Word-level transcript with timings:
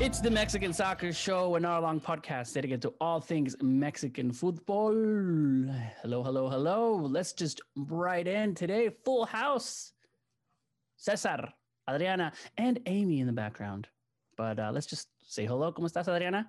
It's 0.00 0.18
the 0.20 0.30
Mexican 0.30 0.72
Soccer 0.72 1.12
Show, 1.12 1.56
an 1.56 1.66
hour 1.66 1.82
long 1.82 2.00
podcast 2.00 2.54
dedicated 2.54 2.80
to 2.82 2.94
all 3.02 3.20
things 3.20 3.54
Mexican 3.60 4.32
football. 4.32 4.92
Hello, 6.00 6.22
hello, 6.22 6.48
hello. 6.48 6.94
Let's 6.96 7.34
just 7.34 7.60
right 7.76 8.26
in 8.26 8.54
today. 8.54 8.88
Full 9.04 9.26
house. 9.26 9.92
Cesar, 10.96 11.52
Adriana, 11.88 12.32
and 12.56 12.80
Amy 12.86 13.20
in 13.20 13.26
the 13.26 13.32
background. 13.34 13.88
But 14.38 14.58
uh, 14.58 14.70
let's 14.72 14.86
just 14.86 15.08
say 15.22 15.44
hello. 15.44 15.70
¿Cómo 15.70 15.86
estás, 15.86 16.08
Adriana? 16.08 16.46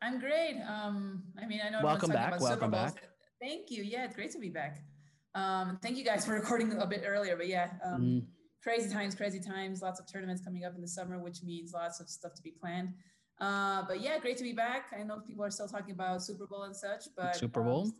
I'm 0.00 0.20
great. 0.20 0.56
Um, 0.68 1.24
I 1.42 1.46
mean, 1.46 1.60
I 1.66 1.70
know 1.70 1.80
Welcome 1.82 2.10
back, 2.10 2.40
welcome 2.40 2.70
back. 2.70 3.02
Thank 3.40 3.72
you. 3.72 3.82
Yeah, 3.82 4.04
it's 4.04 4.14
great 4.14 4.30
to 4.30 4.38
be 4.38 4.50
back. 4.50 4.84
Um, 5.34 5.78
thank 5.82 5.96
you 5.96 6.04
guys 6.04 6.24
for 6.24 6.34
recording 6.34 6.72
a 6.78 6.86
bit 6.86 7.02
earlier, 7.04 7.36
but 7.36 7.48
yeah, 7.48 7.70
um, 7.84 8.02
Mm. 8.02 8.35
Crazy 8.66 8.90
times, 8.92 9.14
crazy 9.14 9.38
times. 9.38 9.80
Lots 9.80 10.00
of 10.00 10.10
tournaments 10.10 10.42
coming 10.42 10.64
up 10.64 10.74
in 10.74 10.80
the 10.80 10.88
summer, 10.88 11.20
which 11.20 11.42
means 11.44 11.72
lots 11.72 12.00
of 12.00 12.08
stuff 12.08 12.34
to 12.34 12.42
be 12.42 12.50
planned. 12.50 12.94
Uh, 13.40 13.84
but 13.86 14.00
yeah, 14.00 14.18
great 14.18 14.36
to 14.38 14.42
be 14.42 14.52
back. 14.52 14.86
I 14.98 15.04
know 15.04 15.20
people 15.24 15.44
are 15.44 15.50
still 15.50 15.68
talking 15.68 15.94
about 15.94 16.20
Super 16.22 16.46
Bowl 16.46 16.64
and 16.64 16.74
such, 16.74 17.04
but 17.16 17.36
Super 17.36 17.60
um, 17.60 17.66
Bowl? 17.66 17.92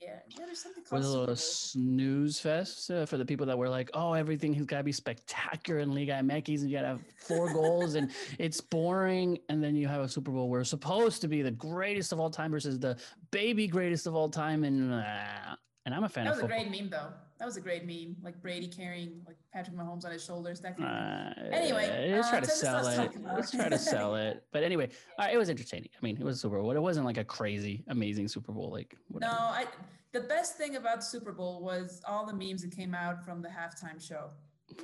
yeah, 0.00 0.18
yeah, 0.36 0.46
there's 0.46 0.60
something 0.60 0.82
called 0.82 1.02
Was 1.02 1.14
a 1.14 1.20
little 1.20 1.36
snooze 1.36 2.40
fest 2.40 2.90
uh, 2.90 3.06
for 3.06 3.16
the 3.16 3.24
people 3.24 3.46
that 3.46 3.56
were 3.56 3.68
like, 3.68 3.90
oh, 3.94 4.14
everything 4.14 4.52
has 4.54 4.66
got 4.66 4.78
to 4.78 4.84
be 4.84 4.90
spectacular 4.90 5.78
in 5.78 5.94
Liga 5.94 6.14
MX 6.14 6.62
and 6.62 6.70
you 6.70 6.76
got 6.76 6.82
to 6.82 6.88
have 6.88 7.02
four 7.18 7.52
goals 7.54 7.94
and 7.94 8.10
it's 8.40 8.60
boring. 8.60 9.38
And 9.48 9.62
then 9.62 9.76
you 9.76 9.86
have 9.86 10.00
a 10.00 10.08
Super 10.08 10.32
Bowl 10.32 10.48
where 10.48 10.62
it's 10.62 10.70
supposed 10.70 11.20
to 11.20 11.28
be 11.28 11.42
the 11.42 11.52
greatest 11.52 12.12
of 12.12 12.18
all 12.18 12.30
time 12.30 12.50
versus 12.50 12.80
the 12.80 12.96
baby 13.30 13.68
greatest 13.68 14.08
of 14.08 14.16
all 14.16 14.30
time. 14.30 14.64
And, 14.64 14.92
uh, 14.92 15.54
and 15.86 15.94
I'm 15.94 16.02
a 16.02 16.08
fan 16.08 16.24
That 16.24 16.30
of 16.30 16.36
was 16.36 16.44
a 16.44 16.48
football. 16.48 16.70
great 16.70 16.80
meme, 16.82 16.90
though. 16.90 17.12
That 17.38 17.44
was 17.46 17.56
a 17.56 17.60
great 17.60 17.86
meme, 17.86 18.16
like 18.22 18.40
Brady 18.42 18.66
carrying 18.66 19.22
like 19.26 19.36
Patrick 19.52 19.76
Mahomes 19.76 20.04
on 20.04 20.10
his 20.10 20.24
shoulders. 20.24 20.60
That 20.60 20.76
kind 20.76 20.88
of 20.88 21.34
thing. 21.36 21.52
Uh, 21.52 21.56
Anyway, 21.56 22.10
let's 22.12 22.28
try 22.28 22.38
uh, 22.38 22.40
to 22.40 22.46
let's- 22.46 22.60
sell 22.60 22.86
it. 22.88 23.12
Let's 23.22 23.50
try 23.52 23.68
to 23.68 23.78
sell 23.78 24.14
it. 24.16 24.44
But 24.52 24.64
anyway, 24.64 24.90
uh, 25.20 25.28
it 25.32 25.36
was 25.38 25.48
entertaining. 25.48 25.90
I 25.96 26.04
mean, 26.04 26.16
it 26.18 26.24
was 26.24 26.40
Super 26.40 26.60
Bowl. 26.60 26.72
It 26.72 26.80
wasn't 26.80 27.06
like 27.06 27.16
a 27.18 27.24
crazy, 27.24 27.84
amazing 27.88 28.26
Super 28.28 28.52
Bowl. 28.52 28.70
Like, 28.70 28.96
No. 29.10 29.28
I. 29.28 29.66
The 30.12 30.20
best 30.20 30.56
thing 30.56 30.76
about 30.76 31.00
the 31.00 31.04
Super 31.04 31.32
Bowl 31.32 31.62
was 31.62 32.00
all 32.08 32.24
the 32.26 32.32
memes 32.32 32.62
that 32.62 32.74
came 32.74 32.94
out 32.94 33.22
from 33.24 33.42
the 33.42 33.48
halftime 33.48 34.00
show. 34.00 34.30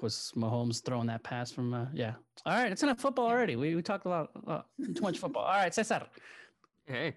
was 0.02 0.32
Mahomes 0.36 0.84
throwing 0.84 1.06
that 1.06 1.22
pass 1.22 1.50
from, 1.50 1.72
uh, 1.74 1.86
yeah. 1.94 2.14
All 2.44 2.52
right, 2.54 2.70
it's 2.70 2.82
enough 2.82 3.00
football 3.00 3.26
already. 3.26 3.56
We, 3.56 3.74
we 3.74 3.80
talked 3.82 4.04
a 4.04 4.08
lot, 4.10 4.66
too 4.94 5.00
much 5.02 5.18
football. 5.18 5.44
All 5.44 5.54
right, 5.58 5.74
Cesar, 5.74 6.06
Hey, 6.84 7.16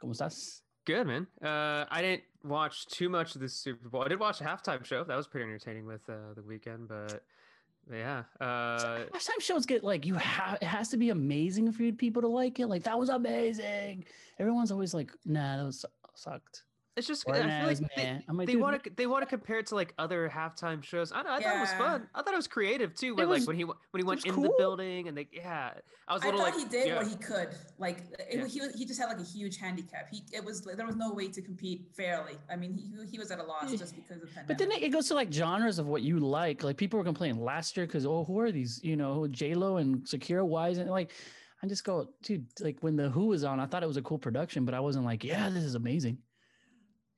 ¿cómo 0.00 0.12
estás? 0.12 0.60
Good 0.88 1.06
man. 1.06 1.26
Uh, 1.44 1.84
I 1.90 2.00
didn't 2.00 2.22
watch 2.42 2.86
too 2.86 3.10
much 3.10 3.34
of 3.34 3.42
the 3.42 3.48
Super 3.50 3.90
Bowl. 3.90 4.02
I 4.02 4.08
did 4.08 4.18
watch 4.18 4.40
a 4.40 4.44
halftime 4.44 4.82
show. 4.82 5.04
That 5.04 5.18
was 5.18 5.26
pretty 5.26 5.44
entertaining 5.44 5.84
with 5.84 6.00
uh, 6.08 6.32
the 6.34 6.40
Weeknd, 6.40 6.88
but 6.88 7.22
yeah. 7.92 8.22
Uh, 8.40 9.00
Halftime 9.12 9.40
shows 9.40 9.66
get 9.66 9.84
like 9.84 10.06
you 10.06 10.14
have. 10.14 10.56
It 10.62 10.64
has 10.64 10.88
to 10.88 10.96
be 10.96 11.10
amazing 11.10 11.72
for 11.72 11.82
you 11.82 11.92
people 11.92 12.22
to 12.22 12.28
like 12.28 12.58
it. 12.58 12.68
Like 12.68 12.84
that 12.84 12.98
was 12.98 13.10
amazing. 13.10 14.06
Everyone's 14.38 14.72
always 14.72 14.94
like, 14.94 15.12
nah, 15.26 15.58
that 15.58 15.66
was 15.66 15.84
sucked. 16.14 16.62
It's 16.98 17.06
just 17.06 17.24
Or 17.26 17.34
I 17.34 17.38
feel 17.42 17.66
like 17.68 17.80
meh. 17.80 17.88
they, 17.96 18.22
like, 18.32 18.46
they 18.46 18.56
want 18.56 18.84
to 18.84 18.90
they 18.90 19.06
want 19.06 19.22
to 19.22 19.26
compare 19.26 19.58
it 19.60 19.66
to 19.68 19.74
like 19.74 19.94
other 19.98 20.28
halftime 20.28 20.82
shows. 20.82 21.12
I, 21.12 21.22
don't 21.22 21.26
know, 21.26 21.32
I 21.32 21.40
thought 21.42 21.56
it 21.56 21.60
was 21.60 21.72
fun. 21.72 22.08
I 22.14 22.22
thought 22.22 22.34
it 22.34 22.36
was 22.36 22.48
creative 22.48 22.94
too. 22.94 23.14
But 23.16 23.28
was- 23.28 23.40
like 23.40 23.48
when 23.48 23.56
he 23.56 23.64
when 23.64 23.76
he 23.96 24.02
went 24.02 24.24
was 24.24 24.36
in 24.36 24.42
the 24.42 24.52
building 24.58 25.08
and 25.08 25.16
they 25.16 25.28
yeah, 25.32 25.70
I 26.08 26.12
was 26.14 26.22
a 26.22 26.26
I 26.26 26.30
little 26.30 26.44
thought 26.44 26.54
like 26.56 26.62
he 26.62 26.68
did 26.68 26.88
yeah. 26.88 26.96
what 26.96 27.06
he 27.06 27.16
could. 27.16 27.48
Like 27.78 27.98
it, 28.18 28.26
Yeah. 28.32 28.46
he 28.46 28.60
was- 28.60 28.74
he 28.74 28.84
just 28.84 29.00
had 29.00 29.08
like 29.08 29.20
a 29.20 29.24
huge 29.24 29.56
handicap. 29.56 30.08
He 30.10 30.22
it 30.32 30.44
was 30.44 30.62
there 30.62 30.86
was 30.86 30.96
no 30.96 31.12
way 31.12 31.28
to 31.28 31.40
compete 31.40 31.86
fairly. 31.96 32.34
I 32.50 32.56
mean, 32.56 32.74
he 32.74 32.92
he 33.10 33.18
was 33.18 33.30
at 33.30 33.38
a 33.38 33.44
loss 33.44 33.70
just 33.72 33.94
because 33.94 34.22
of 34.22 34.28
pandemic. 34.34 34.48
But 34.48 34.58
then 34.58 34.72
it 34.72 34.90
goes 34.90 35.08
to 35.08 35.14
like 35.14 35.32
genres 35.32 35.78
of 35.78 35.86
what 35.86 36.02
you 36.02 36.18
like. 36.18 36.64
Like 36.64 36.76
people 36.76 36.98
were 36.98 37.04
complaining 37.04 37.42
last 37.42 37.76
year 37.76 37.86
because 37.86 38.04
oh, 38.04 38.24
who 38.24 38.38
are 38.40 38.50
these? 38.52 38.80
You 38.82 38.96
know, 38.96 39.26
J 39.28 39.54
Lo 39.54 39.76
and 39.76 40.02
Shakira. 40.04 40.44
Why 40.44 40.68
isn't 40.70 40.88
like? 40.88 41.12
I 41.60 41.66
just 41.66 41.82
go, 41.82 42.08
dude. 42.22 42.46
Like 42.60 42.76
when 42.82 42.94
the 42.94 43.08
Who 43.10 43.26
was 43.26 43.42
on, 43.42 43.58
I 43.58 43.66
thought 43.66 43.82
it 43.82 43.86
was 43.88 43.96
a 43.96 44.02
cool 44.02 44.18
production, 44.18 44.64
but 44.64 44.74
I 44.74 44.80
wasn't 44.80 45.04
like, 45.04 45.24
yeah, 45.24 45.48
this 45.50 45.64
is 45.64 45.74
amazing. 45.74 46.18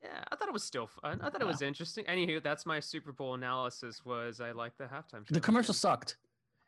Yeah, 0.03 0.25
I 0.33 0.37
thought 0.37 0.49
it 0.49 0.55
was 0.55 0.65
still 0.65 0.87
fun. 0.87 1.21
I 1.23 1.29
thought 1.31 1.43
it 1.43 1.47
was 1.47 1.61
interesting. 1.63 2.05
Anywho, 2.07 2.43
that's 2.43 2.65
my 2.65 2.81
Super 2.81 3.13
Bowl 3.13 3.35
analysis. 3.35 4.05
Was 4.05 4.41
I 4.41 4.53
like 4.53 4.77
the 4.79 4.85
halftime 4.85 5.27
show? 5.29 5.35
The 5.35 5.41
commercial 5.41 5.75
sucked. 5.75 6.17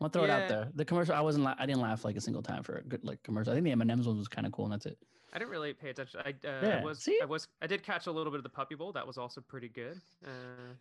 I'm 0.01 0.05
gonna 0.05 0.13
throw 0.13 0.25
it 0.25 0.31
out 0.31 0.49
there. 0.49 0.69
The 0.75 0.85
commercial, 0.85 1.15
I 1.15 1.21
wasn't, 1.21 1.45
la- 1.45 1.55
I 1.59 1.65
didn't 1.65 1.81
laugh 1.81 2.05
like 2.05 2.17
a 2.17 2.21
single 2.21 2.43
time 2.43 2.63
for 2.63 2.77
a 2.77 2.83
good 2.83 3.05
like 3.05 3.23
commercial. 3.23 3.53
I 3.53 3.57
think 3.57 3.65
the 3.65 3.71
M&M's 3.71 4.07
one 4.07 4.19
was 4.19 4.29
kind 4.29 4.47
of 4.47 4.53
cool, 4.53 4.65
and 4.65 4.73
that's 4.75 4.87
it. 4.87 4.99
I 5.35 5.39
didn't 5.39 5.51
really 5.51 5.73
pay 5.73 5.89
attention. 5.89 6.21
I, 6.27 6.31
uh, 6.31 6.61
Yeah, 6.63 6.81
I 6.83 6.85
was 6.85 6.99
see? 6.99 7.19
I 7.23 7.25
was 7.25 7.49
I 7.63 7.67
did 7.67 7.83
catch 7.83 8.07
a 8.07 8.13
little 8.13 8.31
bit 8.31 8.37
of 8.39 8.43
the 8.43 8.51
Puppy 8.51 8.75
Bowl. 8.75 8.93
That 8.93 9.07
was 9.07 9.17
also 9.17 9.41
pretty 9.41 9.69
good. 9.71 9.99
Uh, 10.23 10.29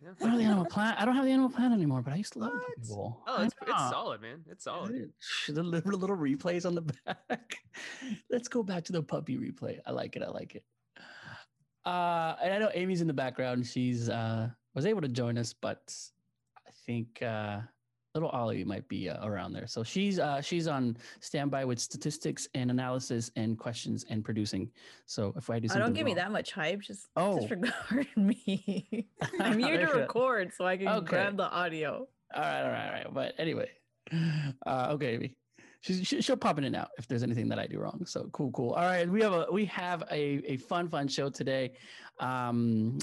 yeah. 0.02 0.10
I 0.10 0.22
don't 0.24 0.30
have 0.30 0.38
the 0.38 0.44
Animal 0.44 0.66
Planet. 0.66 0.96
I 1.00 1.04
don't 1.06 1.14
have 1.14 1.24
the 1.24 1.30
Animal 1.30 1.48
Planet 1.48 1.72
anymore, 1.72 2.02
but 2.02 2.12
I 2.12 2.16
used 2.16 2.34
to 2.34 2.40
love 2.40 2.52
the 2.52 2.58
Puppy 2.58 2.88
Bowl. 2.88 3.22
Oh, 3.26 3.42
it's, 3.44 3.54
it's 3.62 3.90
solid, 3.90 4.20
man. 4.20 4.44
It's 4.50 4.64
solid. 4.64 5.10
The 5.48 5.62
little 5.62 6.16
replays 6.16 6.66
on 6.66 6.74
the 6.74 6.82
back. 7.06 7.56
Let's 8.30 8.48
go 8.48 8.62
back 8.62 8.84
to 8.84 8.92
the 8.92 9.02
puppy 9.02 9.38
replay. 9.38 9.78
I 9.86 9.92
like 9.92 10.16
it. 10.16 10.22
I 10.22 10.28
like 10.28 10.54
it. 10.54 10.64
Uh, 11.84 12.36
and 12.42 12.52
I 12.54 12.58
know 12.58 12.70
Amy's 12.74 13.00
in 13.00 13.06
the 13.06 13.12
background. 13.12 13.66
She's 13.66 14.08
uh, 14.08 14.48
was 14.74 14.86
able 14.86 15.00
to 15.00 15.08
join 15.08 15.36
us, 15.38 15.52
but 15.52 15.94
I 16.66 16.70
think 16.86 17.22
uh, 17.22 17.60
little 18.14 18.28
Ollie 18.30 18.64
might 18.64 18.86
be 18.88 19.08
uh, 19.08 19.26
around 19.26 19.52
there. 19.52 19.66
So 19.66 19.82
she's 19.82 20.18
uh, 20.18 20.40
she's 20.40 20.68
on 20.68 20.96
standby 21.20 21.64
with 21.64 21.78
statistics 21.80 22.48
and 22.54 22.70
analysis 22.70 23.30
and 23.36 23.58
questions 23.58 24.04
and 24.10 24.24
producing. 24.24 24.70
So 25.06 25.32
if 25.36 25.50
I 25.50 25.58
do 25.58 25.66
Oh, 25.66 25.68
something, 25.68 25.86
don't 25.86 25.92
give 25.94 26.04
me 26.06 26.14
that 26.14 26.30
much 26.30 26.52
hype. 26.52 26.80
Just, 26.80 27.08
Oh. 27.16 27.38
just 27.40 27.50
regard 27.50 28.06
me. 28.16 29.08
I'm 29.40 29.58
here 29.58 29.72
to 29.72 29.78
There 29.78 29.80
you 29.88 29.92
go. 29.94 30.00
record 30.00 30.52
so 30.56 30.64
I 30.66 30.76
can 30.76 30.88
Okay. 30.88 31.06
grab 31.06 31.36
the 31.36 31.50
audio. 31.50 32.06
All 32.34 32.40
right, 32.42 32.62
all 32.62 32.70
right, 32.70 32.86
all 32.86 32.92
right. 32.92 33.06
But 33.14 33.34
anyway, 33.38 33.70
uh, 34.66 34.88
okay, 34.92 35.14
Amy. 35.14 35.34
She's, 35.82 36.06
she, 36.06 36.22
she'll 36.22 36.36
pop 36.36 36.58
in 36.58 36.64
and 36.64 36.76
out 36.76 36.90
if 36.96 37.06
there's 37.08 37.22
anything 37.22 37.48
that 37.48 37.58
I 37.58 37.66
do 37.66 37.80
wrong. 37.80 38.04
So 38.06 38.28
cool, 38.32 38.50
cool. 38.52 38.70
All 38.70 38.84
right, 38.84 39.08
we 39.08 39.20
have 39.20 39.32
a 39.32 39.46
we 39.52 39.64
have 39.66 40.02
a, 40.10 40.40
a 40.46 40.56
fun, 40.56 40.88
fun 40.88 41.08
show 41.08 41.28
today. 41.28 41.72
Um, 42.20 42.98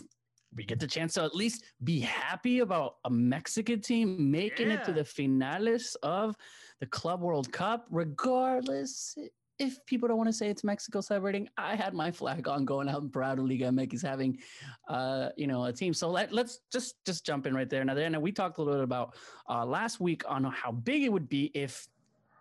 we 0.55 0.63
get 0.63 0.79
the 0.79 0.87
chance 0.87 1.13
to 1.13 1.23
at 1.23 1.35
least 1.35 1.63
be 1.83 1.99
happy 1.99 2.59
about 2.59 2.95
a 3.05 3.09
Mexican 3.09 3.81
team 3.81 4.31
making 4.31 4.71
it 4.71 4.83
to 4.85 4.91
the 4.91 5.05
finales 5.05 5.95
of 6.01 6.35
the 6.79 6.87
Club 6.87 7.21
World 7.21 7.51
Cup, 7.51 7.85
regardless 7.91 9.15
if 9.59 9.85
people 9.85 10.07
don't 10.07 10.17
want 10.17 10.29
to 10.29 10.33
say 10.33 10.49
it's 10.49 10.63
Mexico 10.63 11.01
celebrating. 11.01 11.49
I 11.57 11.75
had 11.75 11.93
my 11.93 12.11
flag 12.11 12.47
on, 12.47 12.65
going 12.65 12.87
out 12.87 13.01
and 13.01 13.11
proud 13.11 13.39
of 13.39 13.45
Liga 13.45 13.65
MX 13.65 14.01
having, 14.01 14.39
uh, 14.87 15.29
you 15.35 15.47
know, 15.47 15.65
a 15.65 15.73
team. 15.73 15.93
So 15.93 16.09
let, 16.09 16.31
let's 16.31 16.61
just 16.71 16.95
just 17.05 17.25
jump 17.25 17.45
in 17.45 17.53
right 17.53 17.69
there. 17.69 17.83
Now, 17.83 17.93
then 17.93 18.19
we 18.21 18.31
talked 18.31 18.57
a 18.57 18.61
little 18.61 18.79
bit 18.79 18.85
about 18.85 19.15
uh, 19.49 19.65
last 19.65 19.99
week 19.99 20.23
on 20.27 20.45
how 20.45 20.71
big 20.71 21.03
it 21.03 21.11
would 21.11 21.27
be 21.27 21.51
if 21.53 21.87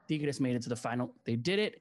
Tigres 0.08 0.40
made 0.40 0.56
it 0.56 0.62
to 0.62 0.68
the 0.68 0.76
final. 0.76 1.14
They 1.24 1.36
did 1.36 1.58
it. 1.58 1.80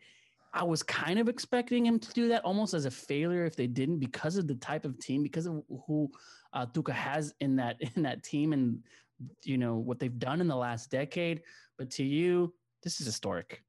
I 0.53 0.63
was 0.63 0.81
kind 0.81 1.19
of 1.19 1.29
expecting 1.29 1.85
him 1.85 1.99
to 1.99 2.13
do 2.13 2.27
that 2.29 2.43
almost 2.43 2.73
as 2.73 2.85
a 2.85 2.91
failure 2.91 3.45
if 3.45 3.55
they 3.55 3.67
didn't 3.67 3.99
because 3.99 4.37
of 4.37 4.47
the 4.47 4.55
type 4.55 4.85
of 4.85 4.97
team, 4.99 5.21
because 5.21 5.45
of 5.45 5.63
who 5.85 6.09
uh, 6.53 6.65
Tuca 6.65 6.93
has 6.93 7.33
in 7.39 7.55
that 7.57 7.77
in 7.95 8.03
that 8.03 8.23
team, 8.23 8.53
and 8.53 8.83
you 9.43 9.57
know 9.57 9.75
what 9.75 9.99
they've 9.99 10.19
done 10.19 10.41
in 10.41 10.47
the 10.47 10.55
last 10.55 10.89
decade. 10.91 11.41
But 11.77 11.89
to 11.91 12.03
you, 12.03 12.53
this 12.83 12.99
is 12.99 13.05
historic. 13.05 13.63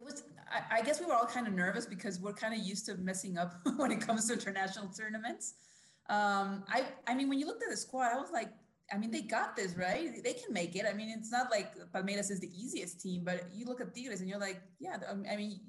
It 0.00 0.04
was. 0.04 0.24
I, 0.50 0.78
I 0.78 0.82
guess 0.82 0.98
we 0.98 1.06
were 1.06 1.14
all 1.14 1.26
kind 1.26 1.46
of 1.46 1.52
nervous 1.52 1.84
because 1.84 2.18
we're 2.20 2.32
kind 2.32 2.54
of 2.54 2.66
used 2.66 2.86
to 2.86 2.96
messing 2.96 3.36
up 3.36 3.54
when 3.76 3.92
it 3.92 4.00
comes 4.00 4.26
to 4.28 4.32
international 4.32 4.88
tournaments. 4.88 5.54
Um, 6.08 6.64
I. 6.68 6.84
I 7.06 7.14
mean, 7.14 7.28
when 7.28 7.38
you 7.38 7.46
looked 7.46 7.62
at 7.62 7.70
the 7.70 7.76
squad, 7.76 8.12
I 8.12 8.16
was 8.16 8.30
like, 8.32 8.48
I 8.92 8.96
mean, 8.98 9.10
they 9.10 9.22
got 9.22 9.54
this 9.54 9.74
right. 9.76 10.22
They 10.24 10.32
can 10.32 10.52
make 10.52 10.74
it. 10.74 10.84
I 10.88 10.94
mean, 10.94 11.10
it's 11.10 11.30
not 11.30 11.50
like 11.50 11.74
Palmeiras 11.94 12.30
is 12.30 12.40
the 12.40 12.50
easiest 12.56 13.00
team, 13.00 13.22
but 13.24 13.44
you 13.54 13.66
look 13.66 13.80
at 13.80 13.94
Tigres 13.94 14.20
and 14.20 14.28
you're 14.30 14.40
like, 14.40 14.60
yeah. 14.80 14.96
I 15.30 15.36
mean, 15.36 15.60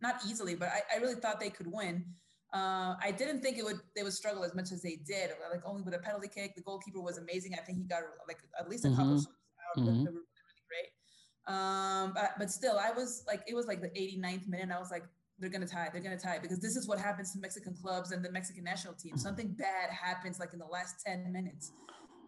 not 0.00 0.16
easily, 0.28 0.54
but 0.54 0.68
I, 0.68 0.96
I 0.96 0.98
really 1.00 1.16
thought 1.16 1.40
they 1.40 1.50
could 1.50 1.66
win. 1.66 2.04
Uh, 2.54 2.94
I 3.02 3.10
didn't 3.10 3.42
think 3.42 3.58
it 3.58 3.64
would 3.64 3.80
they 3.94 4.02
would 4.02 4.12
struggle 4.14 4.42
as 4.44 4.54
much 4.54 4.72
as 4.72 4.80
they 4.80 4.96
did. 5.06 5.30
Like 5.52 5.62
only 5.66 5.82
with 5.82 5.94
a 5.94 5.98
penalty 5.98 6.28
kick, 6.28 6.54
the 6.54 6.62
goalkeeper 6.62 7.00
was 7.00 7.18
amazing. 7.18 7.52
I 7.54 7.62
think 7.62 7.78
he 7.78 7.84
got 7.84 8.02
like 8.26 8.38
at 8.58 8.68
least 8.70 8.84
a 8.86 8.90
couple 8.90 9.16
Mhm. 9.16 9.24
shots 9.24 9.26
out 9.26 9.84
that 9.84 9.90
Mhm. 9.90 10.04
were 10.06 10.12
really, 10.12 10.38
really 10.46 10.64
great. 10.70 11.54
Um, 11.54 12.12
but, 12.14 12.30
but 12.38 12.50
still, 12.50 12.78
I 12.78 12.90
was 12.90 13.24
like, 13.26 13.42
it 13.46 13.54
was 13.54 13.66
like 13.66 13.80
the 13.82 13.90
89th 14.00 14.46
minute. 14.48 14.62
And 14.64 14.72
I 14.72 14.78
was 14.78 14.90
like, 14.90 15.04
they're 15.38 15.50
gonna 15.50 15.66
tie. 15.66 15.88
They're 15.92 16.00
gonna 16.02 16.18
tie 16.18 16.38
because 16.38 16.58
this 16.60 16.74
is 16.76 16.88
what 16.88 16.98
happens 16.98 17.32
to 17.32 17.38
Mexican 17.38 17.74
clubs 17.74 18.12
and 18.12 18.24
the 18.24 18.30
Mexican 18.32 18.64
national 18.64 18.94
team. 18.94 19.16
Something 19.18 19.48
bad 19.48 19.90
happens 19.90 20.38
like 20.40 20.52
in 20.52 20.58
the 20.58 20.66
last 20.66 21.04
10 21.04 21.30
minutes. 21.32 21.72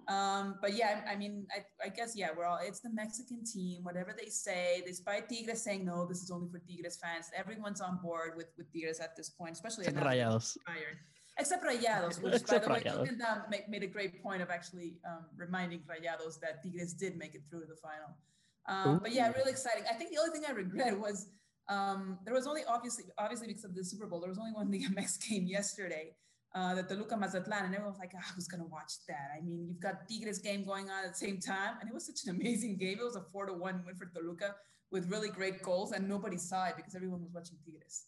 Um, 0.08 0.56
but 0.60 0.74
yeah, 0.74 1.00
I, 1.06 1.12
I 1.12 1.16
mean, 1.16 1.46
I, 1.54 1.86
I 1.86 1.88
guess 1.88 2.14
yeah, 2.16 2.28
we're 2.36 2.44
all. 2.44 2.58
It's 2.62 2.80
the 2.80 2.90
Mexican 2.90 3.44
team. 3.44 3.84
Whatever 3.84 4.14
they 4.18 4.28
say, 4.28 4.82
despite 4.86 5.28
Tigres 5.28 5.62
saying 5.62 5.84
no, 5.84 6.06
this 6.06 6.22
is 6.22 6.30
only 6.30 6.48
for 6.50 6.58
Tigres 6.58 6.98
fans. 7.02 7.26
Everyone's 7.36 7.80
on 7.80 7.98
board 8.02 8.32
with 8.36 8.48
with 8.56 8.72
Tigres 8.72 9.00
at 9.00 9.16
this 9.16 9.30
point, 9.30 9.52
especially 9.52 9.86
Except 9.86 10.04
Rayados. 10.04 10.56
Bayern. 10.68 10.96
Except 11.38 11.64
Rayados, 11.64 12.22
which 12.22 12.34
Except 12.34 12.66
by 12.68 12.80
the 12.80 12.84
way, 12.84 12.90
Rayados. 12.90 13.04
Ethan 13.04 13.18
Dahm 13.18 13.50
made, 13.50 13.64
made 13.68 13.82
a 13.82 13.86
great 13.86 14.22
point 14.22 14.42
of 14.42 14.50
actually 14.50 14.98
um, 15.08 15.24
reminding 15.36 15.80
Rayados 15.80 16.40
that 16.40 16.62
Tigres 16.62 16.92
did 16.92 17.16
make 17.16 17.34
it 17.34 17.42
through 17.48 17.60
to 17.60 17.66
the 17.66 17.76
final. 17.76 18.16
Um, 18.68 19.00
but 19.02 19.12
yeah, 19.12 19.32
really 19.32 19.50
exciting. 19.50 19.84
I 19.90 19.94
think 19.94 20.10
the 20.10 20.18
only 20.18 20.32
thing 20.32 20.44
I 20.48 20.52
regret 20.52 20.98
was 20.98 21.28
um, 21.68 22.18
there 22.24 22.34
was 22.34 22.46
only 22.46 22.62
obviously 22.68 23.04
obviously 23.18 23.48
because 23.48 23.64
of 23.64 23.74
the 23.74 23.84
Super 23.84 24.06
Bowl, 24.06 24.20
there 24.20 24.28
was 24.28 24.38
only 24.38 24.52
one 24.52 24.70
Liga 24.72 24.86
MX 24.86 25.28
game 25.28 25.46
yesterday, 25.46 26.14
uh, 26.54 26.74
the 26.74 26.82
Toluca 26.82 27.16
Mazatlan, 27.16 27.64
and 27.66 27.74
everyone 27.74 27.92
was 27.92 27.98
like, 28.00 28.12
"Ah, 28.16 28.32
who's 28.34 28.48
gonna 28.48 28.66
watch 28.66 28.92
that? 29.08 29.30
I 29.36 29.40
mean, 29.40 29.66
you've 29.68 29.80
got 29.80 30.08
Tigres 30.08 30.38
game 30.38 30.64
going 30.64 30.90
on 30.90 31.04
at 31.04 31.12
the 31.12 31.18
same 31.18 31.38
time, 31.40 31.74
and 31.80 31.88
it 31.88 31.94
was 31.94 32.06
such 32.06 32.24
an 32.24 32.30
amazing 32.36 32.76
game. 32.76 32.98
It 33.00 33.04
was 33.04 33.16
a 33.16 33.24
four 33.32 33.46
to 33.46 33.52
one 33.52 33.82
win 33.86 33.94
for 33.94 34.06
Toluca, 34.06 34.56
with 34.90 35.10
really 35.10 35.28
great 35.28 35.62
goals, 35.62 35.92
and 35.92 36.08
nobody 36.08 36.36
saw 36.36 36.66
it 36.66 36.76
because 36.76 36.94
everyone 36.94 37.22
was 37.22 37.30
watching 37.32 37.56
Tigres. 37.64 38.04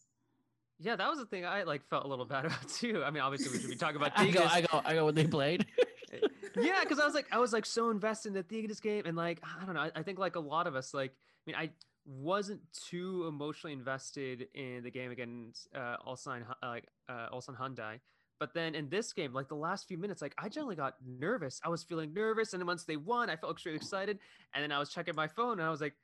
Yeah, 0.79 0.97
that 0.97 1.09
was 1.09 1.19
the 1.19 1.27
thing 1.27 1.47
I 1.47 1.62
like 1.62 1.87
felt 1.89 2.05
a 2.05 2.09
little 2.09 2.25
bad 2.25 2.47
about 2.47 2.69
too. 2.81 3.03
I 3.05 3.11
mean, 3.11 3.23
obviously 3.23 3.53
we 3.53 3.61
should 3.61 3.71
be 3.71 3.77
talking 3.77 3.97
about 3.97 4.17
Tigres. 4.17 4.37
I 4.43 4.43
go, 4.43 4.49
Tigres. 4.49 4.69
I 4.73 4.81
go, 4.81 4.88
I 4.88 4.95
go. 4.95 5.05
What 5.05 5.15
they 5.15 5.27
played. 5.27 5.67
yeah, 6.56 6.81
because 6.83 6.99
I 6.99 7.05
was 7.05 7.15
like, 7.15 7.27
I 7.31 7.38
was 7.38 7.53
like 7.53 7.65
so 7.67 7.91
invested 7.91 8.29
in 8.29 8.35
the 8.35 8.43
Tigres 8.43 8.81
game, 8.81 9.05
and 9.06 9.17
like, 9.17 9.41
I 9.45 9.65
don't 9.65 9.75
know, 9.75 9.83
I, 9.83 9.93
I 9.95 10.03
think 10.03 10.19
like 10.19 10.35
a 10.37 10.41
lot 10.41 10.67
of 10.67 10.75
us, 10.75 10.93
like, 10.93 11.12
I 11.12 11.43
mean, 11.47 11.56
I 11.56 11.71
wasn't 12.05 12.61
too 12.73 13.27
emotionally 13.29 13.73
invested 13.73 14.49
in 14.55 14.83
the 14.83 14.91
game 14.91 15.12
against 15.12 15.69
uh, 15.75 15.97
Ulsan, 16.06 16.43
Hu- 16.43 16.67
like 16.67 16.88
uh, 17.09 17.29
Ulsan 17.33 17.56
Hyundai. 17.56 18.00
But 18.43 18.55
then 18.55 18.75
in 18.75 18.89
this 18.89 19.12
game, 19.12 19.33
like 19.33 19.47
the 19.47 19.55
last 19.55 19.87
few 19.87 19.97
minutes, 19.97 20.21
like 20.21 20.35
I 20.37 20.49
generally 20.49 20.75
got 20.75 20.94
nervous. 21.06 21.61
I 21.65 21.69
was 21.69 21.85
feeling 21.85 22.12
nervous, 22.12 22.53
and 22.53 22.61
then 22.61 22.67
once 22.67 22.83
they 22.83 22.97
won, 22.97 23.31
I 23.31 23.37
felt 23.37 23.53
extremely 23.53 23.77
excited. 23.77 24.19
And 24.53 24.65
then 24.65 24.73
I 24.73 24.81
was 24.81 24.91
checking 24.91 25.15
my 25.15 25.29
phone, 25.29 25.61
and 25.61 25.62
I 25.62 25.71
was 25.71 25.81
like, 25.81 25.94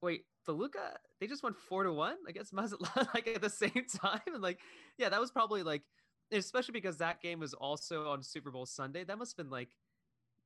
"Wait, 0.00 0.22
Toluca? 0.46 0.98
They 1.18 1.26
just 1.26 1.42
won 1.42 1.52
four 1.52 1.82
to 1.82 1.92
one 1.92 2.14
against 2.28 2.52
Mazatlan, 2.52 3.08
like 3.14 3.26
at 3.26 3.42
the 3.42 3.50
same 3.50 3.72
time." 4.00 4.20
And 4.28 4.40
like, 4.40 4.60
yeah, 4.98 5.08
that 5.08 5.20
was 5.20 5.32
probably 5.32 5.64
like, 5.64 5.82
especially 6.30 6.74
because 6.74 6.98
that 6.98 7.20
game 7.20 7.40
was 7.40 7.54
also 7.54 8.08
on 8.10 8.22
Super 8.22 8.52
Bowl 8.52 8.66
Sunday. 8.66 9.02
That 9.02 9.18
must 9.18 9.36
have 9.36 9.44
been 9.44 9.50
like 9.50 9.70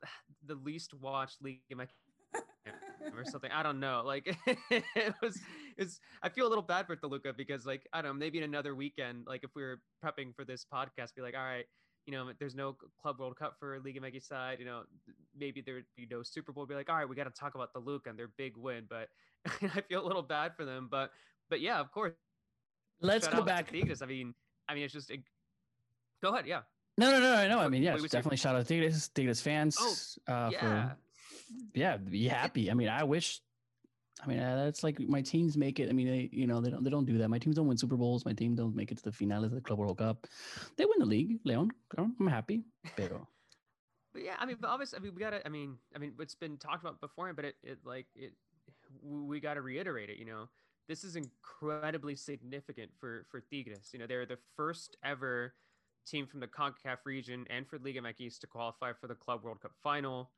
the 0.46 0.54
least 0.54 0.94
watched 0.94 1.42
league 1.42 1.60
game 1.68 1.82
I 2.34 2.40
or 3.14 3.26
something. 3.26 3.50
I 3.52 3.62
don't 3.62 3.80
know. 3.80 4.00
Like 4.02 4.34
it 4.46 5.14
was 5.20 5.38
is 5.78 6.00
I 6.22 6.28
feel 6.28 6.46
a 6.46 6.50
little 6.50 6.62
bad 6.62 6.86
for 6.86 6.96
Toluca 6.96 7.32
because 7.32 7.64
like 7.64 7.88
I 7.92 8.02
don't 8.02 8.12
know, 8.12 8.18
maybe 8.18 8.38
in 8.38 8.44
another 8.44 8.74
weekend, 8.74 9.26
like 9.26 9.44
if 9.44 9.50
we 9.54 9.62
were 9.62 9.80
prepping 10.04 10.34
for 10.34 10.44
this 10.44 10.66
podcast, 10.72 11.14
be 11.14 11.22
like, 11.22 11.34
all 11.34 11.44
right, 11.44 11.64
you 12.06 12.12
know, 12.12 12.30
there's 12.38 12.54
no 12.54 12.76
Club 13.00 13.20
World 13.20 13.36
Cup 13.36 13.56
for 13.58 13.78
Liga 13.84 14.00
MX 14.00 14.26
side, 14.26 14.58
you 14.58 14.64
know, 14.64 14.82
maybe 15.38 15.60
there'd 15.60 15.84
be 15.96 16.06
no 16.10 16.22
Super 16.22 16.52
Bowl. 16.52 16.66
Be 16.66 16.74
like, 16.74 16.88
all 16.88 16.96
right, 16.96 17.08
we 17.08 17.14
got 17.14 17.24
to 17.24 17.30
talk 17.30 17.54
about 17.54 17.72
Toluca 17.72 18.10
and 18.10 18.18
their 18.18 18.30
big 18.36 18.56
win, 18.56 18.84
but 18.88 19.08
I 19.74 19.82
feel 19.82 20.04
a 20.04 20.06
little 20.06 20.22
bad 20.22 20.54
for 20.56 20.64
them. 20.64 20.88
But 20.90 21.10
but 21.48 21.60
yeah, 21.60 21.78
of 21.80 21.92
course. 21.92 22.12
Let's 23.00 23.26
shout 23.26 23.36
go 23.36 23.42
back. 23.42 23.70
Tigres. 23.70 24.02
I 24.02 24.06
mean, 24.06 24.34
I 24.68 24.74
mean, 24.74 24.84
it's 24.84 24.92
just. 24.92 25.10
It, 25.10 25.20
go 26.22 26.32
ahead. 26.32 26.46
Yeah. 26.46 26.62
No, 26.96 27.10
no, 27.12 27.20
no, 27.20 27.34
no, 27.34 27.48
no. 27.48 27.58
I 27.60 27.68
mean, 27.68 27.82
Wait, 27.82 27.92
yes, 27.92 27.98
your- 28.00 28.08
definitely 28.08 28.38
shout 28.38 28.56
out 28.56 28.66
to 28.66 28.74
Tigres, 28.74 29.08
Tigres 29.08 29.40
fans. 29.40 29.76
Oh, 29.78 30.32
uh, 30.32 30.50
yeah. 30.50 30.60
For, 30.60 30.96
yeah, 31.74 31.96
be 31.96 32.26
happy. 32.26 32.70
I 32.70 32.74
mean, 32.74 32.88
I 32.88 33.04
wish. 33.04 33.40
I 34.22 34.26
mean, 34.26 34.38
uh, 34.38 34.64
that's 34.64 34.82
like 34.82 34.98
my 35.00 35.20
teams 35.20 35.56
make 35.56 35.78
it. 35.78 35.88
I 35.88 35.92
mean, 35.92 36.08
they, 36.08 36.28
you 36.32 36.46
know, 36.46 36.60
they 36.60 36.70
don't, 36.70 36.82
they 36.82 36.90
don't 36.90 37.04
do 37.04 37.18
that. 37.18 37.28
My 37.28 37.38
teams 37.38 37.56
don't 37.56 37.66
win 37.66 37.76
Super 37.76 37.96
Bowls. 37.96 38.24
My 38.24 38.32
team 38.32 38.54
don't 38.54 38.74
make 38.74 38.90
it 38.90 38.98
to 38.98 39.04
the 39.04 39.12
finales 39.12 39.52
of 39.52 39.54
the 39.54 39.60
Club 39.60 39.78
World 39.78 39.98
Cup. 39.98 40.26
They 40.76 40.84
win 40.84 40.98
the 40.98 41.06
league, 41.06 41.38
Leon. 41.44 41.70
I'm 41.96 42.26
happy. 42.26 42.64
Pero 42.96 43.26
But 44.12 44.22
yeah, 44.24 44.36
I 44.38 44.46
mean, 44.46 44.56
but 44.60 44.68
obviously, 44.68 44.98
I 44.98 45.02
mean, 45.02 45.14
we 45.14 45.20
gotta. 45.20 45.44
I 45.46 45.50
mean, 45.50 45.76
I 45.94 45.98
mean, 45.98 46.14
it's 46.18 46.34
been 46.34 46.56
talked 46.56 46.82
about 46.82 47.00
before, 47.00 47.32
but 47.34 47.44
it, 47.44 47.56
it 47.62 47.78
like 47.84 48.06
it, 48.16 48.32
we 49.02 49.38
gotta 49.38 49.60
reiterate 49.60 50.08
it. 50.08 50.16
You 50.16 50.24
know, 50.24 50.48
this 50.88 51.04
is 51.04 51.14
incredibly 51.14 52.16
significant 52.16 52.90
for 52.98 53.26
for 53.30 53.40
Tigres. 53.40 53.90
You 53.92 53.98
know, 53.98 54.06
they're 54.06 54.26
the 54.26 54.38
first 54.56 54.96
ever 55.04 55.54
team 56.06 56.26
from 56.26 56.40
the 56.40 56.46
Concacaf 56.46 56.98
region 57.04 57.44
and 57.50 57.68
for 57.68 57.78
Liga 57.78 58.00
MX 58.00 58.40
to 58.40 58.46
qualify 58.46 58.92
for 58.92 59.08
the 59.08 59.14
Club 59.14 59.44
World 59.44 59.60
Cup 59.60 59.72
final. 59.82 60.30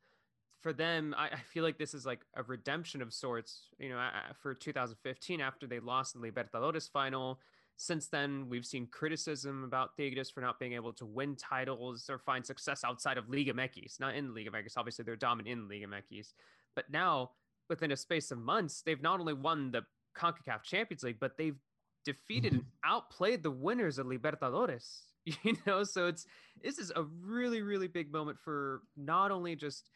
For 0.60 0.72
them, 0.72 1.14
I, 1.16 1.28
I 1.28 1.38
feel 1.52 1.64
like 1.64 1.78
this 1.78 1.94
is 1.94 2.04
like 2.04 2.20
a 2.36 2.42
redemption 2.42 3.02
of 3.02 3.12
sorts. 3.12 3.68
You 3.78 3.90
know, 3.90 4.08
for 4.42 4.54
2015 4.54 5.40
after 5.40 5.66
they 5.66 5.80
lost 5.80 6.14
the 6.14 6.20
Libertadores 6.20 6.90
final. 6.90 7.40
Since 7.76 8.08
then, 8.08 8.50
we've 8.50 8.66
seen 8.66 8.88
criticism 8.88 9.64
about 9.64 9.96
Tigres 9.96 10.28
for 10.30 10.42
not 10.42 10.58
being 10.58 10.74
able 10.74 10.92
to 10.92 11.06
win 11.06 11.34
titles 11.34 12.10
or 12.10 12.18
find 12.18 12.44
success 12.44 12.84
outside 12.84 13.16
of 13.16 13.30
Liga 13.30 13.54
MX, 13.54 13.98
not 13.98 14.14
in 14.14 14.34
Liga 14.34 14.50
MX. 14.50 14.74
Obviously, 14.76 15.02
they're 15.02 15.16
dominant 15.16 15.48
in 15.48 15.66
Liga 15.66 15.86
MX. 15.86 16.34
But 16.76 16.90
now, 16.90 17.30
within 17.70 17.92
a 17.92 17.96
space 17.96 18.30
of 18.30 18.38
months, 18.38 18.82
they've 18.82 19.00
not 19.00 19.18
only 19.18 19.32
won 19.32 19.70
the 19.70 19.82
CONCACAF 20.14 20.62
Champions 20.62 21.02
League, 21.02 21.20
but 21.20 21.38
they've 21.38 21.56
defeated 22.04 22.52
mm-hmm. 22.52 22.60
and 22.60 22.66
outplayed 22.84 23.42
the 23.42 23.50
winners 23.50 23.98
of 23.98 24.06
Libertadores. 24.06 25.02
You 25.44 25.54
know, 25.66 25.84
so 25.84 26.06
it's 26.06 26.24
this 26.64 26.78
is 26.78 26.90
a 26.96 27.02
really, 27.02 27.60
really 27.60 27.88
big 27.88 28.10
moment 28.10 28.38
for 28.42 28.80
not 28.96 29.30
only 29.30 29.54
just 29.54 29.90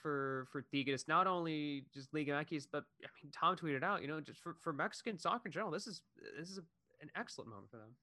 for 0.00 0.46
for 0.50 0.62
Tigres, 0.62 1.06
not 1.08 1.26
only 1.26 1.84
just 1.92 2.12
Liga 2.14 2.32
MX, 2.32 2.66
but 2.72 2.84
I 3.04 3.08
mean, 3.22 3.32
Tom 3.32 3.56
tweeted 3.56 3.82
out, 3.82 4.02
you 4.02 4.08
know, 4.08 4.20
just 4.20 4.40
for, 4.40 4.56
for 4.60 4.72
Mexican 4.72 5.18
soccer 5.18 5.42
in 5.46 5.52
general, 5.52 5.70
this 5.70 5.86
is 5.86 6.02
this 6.38 6.48
is 6.50 6.58
a, 6.58 6.62
an 7.02 7.10
excellent 7.16 7.50
moment 7.50 7.70
for 7.70 7.76
them. 7.78 7.94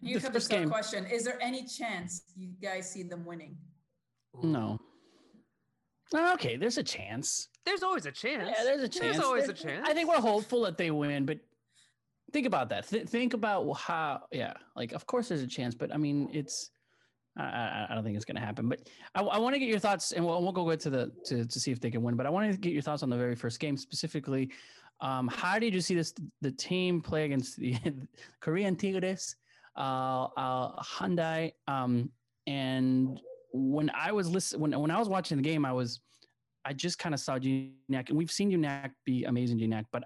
You 0.00 0.14
The 0.18 0.22
have 0.24 0.32
first 0.32 0.48
this 0.50 0.58
game- 0.58 0.68
question: 0.70 1.06
Is 1.06 1.24
there 1.24 1.38
any 1.42 1.66
chance 1.66 2.22
you 2.36 2.50
guys 2.62 2.90
see 2.90 3.02
them 3.02 3.24
winning? 3.24 3.56
no. 4.42 4.78
Uh, 6.14 6.32
Okay, 6.34 6.56
there's 6.56 6.78
a 6.78 6.82
chance. 6.82 7.48
There's 7.66 7.82
always 7.82 8.06
a 8.06 8.12
chance. 8.12 8.48
Yeah, 8.56 8.64
there's 8.64 8.82
a 8.82 8.88
chance. 8.88 9.16
There's 9.16 9.18
always 9.24 9.44
There- 9.44 9.54
a 9.54 9.58
chance. 9.58 9.86
I 9.86 9.92
think 9.92 10.08
we're 10.08 10.20
hopeful 10.20 10.62
that 10.62 10.78
they 10.78 10.90
win, 10.90 11.26
but 11.26 11.38
think 12.32 12.46
about 12.46 12.70
that. 12.70 12.88
Th- 12.88 13.06
think 13.06 13.34
about 13.34 13.70
how, 13.74 14.22
yeah, 14.32 14.54
like 14.74 14.92
of 14.92 15.04
course 15.06 15.28
there's 15.28 15.42
a 15.42 15.46
chance, 15.46 15.74
but 15.74 15.92
I 15.92 15.98
mean, 15.98 16.30
it's, 16.32 16.70
I, 17.38 17.86
I, 17.88 17.94
don't 17.94 18.04
think 18.04 18.16
it's 18.16 18.24
going 18.24 18.36
to 18.36 18.42
happen. 18.42 18.68
But 18.68 18.88
I, 19.14 19.22
I 19.22 19.38
want 19.38 19.54
to 19.54 19.60
get 19.60 19.68
your 19.68 19.78
thoughts, 19.78 20.12
and 20.12 20.24
we'll, 20.24 20.42
we'll 20.42 20.52
go 20.52 20.74
to 20.74 20.90
the 20.90 21.12
to 21.26 21.46
to 21.46 21.60
see 21.60 21.70
if 21.70 21.80
they 21.80 21.90
can 21.90 22.02
win. 22.02 22.16
But 22.16 22.26
I 22.26 22.30
want 22.30 22.50
to 22.50 22.58
get 22.58 22.72
your 22.72 22.82
thoughts 22.82 23.02
on 23.02 23.10
the 23.10 23.16
very 23.16 23.34
first 23.34 23.60
game 23.60 23.76
specifically. 23.76 24.50
Um, 25.00 25.28
how 25.28 25.58
did 25.58 25.74
you 25.74 25.80
see 25.80 25.94
this 25.94 26.14
the 26.40 26.50
team 26.50 27.00
play 27.00 27.24
against 27.24 27.56
the 27.56 27.76
Korean 28.40 28.74
Tigres, 28.74 29.36
uh, 29.76 30.24
uh, 30.36 30.82
Hyundai, 30.82 31.52
um, 31.68 32.10
and 32.46 33.20
when 33.52 33.90
I 33.90 34.12
was 34.12 34.28
listen 34.28 34.60
when 34.60 34.78
when 34.78 34.90
I 34.90 34.98
was 34.98 35.08
watching 35.08 35.36
the 35.36 35.42
game, 35.42 35.64
I 35.64 35.72
was 35.72 36.00
I 36.64 36.72
just 36.72 36.98
kind 36.98 37.14
of 37.14 37.20
saw 37.20 37.38
Gignac, 37.38 38.08
and 38.08 38.18
we've 38.18 38.30
seen 38.30 38.50
Gignac 38.50 38.90
be 39.04 39.24
amazing, 39.24 39.58
Gignac. 39.58 39.84
But 39.92 40.04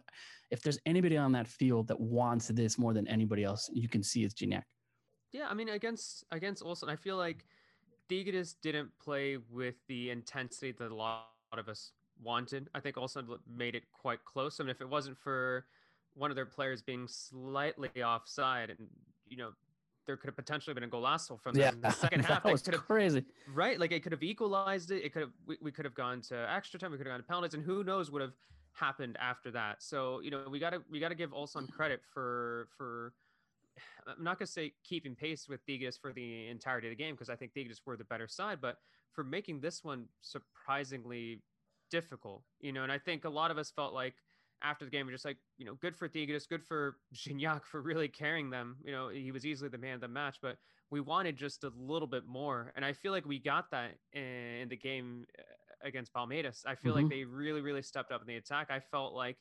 if 0.50 0.62
there's 0.62 0.78
anybody 0.84 1.16
on 1.16 1.32
that 1.32 1.48
field 1.48 1.88
that 1.88 1.98
wants 1.98 2.48
this 2.48 2.78
more 2.78 2.92
than 2.92 3.08
anybody 3.08 3.42
else, 3.42 3.70
you 3.72 3.88
can 3.88 4.02
see 4.02 4.22
it's 4.22 4.34
Gignac. 4.34 4.62
Yeah, 5.32 5.48
I 5.48 5.54
mean 5.54 5.68
against 5.68 6.24
against 6.30 6.62
Ulsan, 6.62 6.88
I 6.88 6.96
feel 6.96 7.16
like 7.16 7.44
Tigres 8.08 8.54
didn't 8.62 8.90
play 9.02 9.38
with 9.50 9.76
the 9.88 10.10
intensity 10.10 10.72
that 10.72 10.90
a 10.90 10.94
lot 10.94 11.28
of 11.56 11.68
us 11.68 11.92
wanted. 12.22 12.68
I 12.74 12.80
think 12.80 12.96
Ulsan 12.96 13.28
l- 13.28 13.38
made 13.48 13.74
it 13.74 13.84
quite 13.92 14.24
close. 14.24 14.60
I 14.60 14.64
mean, 14.64 14.70
if 14.70 14.80
it 14.80 14.88
wasn't 14.88 15.16
for 15.18 15.66
one 16.14 16.30
of 16.30 16.36
their 16.36 16.46
players 16.46 16.82
being 16.82 17.08
slightly 17.08 17.88
offside, 18.02 18.68
and 18.70 18.88
you 19.26 19.36
know, 19.38 19.50
there 20.06 20.16
could 20.18 20.28
have 20.28 20.36
potentially 20.36 20.74
been 20.74 20.82
a 20.82 20.86
goal. 20.88 21.02
golazo 21.02 21.40
from 21.40 21.54
them 21.54 21.74
in 21.76 21.80
the 21.80 21.90
second 22.04 22.20
half. 22.20 22.28
that 22.28 22.42
That 22.44 22.52
was 22.52 22.62
could 22.62 22.74
have 22.74 22.84
crazy. 22.84 23.24
right, 23.54 23.80
like 23.80 23.92
it 23.92 24.02
could 24.02 24.12
have 24.12 24.22
equalized 24.22 24.90
it. 24.90 25.02
It 25.04 25.12
could 25.14 25.22
have 25.22 25.32
we, 25.46 25.56
we 25.62 25.72
could 25.72 25.86
have 25.86 25.94
gone 25.94 26.20
to 26.22 26.50
extra 26.52 26.78
time. 26.78 26.90
We 26.92 26.98
could 26.98 27.06
have 27.06 27.14
gone 27.14 27.20
to 27.20 27.26
penalties, 27.26 27.54
and 27.54 27.62
who 27.64 27.82
knows 27.84 28.10
what 28.10 28.20
would 28.20 28.22
have 28.22 28.34
happened 28.74 29.16
after 29.18 29.50
that. 29.52 29.82
So 29.82 30.20
you 30.20 30.30
know, 30.30 30.44
we 30.50 30.58
gotta 30.58 30.82
we 30.90 31.00
gotta 31.00 31.14
give 31.14 31.30
Ulsan 31.30 31.70
credit 31.72 32.02
for 32.12 32.68
for. 32.76 33.14
I'm 34.06 34.22
not 34.24 34.38
gonna 34.38 34.46
say 34.46 34.74
keeping 34.84 35.14
pace 35.14 35.48
with 35.48 35.64
Tigres 35.66 35.96
for 35.96 36.12
the 36.12 36.48
entirety 36.48 36.88
of 36.88 36.92
the 36.92 36.96
game 37.02 37.14
because 37.14 37.30
I 37.30 37.36
think 37.36 37.52
Tigres 37.54 37.80
were 37.86 37.96
the 37.96 38.04
better 38.04 38.28
side, 38.28 38.60
but 38.60 38.78
for 39.12 39.22
making 39.24 39.60
this 39.60 39.84
one 39.84 40.08
surprisingly 40.20 41.42
difficult, 41.90 42.42
you 42.60 42.72
know, 42.72 42.82
and 42.82 42.92
I 42.92 42.98
think 42.98 43.24
a 43.24 43.28
lot 43.30 43.50
of 43.50 43.58
us 43.58 43.70
felt 43.70 43.92
like 43.94 44.14
after 44.62 44.84
the 44.84 44.90
game, 44.90 45.06
we're 45.06 45.12
just 45.12 45.24
like, 45.24 45.38
you 45.58 45.64
know, 45.66 45.74
good 45.74 45.96
for 45.96 46.08
Tigres, 46.08 46.46
good 46.46 46.64
for 46.64 46.96
Gignac 47.14 47.64
for 47.70 47.80
really 47.82 48.08
carrying 48.08 48.50
them. 48.50 48.76
You 48.84 48.92
know, 48.92 49.08
he 49.08 49.32
was 49.32 49.44
easily 49.44 49.68
the 49.68 49.78
man 49.78 49.94
of 49.96 50.00
the 50.00 50.08
match, 50.08 50.38
but 50.40 50.56
we 50.90 51.00
wanted 51.00 51.36
just 51.36 51.64
a 51.64 51.72
little 51.76 52.06
bit 52.06 52.26
more. 52.26 52.72
And 52.76 52.84
I 52.84 52.92
feel 52.92 53.12
like 53.12 53.26
we 53.26 53.38
got 53.38 53.70
that 53.72 53.98
in 54.12 54.68
the 54.68 54.76
game 54.76 55.26
uh, 55.38 55.42
against 55.82 56.12
Palmeiras. 56.12 56.64
I 56.64 56.76
feel 56.76 56.92
Mhm. 56.92 56.96
like 56.96 57.08
they 57.08 57.24
really, 57.24 57.60
really 57.60 57.82
stepped 57.82 58.12
up 58.12 58.20
in 58.20 58.26
the 58.28 58.36
attack. 58.36 58.70
I 58.70 58.78
felt 58.78 59.14
like, 59.14 59.36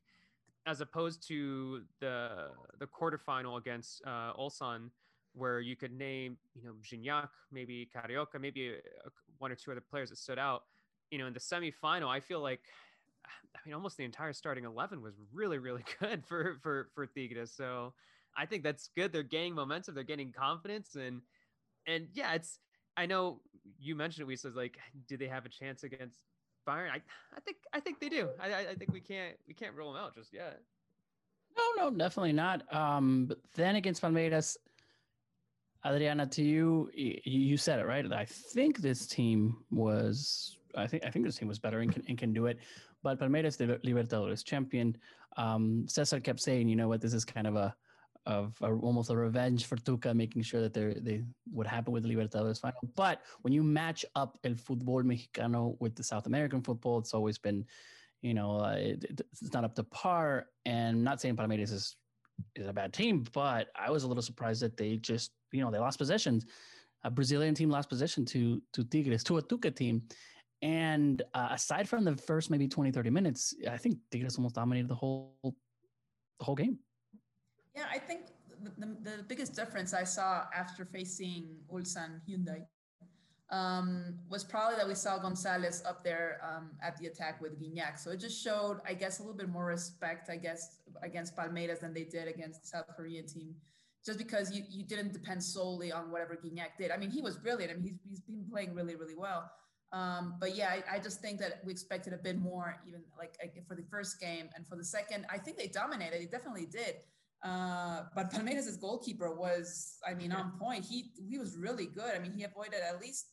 as 0.65 0.81
opposed 0.81 1.27
to 1.27 1.83
the 1.99 2.49
the 2.79 2.87
quarterfinal 2.87 3.57
against 3.57 4.01
uh, 4.05 4.33
Ulsan, 4.33 4.89
where 5.33 5.59
you 5.59 5.75
could 5.75 5.91
name, 5.91 6.37
you 6.53 6.63
know, 6.63 6.73
Gignac, 6.83 7.29
maybe 7.51 7.89
Carioca, 7.95 8.39
maybe 8.39 8.75
one 9.39 9.51
or 9.51 9.55
two 9.55 9.71
other 9.71 9.81
players 9.81 10.09
that 10.09 10.17
stood 10.17 10.39
out. 10.39 10.63
You 11.09 11.17
know, 11.17 11.27
in 11.27 11.33
the 11.33 11.39
semifinal, 11.39 12.07
I 12.07 12.19
feel 12.19 12.41
like, 12.41 12.61
I 13.25 13.59
mean, 13.65 13.73
almost 13.73 13.97
the 13.97 14.05
entire 14.05 14.33
starting 14.33 14.65
eleven 14.65 15.01
was 15.01 15.15
really, 15.33 15.57
really 15.57 15.83
good 15.99 16.25
for 16.25 16.57
for 16.61 16.89
for 16.93 17.05
Tigres. 17.07 17.51
So 17.51 17.93
I 18.37 18.45
think 18.45 18.63
that's 18.63 18.89
good. 18.95 19.11
They're 19.11 19.23
gaining 19.23 19.55
momentum. 19.55 19.95
They're 19.95 20.03
gaining 20.03 20.31
confidence, 20.31 20.95
and 20.95 21.21
and 21.87 22.07
yeah, 22.13 22.33
it's. 22.33 22.59
I 22.97 23.05
know 23.05 23.41
you 23.79 23.95
mentioned 23.95 24.23
it. 24.23 24.27
We 24.27 24.35
says 24.35 24.55
like, 24.55 24.77
do 25.07 25.17
they 25.17 25.27
have 25.27 25.45
a 25.45 25.49
chance 25.49 25.83
against 25.83 26.19
Bayern? 26.67 26.89
I 26.89 27.01
I 27.35 27.39
think 27.39 27.57
I 27.73 27.79
think 27.79 27.99
they 27.99 28.09
do. 28.09 28.29
I 28.39 28.51
I, 28.51 28.59
I 28.71 28.75
think 28.75 28.91
we 28.91 29.01
can't 29.01 29.35
we 29.47 29.53
can't 29.53 29.75
rule 29.75 29.93
them 29.93 30.01
out 30.01 30.15
just 30.15 30.33
yet. 30.33 30.61
No, 31.57 31.89
no, 31.89 31.97
definitely 31.97 32.33
not. 32.33 32.73
Um, 32.73 33.25
but 33.25 33.39
then 33.55 33.75
against 33.75 34.01
Palmeiras, 34.01 34.57
Adriana, 35.85 36.25
to 36.27 36.43
you, 36.43 36.89
you 36.93 37.57
said 37.57 37.79
it 37.79 37.85
right. 37.85 38.09
I 38.11 38.25
think 38.25 38.79
this 38.79 39.07
team 39.07 39.57
was, 39.69 40.57
I 40.75 40.87
think, 40.87 41.03
I 41.05 41.09
think 41.09 41.25
this 41.25 41.37
team 41.37 41.47
was 41.47 41.59
better 41.59 41.79
and 41.79 41.91
can, 41.91 42.03
and 42.07 42.17
can 42.17 42.33
do 42.33 42.45
it. 42.45 42.59
But 43.03 43.19
Palmeiras, 43.19 43.57
the 43.57 43.79
Libertadores 43.85 44.45
champion, 44.45 44.95
um, 45.37 45.85
Cesar 45.87 46.19
kept 46.19 46.39
saying, 46.39 46.69
you 46.69 46.75
know 46.75 46.87
what, 46.87 47.01
this 47.01 47.13
is 47.13 47.25
kind 47.25 47.47
of 47.47 47.55
a, 47.55 47.75
of 48.25 48.55
a, 48.61 48.71
almost 48.71 49.09
a 49.09 49.15
revenge 49.15 49.65
for 49.65 49.77
Tuca, 49.77 50.15
making 50.15 50.43
sure 50.43 50.61
that 50.61 50.73
they 50.73 51.23
would 51.51 51.67
happen 51.67 51.91
with 51.93 52.03
the 52.03 52.09
Libertadores 52.09 52.59
final. 52.59 52.79
But 52.95 53.21
when 53.41 53.53
you 53.53 53.63
match 53.63 54.05
up 54.15 54.37
el 54.43 54.53
fútbol 54.53 55.03
mexicano 55.03 55.75
with 55.79 55.95
the 55.95 56.03
South 56.03 56.27
American 56.27 56.61
football, 56.61 56.99
it's 56.99 57.13
always 57.13 57.37
been 57.37 57.65
you 58.21 58.33
know, 58.33 58.59
uh, 58.59 58.75
it, 58.77 59.21
it's 59.41 59.53
not 59.53 59.63
up 59.63 59.75
to 59.75 59.83
par. 59.83 60.47
And 60.65 61.03
not 61.03 61.19
saying 61.21 61.35
Palmeiras 61.35 61.71
is 61.71 61.95
is 62.55 62.67
a 62.67 62.73
bad 62.73 62.93
team, 62.93 63.25
but 63.33 63.67
I 63.75 63.91
was 63.91 64.03
a 64.03 64.07
little 64.07 64.23
surprised 64.23 64.61
that 64.63 64.77
they 64.77 64.97
just, 64.97 65.31
you 65.51 65.61
know, 65.61 65.69
they 65.69 65.77
lost 65.77 65.99
possessions. 65.99 66.45
A 67.03 67.11
Brazilian 67.11 67.53
team 67.55 67.69
lost 67.69 67.89
possession 67.89 68.25
to 68.25 68.61
to 68.73 68.83
Tigres, 68.83 69.23
to 69.25 69.37
a 69.37 69.41
Tuca 69.41 69.75
team. 69.75 70.03
And 70.61 71.23
uh, 71.33 71.49
aside 71.51 71.89
from 71.89 72.03
the 72.03 72.15
first 72.15 72.51
maybe 72.51 72.67
20, 72.67 72.91
30 72.91 73.09
minutes, 73.09 73.55
I 73.67 73.77
think 73.77 73.97
Tigres 74.11 74.37
almost 74.37 74.55
dominated 74.55 74.87
the 74.87 74.95
whole 74.95 75.33
the 75.43 76.45
whole 76.45 76.55
game. 76.55 76.77
Yeah, 77.75 77.85
I 77.91 77.97
think 77.97 78.21
the, 78.63 78.71
the, 78.77 79.17
the 79.17 79.23
biggest 79.23 79.55
difference 79.55 79.93
I 79.93 80.03
saw 80.03 80.43
after 80.55 80.85
facing 80.85 81.47
Ulsan 81.71 82.19
Hyundai 82.27 82.65
um, 83.51 84.17
was 84.29 84.43
probably 84.43 84.77
that 84.77 84.87
we 84.87 84.95
saw 84.95 85.17
Gonzalez 85.17 85.83
up 85.85 86.03
there 86.03 86.39
um, 86.41 86.71
at 86.81 86.97
the 86.97 87.07
attack 87.07 87.41
with 87.41 87.61
Gignac. 87.61 87.99
So 87.99 88.11
it 88.11 88.19
just 88.19 88.41
showed, 88.41 88.79
I 88.87 88.93
guess, 88.93 89.19
a 89.19 89.23
little 89.23 89.37
bit 89.37 89.49
more 89.49 89.65
respect, 89.65 90.29
I 90.29 90.37
guess, 90.37 90.79
against 91.01 91.35
Palmeiras 91.35 91.81
than 91.81 91.93
they 91.93 92.05
did 92.05 92.27
against 92.27 92.61
the 92.61 92.67
South 92.67 92.85
Korean 92.95 93.27
team. 93.27 93.55
Just 94.05 94.17
because 94.17 94.55
you, 94.55 94.63
you 94.69 94.83
didn't 94.83 95.13
depend 95.13 95.43
solely 95.43 95.91
on 95.91 96.11
whatever 96.11 96.35
Gignac 96.35 96.77
did. 96.79 96.91
I 96.91 96.97
mean, 96.97 97.11
he 97.11 97.21
was 97.21 97.37
brilliant. 97.37 97.71
I 97.71 97.75
mean, 97.75 97.83
he's, 97.83 97.99
he's 98.07 98.21
been 98.21 98.45
playing 98.49 98.73
really, 98.73 98.95
really 98.95 99.15
well. 99.15 99.51
Um, 99.93 100.35
but 100.39 100.55
yeah, 100.55 100.69
I, 100.69 100.95
I, 100.95 100.99
just 100.99 101.19
think 101.19 101.37
that 101.39 101.59
we 101.65 101.73
expected 101.73 102.13
a 102.13 102.17
bit 102.17 102.39
more, 102.39 102.77
even 102.87 103.01
like 103.17 103.35
for 103.67 103.75
the 103.75 103.83
first 103.91 104.21
game 104.21 104.49
and 104.55 104.65
for 104.65 104.77
the 104.77 104.85
second. 104.85 105.25
I 105.29 105.37
think 105.37 105.57
they 105.57 105.67
dominated. 105.67 106.21
They 106.21 106.25
definitely 106.27 106.65
did. 106.65 106.95
Uh, 107.43 108.03
but 108.13 108.31
Palmeiras' 108.31 108.79
goalkeeper 108.79 109.33
was, 109.33 109.98
I 110.07 110.13
mean, 110.13 110.31
on 110.31 110.51
point. 110.60 110.86
He 110.86 111.12
he 111.27 111.39
was 111.39 111.57
really 111.57 111.88
good. 111.88 112.13
I 112.15 112.19
mean, 112.19 112.31
he 112.31 112.43
avoided 112.43 112.81
at 112.88 113.01
least 113.01 113.27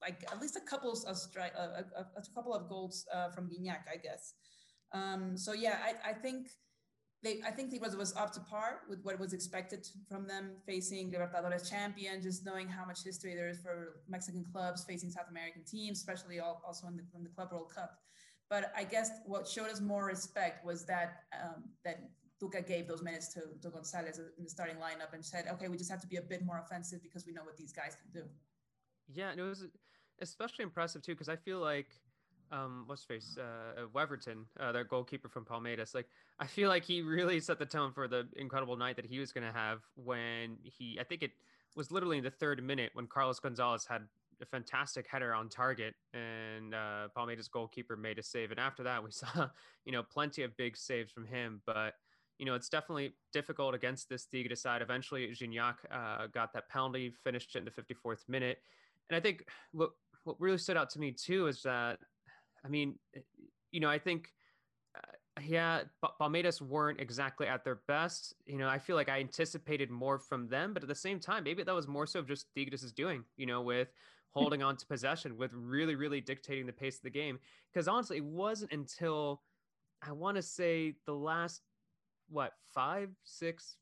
like 0.00 0.24
at 0.30 0.40
least 0.40 0.56
a 0.56 0.60
couple 0.60 0.92
of 0.92 1.16
stri- 1.16 1.54
a, 1.56 1.84
a, 1.96 2.00
a, 2.16 2.22
couple 2.34 2.54
of 2.54 2.68
goals 2.68 3.06
uh, 3.14 3.30
from 3.30 3.48
Gignac, 3.48 3.84
I 3.90 3.96
guess. 3.96 4.34
Um, 4.92 5.36
so 5.36 5.52
yeah, 5.52 5.78
I, 5.82 6.10
I 6.10 6.12
think 6.12 6.48
they 7.22 7.40
I 7.46 7.50
think 7.50 7.72
it 7.72 7.80
was 7.80 7.96
was 7.96 8.14
up 8.16 8.32
to 8.34 8.40
par 8.40 8.80
with 8.88 9.00
what 9.02 9.18
was 9.18 9.32
expected 9.32 9.86
from 10.08 10.26
them 10.26 10.56
facing 10.66 11.12
Libertadores 11.12 11.70
champion, 11.70 12.20
just 12.20 12.44
knowing 12.44 12.68
how 12.68 12.84
much 12.84 13.04
history 13.04 13.34
there 13.34 13.48
is 13.48 13.60
for 13.60 14.00
Mexican 14.08 14.44
clubs 14.52 14.84
facing 14.84 15.10
South 15.10 15.30
American 15.30 15.64
teams, 15.64 15.98
especially 15.98 16.40
also 16.40 16.88
in 16.88 16.96
the, 16.96 17.04
in 17.14 17.22
the 17.22 17.30
Club 17.30 17.50
World 17.52 17.72
Cup. 17.74 17.92
But 18.50 18.72
I 18.76 18.84
guess 18.84 19.10
what 19.24 19.48
showed 19.48 19.70
us 19.70 19.80
more 19.80 20.04
respect 20.04 20.66
was 20.66 20.84
that 20.86 21.22
um, 21.42 21.64
that 21.84 22.00
Tuca 22.42 22.66
gave 22.66 22.88
those 22.88 23.02
minutes 23.02 23.28
to, 23.34 23.40
to 23.60 23.70
Gonzalez 23.70 24.18
in 24.18 24.44
the 24.44 24.50
starting 24.50 24.76
lineup 24.76 25.12
and 25.12 25.24
said, 25.24 25.44
okay, 25.52 25.68
we 25.68 25.76
just 25.76 25.90
have 25.90 26.00
to 26.00 26.08
be 26.08 26.16
a 26.16 26.22
bit 26.22 26.44
more 26.44 26.58
offensive 26.58 27.02
because 27.02 27.24
we 27.26 27.32
know 27.32 27.44
what 27.44 27.56
these 27.56 27.72
guys 27.72 27.96
can 28.00 28.22
do. 28.22 28.28
Yeah, 29.12 29.30
and 29.30 29.40
it 29.40 29.44
was 29.44 29.64
especially 30.20 30.64
impressive 30.64 31.02
too 31.02 31.12
because 31.12 31.28
I 31.28 31.36
feel 31.36 31.58
like 31.58 31.86
um, 32.50 32.84
what's 32.86 33.04
face 33.04 33.36
uh, 33.38 33.86
Weverton, 33.94 34.44
uh, 34.60 34.72
their 34.72 34.84
goalkeeper 34.84 35.28
from 35.28 35.44
Palmeiras. 35.44 35.94
Like 35.94 36.06
I 36.38 36.46
feel 36.46 36.68
like 36.68 36.84
he 36.84 37.02
really 37.02 37.40
set 37.40 37.58
the 37.58 37.66
tone 37.66 37.92
for 37.92 38.06
the 38.08 38.28
incredible 38.36 38.76
night 38.76 38.96
that 38.96 39.06
he 39.06 39.18
was 39.18 39.32
going 39.32 39.46
to 39.46 39.52
have 39.52 39.80
when 39.94 40.58
he. 40.62 40.98
I 41.00 41.04
think 41.04 41.22
it 41.22 41.32
was 41.76 41.90
literally 41.90 42.18
in 42.18 42.24
the 42.24 42.30
third 42.30 42.62
minute 42.62 42.90
when 42.92 43.06
Carlos 43.06 43.40
Gonzalez 43.40 43.86
had 43.88 44.02
a 44.40 44.46
fantastic 44.46 45.06
header 45.08 45.32
on 45.32 45.48
target 45.48 45.94
and 46.12 46.74
uh, 46.74 47.08
Palmeiras 47.16 47.50
goalkeeper 47.50 47.96
made 47.96 48.18
a 48.18 48.22
save. 48.22 48.50
And 48.50 48.60
after 48.60 48.82
that, 48.82 49.02
we 49.02 49.10
saw 49.12 49.48
you 49.84 49.92
know 49.92 50.02
plenty 50.02 50.42
of 50.42 50.56
big 50.56 50.76
saves 50.76 51.10
from 51.10 51.26
him, 51.26 51.62
but. 51.66 51.94
You 52.42 52.46
know, 52.46 52.56
it's 52.56 52.68
definitely 52.68 53.14
difficult 53.32 53.72
against 53.72 54.08
this 54.08 54.26
Tigre 54.26 54.56
side. 54.56 54.82
Eventually, 54.82 55.28
Gignac 55.28 55.74
uh, 55.92 56.26
got 56.26 56.52
that 56.54 56.68
penalty, 56.68 57.12
finished 57.22 57.54
it 57.54 57.60
in 57.60 57.64
the 57.64 57.70
54th 57.70 58.28
minute. 58.28 58.58
And 59.08 59.16
I 59.16 59.20
think 59.20 59.44
what 59.70 59.90
what 60.24 60.40
really 60.40 60.58
stood 60.58 60.76
out 60.76 60.90
to 60.90 60.98
me 60.98 61.12
too 61.12 61.46
is 61.46 61.62
that 61.62 62.00
I 62.64 62.68
mean, 62.68 62.98
you 63.70 63.78
know, 63.78 63.88
I 63.88 64.00
think, 64.00 64.32
uh, 64.96 65.40
yeah, 65.40 65.82
Palmeiras 66.20 66.60
weren't 66.60 66.98
exactly 66.98 67.46
at 67.46 67.62
their 67.62 67.80
best. 67.86 68.34
You 68.44 68.58
know, 68.58 68.66
I 68.66 68.80
feel 68.80 68.96
like 68.96 69.08
I 69.08 69.20
anticipated 69.20 69.88
more 69.88 70.18
from 70.18 70.48
them, 70.48 70.74
but 70.74 70.82
at 70.82 70.88
the 70.88 70.96
same 70.96 71.20
time, 71.20 71.44
maybe 71.44 71.62
that 71.62 71.72
was 71.72 71.86
more 71.86 72.08
so 72.08 72.22
just 72.22 72.46
Tigres 72.56 72.82
is 72.82 72.90
doing, 72.90 73.22
you 73.36 73.46
know, 73.46 73.62
with 73.62 73.92
holding 74.32 74.64
on 74.64 74.76
to 74.78 74.86
possession, 74.86 75.36
with 75.36 75.52
really, 75.54 75.94
really 75.94 76.20
dictating 76.20 76.66
the 76.66 76.72
pace 76.72 76.96
of 76.96 77.02
the 77.02 77.10
game. 77.10 77.38
Because 77.72 77.86
honestly, 77.86 78.16
it 78.16 78.24
wasn't 78.24 78.72
until 78.72 79.42
I 80.02 80.10
want 80.10 80.36
to 80.38 80.42
say 80.42 80.96
the 81.06 81.14
last, 81.14 81.62
what, 82.32 82.52
five, 82.74 83.10
six, 83.24 83.76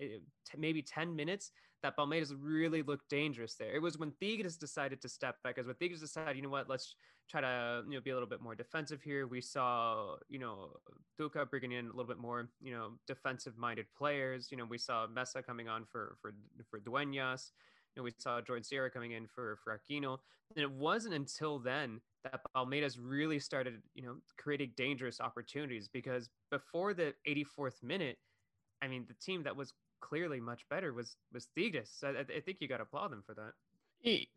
eh, 0.00 0.18
maybe 0.56 0.82
10 0.82 1.14
minutes 1.14 1.52
that 1.82 1.96
Palmeiras 1.96 2.32
really 2.38 2.82
looked 2.82 3.08
dangerous 3.10 3.54
there. 3.54 3.74
It 3.74 3.82
was 3.82 3.98
when 3.98 4.12
Tigres 4.20 4.56
decided 4.56 5.02
to 5.02 5.08
step 5.08 5.36
back, 5.44 5.58
as 5.58 5.66
when 5.66 5.76
Tigres 5.76 6.00
decided, 6.00 6.36
you 6.36 6.42
know 6.42 6.48
what, 6.48 6.68
let's 6.68 6.96
try 7.30 7.40
to 7.40 7.82
you 7.86 7.94
know 7.94 8.00
be 8.00 8.10
a 8.10 8.14
little 8.14 8.28
bit 8.28 8.42
more 8.42 8.54
defensive 8.54 9.02
here. 9.02 9.26
We 9.26 9.40
saw 9.40 10.16
you 10.28 10.38
know 10.38 10.76
Tuca 11.18 11.48
bringing 11.48 11.72
in 11.72 11.86
a 11.86 11.88
little 11.88 12.06
bit 12.06 12.18
more 12.18 12.48
you 12.60 12.72
know 12.72 12.92
defensive 13.06 13.56
minded 13.56 13.86
players. 13.96 14.48
You 14.50 14.56
know 14.56 14.64
we 14.64 14.78
saw 14.78 15.06
Mesa 15.06 15.42
coming 15.42 15.68
on 15.68 15.84
for 15.84 16.16
for 16.20 16.34
for 16.70 16.80
Dueñas. 16.80 17.50
You 17.94 18.00
know 18.00 18.04
we 18.04 18.12
saw 18.18 18.40
Jordan 18.40 18.64
Sierra 18.64 18.90
coming 18.90 19.12
in 19.12 19.26
for 19.26 19.58
for 19.62 19.78
Aquino. 19.78 20.18
And 20.56 20.62
it 20.62 20.70
wasn't 20.70 21.14
until 21.14 21.58
then 21.58 22.00
that 22.24 22.40
Palmeiras 22.56 22.98
really 23.00 23.38
started 23.38 23.80
you 23.94 24.02
know 24.02 24.16
creating 24.36 24.72
dangerous 24.76 25.20
opportunities 25.20 25.88
because 25.88 26.28
before 26.50 26.94
the 26.94 27.14
84th 27.28 27.82
minute, 27.82 28.18
I 28.82 28.88
mean 28.88 29.04
the 29.06 29.14
team 29.14 29.42
that 29.44 29.56
was 29.56 29.72
clearly 30.00 30.40
much 30.40 30.68
better 30.68 30.92
was 30.92 31.16
was 31.32 31.48
Tigres. 31.56 32.02
I, 32.02 32.10
I 32.20 32.40
think 32.40 32.58
you 32.60 32.68
got 32.68 32.78
to 32.78 32.84
applaud 32.84 33.12
them 33.12 33.22
for 33.24 33.34
that. 33.34 33.52
He, 34.00 34.28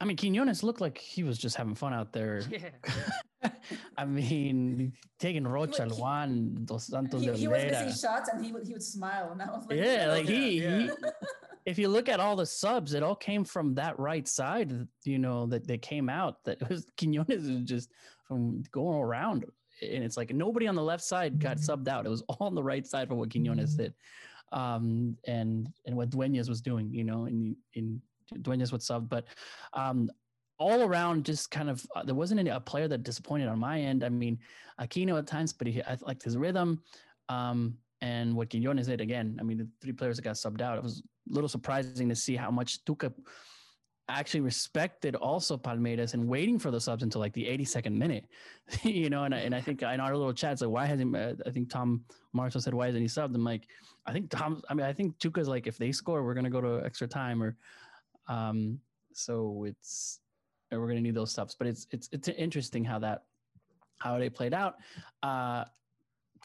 I 0.00 0.04
mean, 0.04 0.16
Quinones 0.16 0.62
looked 0.62 0.80
like 0.80 0.96
he 0.96 1.24
was 1.24 1.38
just 1.38 1.56
having 1.56 1.74
fun 1.74 1.92
out 1.92 2.12
there. 2.12 2.42
Yeah. 2.50 3.50
I 3.96 4.04
mean, 4.04 4.92
taking 5.20 5.46
Rocha, 5.46 5.84
he, 5.84 5.90
Juan, 5.90 6.58
Dos 6.64 6.86
Santos 6.86 7.20
he, 7.20 7.30
he 7.32 7.48
was 7.48 7.62
missing 7.62 8.10
shots 8.10 8.28
and 8.32 8.44
he 8.44 8.52
would, 8.52 8.66
he 8.66 8.72
would 8.72 8.82
smile. 8.82 9.30
And 9.30 9.40
that 9.40 9.52
was 9.52 9.64
like, 9.68 9.78
yeah, 9.78 10.08
like 10.08 10.26
he, 10.26 10.62
yeah. 10.62 10.88
if 11.68 11.78
you 11.78 11.88
look 11.88 12.08
at 12.08 12.18
all 12.18 12.34
the 12.34 12.46
subs, 12.46 12.94
it 12.94 13.02
all 13.02 13.14
came 13.14 13.44
from 13.44 13.74
that 13.74 13.98
right 13.98 14.26
side, 14.26 14.72
you 15.04 15.18
know, 15.18 15.46
that 15.46 15.66
they 15.66 15.76
came 15.76 16.08
out. 16.08 16.42
That 16.44 16.66
was 16.68 16.86
Quinones 16.98 17.48
was 17.48 17.62
just 17.64 17.90
from 18.26 18.62
going 18.70 18.98
around. 18.98 19.44
And 19.82 20.02
it's 20.02 20.16
like 20.16 20.32
nobody 20.32 20.66
on 20.66 20.74
the 20.74 20.82
left 20.82 21.04
side 21.04 21.38
got 21.38 21.58
subbed 21.58 21.88
out. 21.88 22.06
It 22.06 22.08
was 22.08 22.22
all 22.22 22.46
on 22.46 22.54
the 22.54 22.62
right 22.62 22.86
side 22.86 23.08
for 23.08 23.16
what 23.16 23.30
Quinones 23.30 23.74
did 23.74 23.94
um, 24.52 25.16
and 25.26 25.68
and 25.86 25.96
what 25.96 26.10
Dueñas 26.10 26.48
was 26.48 26.60
doing, 26.60 26.92
you 26.92 27.04
know, 27.04 27.26
in 27.26 27.56
in 27.74 28.00
Dueñas 28.36 28.72
would 28.72 28.82
sub, 28.82 29.08
but 29.08 29.26
um, 29.74 30.10
all 30.58 30.82
around, 30.82 31.24
just 31.24 31.50
kind 31.50 31.70
of 31.70 31.84
uh, 31.94 32.02
there 32.02 32.14
wasn't 32.14 32.40
any 32.40 32.50
a 32.50 32.60
player 32.60 32.88
that 32.88 33.02
disappointed 33.02 33.48
on 33.48 33.58
my 33.58 33.80
end. 33.80 34.02
I 34.04 34.08
mean, 34.08 34.38
Aquino 34.80 35.18
at 35.18 35.26
times, 35.26 35.52
but 35.52 35.66
he 35.66 35.82
I 35.82 35.96
liked 36.00 36.22
his 36.22 36.36
rhythm. 36.36 36.82
Um, 37.28 37.76
and 38.00 38.36
what 38.36 38.50
Quinones 38.50 38.86
did 38.86 39.00
again. 39.00 39.36
I 39.40 39.42
mean, 39.42 39.58
the 39.58 39.68
three 39.80 39.92
players 39.92 40.16
that 40.16 40.22
got 40.22 40.36
subbed 40.36 40.60
out. 40.60 40.78
It 40.78 40.84
was 40.84 41.02
little 41.28 41.48
surprising 41.48 42.08
to 42.08 42.16
see 42.16 42.36
how 42.36 42.50
much 42.50 42.84
Tuca 42.84 43.12
actually 44.08 44.40
respected 44.40 45.14
also 45.14 45.56
Palmeiras 45.56 46.14
and 46.14 46.26
waiting 46.26 46.58
for 46.58 46.70
the 46.70 46.80
subs 46.80 47.02
until 47.02 47.20
like 47.20 47.34
the 47.34 47.44
82nd 47.44 47.92
minute, 47.92 48.24
you 48.82 49.10
know. 49.10 49.24
And 49.24 49.34
I, 49.34 49.38
and 49.38 49.54
I 49.54 49.60
think 49.60 49.82
in 49.82 50.00
our 50.00 50.16
little 50.16 50.32
chats, 50.32 50.62
like, 50.62 50.70
why 50.70 50.86
hasn't 50.86 51.14
uh, 51.14 51.34
I 51.46 51.50
think 51.50 51.70
Tom 51.70 52.04
Marshall 52.32 52.60
said, 52.60 52.74
why 52.74 52.86
hasn't 52.86 53.02
he 53.02 53.08
subbed? 53.08 53.34
I'm 53.34 53.44
like, 53.44 53.68
I 54.06 54.12
think 54.12 54.30
Tom, 54.30 54.62
I 54.68 54.74
mean, 54.74 54.86
I 54.86 54.92
think 54.92 55.18
Tuca's 55.18 55.48
like, 55.48 55.66
if 55.66 55.76
they 55.76 55.92
score, 55.92 56.24
we're 56.24 56.34
going 56.34 56.44
to 56.44 56.50
go 56.50 56.60
to 56.60 56.84
extra 56.84 57.06
time 57.06 57.42
or, 57.42 57.56
um, 58.28 58.78
so 59.12 59.64
it's, 59.66 60.20
we're 60.70 60.78
going 60.78 60.96
to 60.96 61.02
need 61.02 61.14
those 61.14 61.32
subs. 61.32 61.54
But 61.54 61.66
it's, 61.66 61.86
it's, 61.90 62.08
it's 62.12 62.28
interesting 62.28 62.84
how 62.84 62.98
that, 63.00 63.24
how 63.98 64.18
they 64.18 64.30
played 64.30 64.54
out. 64.54 64.76
Uh, 65.22 65.64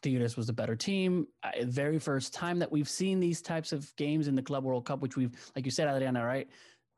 Tigres 0.04 0.38
was 0.38 0.48
the 0.48 0.54
better 0.54 0.76
team. 0.76 1.26
Uh, 1.44 1.52
very 1.64 1.98
first 1.98 2.34
time 2.34 2.60
that 2.60 2.72
we've 2.72 2.90
seen 2.90 3.20
these 3.20 3.42
types 3.42 3.72
of 3.72 3.92
games 3.96 4.28
in 4.28 4.36
the 4.36 4.42
Club 4.42 4.64
World 4.64 4.86
Cup, 4.86 5.02
which 5.02 5.18
we've, 5.18 5.32
like 5.56 5.66
you 5.66 5.72
said, 5.72 5.88
Adriana, 5.88 6.24
right? 6.24 6.48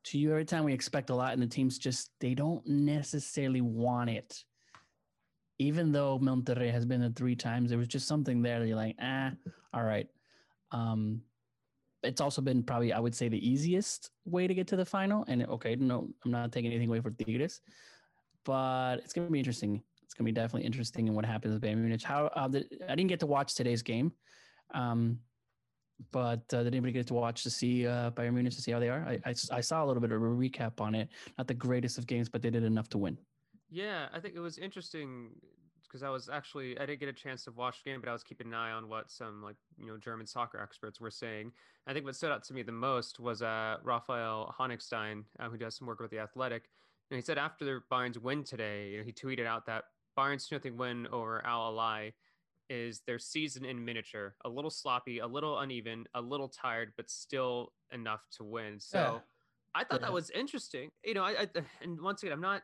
to 0.06 0.20
you 0.20 0.32
every 0.32 0.46
time 0.46 0.64
we 0.64 0.74
expect 0.74 1.10
a 1.10 1.16
lot 1.16 1.34
and 1.34 1.42
the 1.42 1.48
teams 1.48 1.78
just 1.78 2.12
they 2.20 2.34
don't 2.34 2.66
necessarily 2.68 3.62
want 3.62 4.10
it 4.10 4.44
even 5.58 5.92
though 5.92 6.20
monterrey 6.20 6.72
has 6.72 6.86
been 6.86 7.02
there 7.02 7.10
three 7.16 7.36
times 7.36 7.70
there 7.70 7.80
was 7.80 7.88
just 7.88 8.08
something 8.08 8.42
there 8.42 8.60
that 8.60 8.68
you're 8.68 8.76
like 8.76 8.96
ah 9.02 9.32
all 9.74 9.84
right 9.84 10.08
um 10.72 11.22
it's 12.04 12.22
also 12.22 12.42
been 12.42 12.62
probably 12.62 12.94
i 12.94 13.00
would 13.00 13.16
say 13.16 13.28
the 13.28 13.50
easiest 13.50 14.12
way 14.26 14.46
to 14.46 14.54
get 14.54 14.68
to 14.68 14.76
the 14.76 14.86
final 14.86 15.26
and 15.28 15.44
okay 15.48 15.76
no 15.76 16.08
i'm 16.24 16.32
not 16.32 16.52
taking 16.52 16.72
anything 16.72 16.90
away 16.90 17.02
for 17.02 17.12
tigres 17.12 17.62
but 18.44 18.98
it's 18.98 19.14
going 19.14 19.28
to 19.28 19.32
be 19.32 19.40
interesting 19.40 19.82
it's 20.06 20.14
going 20.14 20.26
to 20.26 20.32
be 20.32 20.36
definitely 20.36 20.66
interesting 20.66 21.08
in 21.08 21.16
what 21.16 21.26
happens 21.26 21.54
with 21.54 21.64
Bayern 21.64 21.78
Munich. 21.78 22.04
How 22.04 22.28
uh, 22.28 22.48
I 22.88 22.96
didn't 22.96 23.08
get 23.08 23.20
to 23.22 23.26
watch 23.26 23.56
today's 23.56 23.82
game, 23.82 24.14
um, 24.74 25.20
but 26.12 26.42
uh, 26.54 26.64
did 26.64 26.68
anybody 26.68 26.94
get 26.94 27.08
to 27.08 27.16
watch 27.16 27.44
to 27.44 27.50
see 27.50 27.88
uh, 27.88 28.12
Bayern 28.12 28.34
Munich 28.34 28.54
to 28.54 28.62
see 28.62 28.72
how 28.72 28.80
they 28.80 28.90
are? 28.90 29.04
I, 29.08 29.20
I, 29.26 29.36
I, 29.52 29.62
saw 29.62 29.84
a 29.84 29.86
little 29.86 30.02
bit 30.02 30.12
of 30.12 30.22
a 30.22 30.26
recap 30.26 30.80
on 30.80 30.94
it. 30.94 31.10
Not 31.38 31.48
the 31.48 31.56
greatest 31.56 31.98
of 31.98 32.06
games, 32.06 32.30
but 32.30 32.44
they 32.44 32.52
did 32.52 32.64
enough 32.64 32.88
to 32.90 33.00
win. 33.00 33.18
Yeah, 33.70 34.08
I 34.14 34.20
think 34.20 34.36
it 34.36 34.40
was 34.40 34.60
interesting 34.60 35.32
because 35.88 36.04
I 36.04 36.10
was 36.10 36.30
actually 36.30 36.78
I 36.80 36.86
didn't 36.86 37.00
get 37.00 37.10
a 37.10 37.14
chance 37.14 37.46
to 37.46 37.52
watch 37.52 37.84
the 37.84 37.90
game, 37.90 38.00
but 38.00 38.10
I 38.10 38.14
was 38.14 38.24
keeping 38.24 38.48
an 38.48 38.54
eye 38.54 38.72
on 38.72 38.88
what 38.88 39.10
some 39.10 39.42
like 39.42 39.56
you 39.78 39.88
know 39.88 39.98
German 39.98 40.28
soccer 40.28 40.62
experts 40.62 41.00
were 41.00 41.12
saying. 41.12 41.52
I 41.88 41.94
think 41.94 42.06
what 42.06 42.16
stood 42.16 42.32
out 42.32 42.44
to 42.46 42.54
me 42.54 42.62
the 42.62 42.72
most 42.72 43.20
was 43.20 43.42
uh, 43.42 43.78
Raphael 43.84 44.54
Honigstein, 44.60 45.24
uh, 45.40 45.50
who 45.50 45.58
does 45.58 45.76
some 45.76 45.88
work 45.88 46.00
with 46.00 46.12
the 46.12 46.20
Athletic. 46.20 46.70
And 47.12 47.18
he 47.18 47.22
said 47.22 47.38
after 47.38 47.66
the 47.66 47.82
Bayern's 47.92 48.18
win 48.18 48.44
today, 48.44 48.90
you 48.90 48.98
know, 48.98 49.04
he 49.04 49.12
tweeted 49.12 49.46
out 49.46 49.66
that 49.68 49.86
2 50.18 50.38
0 50.40 50.62
win 50.76 51.08
over 51.12 51.46
Al 51.46 51.74
Ahly 51.74 52.14
is 52.70 53.02
their 53.06 53.20
season 53.20 53.64
in 53.66 53.84
miniature. 53.84 54.36
A 54.44 54.50
little 54.50 54.72
sloppy, 54.72 55.20
a 55.20 55.28
little 55.28 55.60
uneven, 55.60 56.06
a 56.16 56.22
little 56.22 56.50
tired, 56.50 56.94
but 56.98 57.10
still 57.10 57.74
enough 57.92 58.22
to 58.38 58.44
win. 58.44 58.80
So 58.80 58.98
Yeah. 58.98 59.20
I 59.76 59.84
thought 59.84 60.00
Yeah. 60.02 60.08
that 60.08 60.14
was 60.14 60.30
interesting. 60.32 60.90
You 61.04 61.14
know, 61.14 61.24
I, 61.24 61.42
I 61.42 61.48
and 61.82 62.02
once 62.02 62.24
again, 62.24 62.34
I'm 62.34 62.42
not 62.42 62.64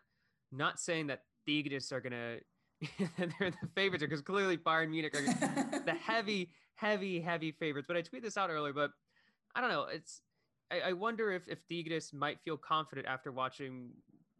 not 0.51 0.79
saying 0.79 1.07
that 1.07 1.23
Tigres 1.47 1.91
are 1.91 2.01
gonna 2.01 2.37
they're 3.17 3.51
the 3.51 3.69
favorites 3.75 4.03
because 4.03 4.21
clearly 4.21 4.57
Bayern 4.57 4.89
Munich 4.89 5.15
are 5.15 5.21
the 5.85 5.93
heavy, 5.93 6.51
heavy, 6.75 7.19
heavy 7.21 7.51
favorites. 7.51 7.85
But 7.87 7.95
I 7.97 8.01
tweeted 8.01 8.23
this 8.23 8.37
out 8.37 8.49
earlier, 8.49 8.73
but 8.73 8.91
I 9.55 9.61
don't 9.61 9.69
know. 9.69 9.83
It's 9.83 10.21
I, 10.71 10.79
I 10.89 10.93
wonder 10.93 11.31
if 11.31 11.47
if 11.47 11.59
Tigres 11.67 12.11
might 12.11 12.39
feel 12.41 12.57
confident 12.57 13.05
after 13.07 13.31
watching 13.31 13.91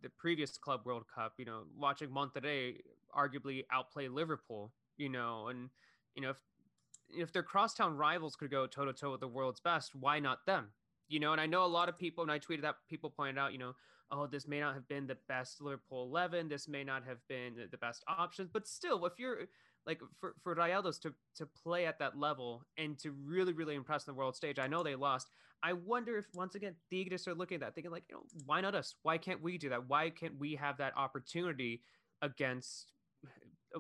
the 0.02 0.10
previous 0.18 0.58
Club 0.58 0.82
World 0.86 1.04
Cup. 1.14 1.34
You 1.38 1.46
know, 1.46 1.64
watching 1.78 2.10
Monterrey 2.10 2.78
arguably 3.16 3.66
outplay 3.72 4.08
Liverpool. 4.08 4.72
You 4.98 5.10
know, 5.10 5.48
and 5.48 5.70
you 6.16 6.22
know 6.22 6.30
if 6.32 6.42
if 7.14 7.32
their 7.32 7.44
crosstown 7.44 7.98
rivals 7.98 8.36
could 8.36 8.52
go 8.52 8.68
toe 8.68 8.86
to 8.86 8.94
toe 8.94 9.12
with 9.12 9.20
the 9.20 9.28
world's 9.28 9.60
best, 9.60 9.96
why 9.96 10.20
not 10.20 10.46
them? 10.46 10.68
You 11.08 11.20
know, 11.20 11.32
and 11.34 11.42
I 11.42 11.46
know 11.46 11.66
a 11.66 11.68
lot 11.68 11.90
of 11.90 11.98
people, 11.98 12.24
and 12.24 12.32
I 12.32 12.40
tweeted 12.40 12.62
that 12.62 12.76
people 12.90 13.10
pointed 13.10 13.38
out, 13.38 13.52
you 13.52 13.58
know, 13.58 13.74
oh, 14.12 14.28
this 14.28 14.48
may 14.48 14.60
not 14.60 14.76
have 14.76 14.88
been 14.88 15.08
the 15.08 15.18
best 15.28 15.62
Liverpool 15.62 16.04
11. 16.04 16.50
This 16.50 16.68
may 16.68 16.84
not 16.84 17.04
have 17.06 17.18
been 17.28 17.68
the- 17.72 17.78
best 17.78 18.04
options, 18.08 18.50
but 18.52 18.68
still, 18.68 19.06
if 19.06 19.14
you're 19.18 19.48
like 19.86 20.00
for, 20.20 20.36
for 20.44 20.56
Rayados 20.56 21.02
to, 21.02 21.14
to 21.36 21.46
play 21.46 21.86
at 21.86 21.98
that 22.00 22.18
level 22.18 22.64
and 22.78 22.98
to 23.00 23.12
really, 23.12 23.54
really 23.54 23.76
impress 23.76 24.04
the 24.04 24.14
world 24.14 24.36
stage, 24.36 24.60
I 24.60 24.68
know 24.68 24.84
they 24.84 24.96
lost. 24.96 25.30
I 25.64 25.74
wonder 25.74 26.18
if 26.18 26.26
once 26.34 26.56
again, 26.56 26.76
Tigres 26.90 27.28
are 27.28 27.36
looking 27.36 27.56
at 27.56 27.62
that 27.62 27.76
thinking 27.76 27.92
like, 27.92 28.04
you 28.10 28.16
know, 28.16 28.24
why 28.46 28.62
not 28.62 28.76
us? 28.76 28.96
Why 29.04 29.18
can't 29.18 29.42
we 29.42 29.58
do 29.58 29.70
that? 29.70 29.88
Why 29.88 30.10
can't 30.10 30.38
we 30.40 30.56
have 30.56 30.78
that 30.78 30.96
opportunity 30.98 31.82
against 32.22 32.92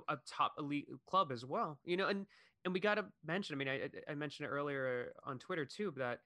a, 0.10 0.18
top 0.28 0.54
elite 0.58 0.88
club 1.08 1.32
as 1.32 1.46
well? 1.46 1.80
You 1.84 1.98
know, 1.98 2.08
and, 2.08 2.26
and 2.66 2.74
we 2.74 2.80
got 2.80 2.96
to 2.96 3.06
mention, 3.26 3.56
I 3.56 3.58
mean, 3.58 3.68
I, 3.68 3.90
I- 4.10 4.16
mentioned 4.16 4.48
it 4.48 4.50
earlier 4.50 5.14
on 5.26 5.40
Twitter 5.40 5.66
too, 5.66 5.94
that 5.98 6.20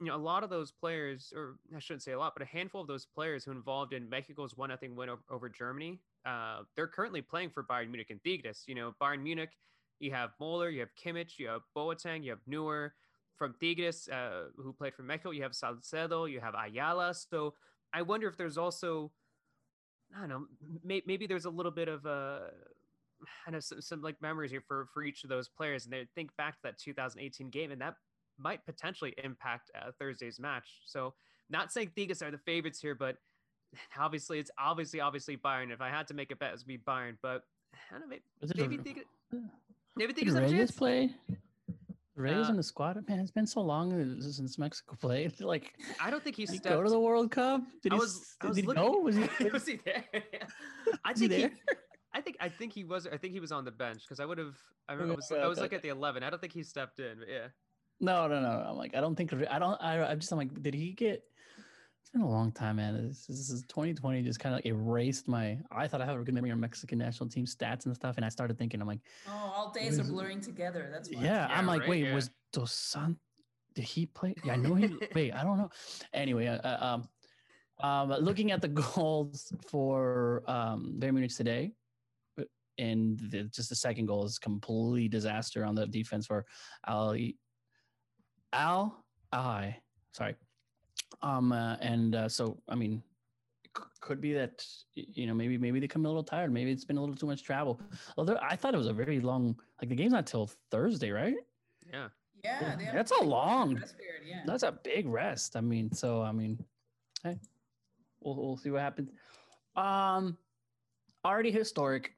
you 0.00 0.06
know, 0.06 0.14
a 0.14 0.16
lot 0.16 0.44
of 0.44 0.50
those 0.50 0.70
players, 0.70 1.32
or 1.34 1.56
I 1.74 1.80
shouldn't 1.80 2.02
say 2.02 2.12
a 2.12 2.18
lot, 2.18 2.32
but 2.34 2.42
a 2.42 2.46
handful 2.46 2.80
of 2.80 2.86
those 2.86 3.06
players 3.06 3.44
who 3.44 3.50
involved 3.50 3.92
in 3.92 4.08
Mexico's 4.08 4.56
one 4.56 4.68
nothing 4.68 4.94
win 4.94 5.08
over, 5.08 5.22
over 5.28 5.48
Germany, 5.48 5.98
uh, 6.24 6.60
they're 6.76 6.86
currently 6.86 7.20
playing 7.20 7.50
for 7.50 7.64
Bayern 7.64 7.88
Munich 7.88 8.10
and 8.10 8.22
Tigres. 8.22 8.62
You 8.66 8.76
know, 8.76 8.94
Bayern 9.02 9.22
Munich, 9.22 9.50
you 9.98 10.12
have 10.12 10.30
Mueller, 10.38 10.68
you 10.68 10.80
have 10.80 10.90
Kimmich, 10.94 11.38
you 11.38 11.48
have 11.48 11.62
Boateng, 11.76 12.22
you 12.22 12.30
have 12.30 12.40
Neuer. 12.46 12.94
From 13.36 13.54
Tigres, 13.60 14.08
uh, 14.08 14.46
who 14.56 14.72
played 14.72 14.94
for 14.94 15.04
Mexico, 15.04 15.30
you 15.30 15.44
have 15.44 15.54
Salcedo, 15.54 16.24
you 16.24 16.40
have 16.40 16.54
Ayala. 16.56 17.14
So 17.14 17.54
I 17.92 18.02
wonder 18.02 18.26
if 18.26 18.36
there's 18.36 18.58
also, 18.58 19.12
I 20.16 20.20
don't 20.20 20.28
know, 20.28 20.46
may, 20.82 21.02
maybe 21.06 21.26
there's 21.28 21.44
a 21.44 21.50
little 21.50 21.70
bit 21.70 21.86
of 21.88 22.04
a, 22.04 22.50
I 23.46 23.50
know 23.50 23.60
some, 23.60 23.80
some 23.80 24.02
like 24.02 24.20
memories 24.22 24.50
here 24.50 24.62
for 24.66 24.86
for 24.92 25.02
each 25.02 25.24
of 25.24 25.30
those 25.30 25.48
players, 25.48 25.84
and 25.84 25.92
they 25.92 26.06
think 26.14 26.30
back 26.36 26.54
to 26.56 26.60
that 26.64 26.78
2018 26.78 27.50
game, 27.50 27.70
and 27.72 27.80
that 27.80 27.94
might 28.38 28.64
potentially 28.66 29.14
impact 29.24 29.70
uh, 29.74 29.90
Thursday's 29.98 30.38
match. 30.38 30.80
So, 30.86 31.14
not 31.50 31.72
saying 31.72 31.90
Tigres 31.96 32.22
are 32.22 32.30
the 32.30 32.38
favorites 32.38 32.80
here, 32.80 32.94
but 32.94 33.16
obviously 33.98 34.38
it's 34.38 34.50
obviously 34.58 35.00
obviously 35.00 35.36
Bayern. 35.36 35.72
If 35.72 35.80
I 35.80 35.88
had 35.90 36.06
to 36.08 36.14
make 36.14 36.30
a 36.30 36.36
bet, 36.36 36.50
it 36.52 36.58
would 36.58 36.66
be 36.66 36.78
Bayern. 36.78 37.16
But 37.22 37.42
I 37.90 37.98
don't 37.98 38.08
know, 38.08 38.16
maybe 38.56 38.76
maybe 38.78 39.00
a- 39.32 39.36
maybe 39.96 40.12
Tigres 40.12 40.34
have 40.34 40.44
a 40.44 40.48
chance. 40.50 40.70
play? 40.70 41.10
Reyes 42.16 42.48
Uh, 42.48 42.50
in 42.50 42.56
the 42.56 42.62
squad? 42.64 43.00
Man, 43.08 43.20
it's 43.20 43.30
been 43.30 43.46
so 43.46 43.60
long 43.60 44.20
since 44.20 44.58
Mexico 44.58 44.96
played. 45.00 45.34
Like, 45.40 45.74
I 46.00 46.10
don't 46.10 46.20
think 46.22 46.34
he 46.34 46.46
did 46.46 46.52
he 46.52 46.58
stepped. 46.58 46.74
go 46.74 46.82
to 46.82 46.90
the 46.90 46.98
World 46.98 47.30
Cup? 47.30 47.62
Did 47.80 47.92
I 47.92 47.96
he, 47.96 48.00
was, 48.00 48.34
was 48.42 48.56
did 48.56 48.62
he 48.62 48.66
looking, 48.66 48.82
go? 48.82 48.98
Was 48.98 49.14
he, 49.16 49.28
was 49.52 49.66
he 49.66 49.76
there? 49.84 50.04
I 51.04 51.12
was 51.12 51.20
think 51.20 51.32
he? 51.32 51.48
I 52.18 52.20
think 52.20 52.36
I 52.40 52.48
think 52.48 52.72
he 52.72 52.82
was. 52.82 53.06
I 53.06 53.16
think 53.16 53.32
he 53.32 53.38
was 53.38 53.52
on 53.52 53.64
the 53.64 53.70
bench 53.70 54.02
because 54.02 54.18
I 54.18 54.26
would 54.26 54.38
have. 54.38 54.56
I 54.88 54.94
Okay, 54.94 55.02
remember 55.02 55.12
I 55.12 55.16
was, 55.16 55.30
okay, 55.30 55.40
I 55.40 55.46
was 55.46 55.60
like 55.60 55.72
at 55.72 55.82
the 55.82 55.90
11. 55.90 56.24
I 56.24 56.30
don't 56.30 56.40
think 56.40 56.52
he 56.52 56.64
stepped 56.64 56.98
in. 56.98 57.20
But 57.20 57.28
yeah. 57.28 57.46
No, 58.00 58.26
no, 58.26 58.40
no. 58.40 58.64
I'm 58.68 58.76
like, 58.76 58.96
I 58.96 59.00
don't 59.00 59.14
think. 59.14 59.32
I 59.32 59.58
don't. 59.58 59.80
I, 59.80 60.02
I'm 60.02 60.18
just. 60.18 60.32
I'm 60.32 60.38
like, 60.38 60.60
did 60.60 60.74
he 60.74 60.92
get? 60.92 61.22
It's 62.00 62.10
been 62.10 62.22
a 62.22 62.28
long 62.28 62.50
time, 62.50 62.76
man. 62.76 63.06
This, 63.08 63.26
this 63.26 63.50
is 63.50 63.62
2020. 63.68 64.22
Just 64.22 64.40
kind 64.40 64.52
of 64.52 64.58
like 64.58 64.66
erased 64.66 65.28
my. 65.28 65.58
I 65.70 65.86
thought 65.86 66.00
I 66.00 66.06
had 66.06 66.16
a 66.16 66.22
good 66.24 66.34
memory 66.34 66.50
of 66.50 66.58
Mexican 66.58 66.98
national 66.98 67.28
team 67.28 67.46
stats 67.46 67.86
and 67.86 67.94
stuff, 67.94 68.16
and 68.16 68.24
I 68.24 68.30
started 68.30 68.58
thinking, 68.58 68.80
I'm 68.80 68.88
like, 68.88 69.00
oh, 69.28 69.52
all 69.54 69.70
days 69.70 70.00
are 70.00 70.04
blurring 70.04 70.40
together. 70.40 70.88
That's 70.92 71.08
why. 71.14 71.22
yeah. 71.22 71.46
I'm 71.50 71.66
like, 71.66 71.82
right, 71.82 71.90
wait, 71.90 72.04
yeah. 72.06 72.14
was 72.14 72.30
Dos 72.52 72.72
Santos? 72.72 73.20
Did 73.74 73.84
he 73.84 74.06
play? 74.06 74.34
Yeah, 74.44 74.54
I 74.54 74.56
know 74.56 74.74
he. 74.74 74.90
wait, 75.14 75.32
I 75.32 75.44
don't 75.44 75.58
know. 75.58 75.70
Anyway, 76.12 76.48
uh, 76.48 76.56
uh, 76.56 76.78
um, 76.80 77.08
um, 77.80 78.10
looking 78.10 78.50
at 78.50 78.60
the 78.60 78.68
goals 78.96 79.52
for 79.68 80.42
um, 80.48 80.96
Bayern 80.98 81.12
Munich 81.12 81.34
today, 81.34 81.72
and 82.78 83.18
the, 83.30 83.44
just 83.44 83.68
the 83.68 83.74
second 83.74 84.06
goal 84.06 84.24
is 84.24 84.38
complete 84.38 85.10
disaster 85.10 85.64
on 85.64 85.74
the 85.74 85.86
defense 85.86 86.26
for 86.26 86.46
Al 86.86 87.16
Al 88.52 89.04
I 89.32 89.76
sorry. 90.12 90.34
Um 91.22 91.52
uh, 91.52 91.76
and 91.80 92.14
uh, 92.14 92.28
so 92.28 92.58
I 92.68 92.74
mean 92.74 93.02
could 94.00 94.20
be 94.20 94.32
that 94.32 94.64
you 94.94 95.26
know 95.26 95.34
maybe 95.34 95.56
maybe 95.58 95.78
they 95.78 95.86
come 95.86 96.04
a 96.04 96.08
little 96.08 96.22
tired 96.24 96.52
maybe 96.52 96.72
it's 96.72 96.84
been 96.84 96.96
a 96.96 97.00
little 97.00 97.14
too 97.14 97.26
much 97.26 97.44
travel 97.44 97.80
although 98.16 98.38
I 98.42 98.56
thought 98.56 98.74
it 98.74 98.78
was 98.78 98.88
a 98.88 98.92
very 98.92 99.20
long 99.20 99.54
like 99.80 99.88
the 99.88 99.94
game's 99.94 100.12
not 100.12 100.26
till 100.26 100.50
Thursday 100.70 101.10
right 101.10 101.36
Yeah. 101.92 102.08
Yeah, 102.44 102.76
they 102.76 102.84
That's 102.92 103.10
a 103.12 103.22
long- 103.22 103.74
rest 103.74 103.96
period, 103.98 104.22
yeah. 104.26 104.42
that's 104.46 104.62
a 104.62 104.72
big 104.72 105.06
rest 105.06 105.54
I 105.56 105.60
mean 105.60 105.92
so 105.92 106.22
I 106.22 106.32
mean 106.32 106.58
hey 107.22 107.38
we'll, 108.20 108.34
we'll 108.36 108.56
see 108.56 108.70
what 108.70 108.80
happens 108.80 109.10
um 109.76 110.36
already 111.24 111.52
historic 111.52 112.14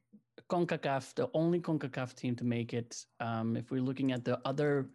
CONCACAF 0.50 1.14
the 1.14 1.28
only 1.32 1.60
CONCACAF 1.60 2.14
team 2.14 2.34
to 2.36 2.44
make 2.44 2.74
it 2.74 2.90
um 3.20 3.56
if 3.56 3.70
we're 3.70 3.86
looking 3.90 4.12
at 4.12 4.24
the 4.24 4.38
other 4.44 4.90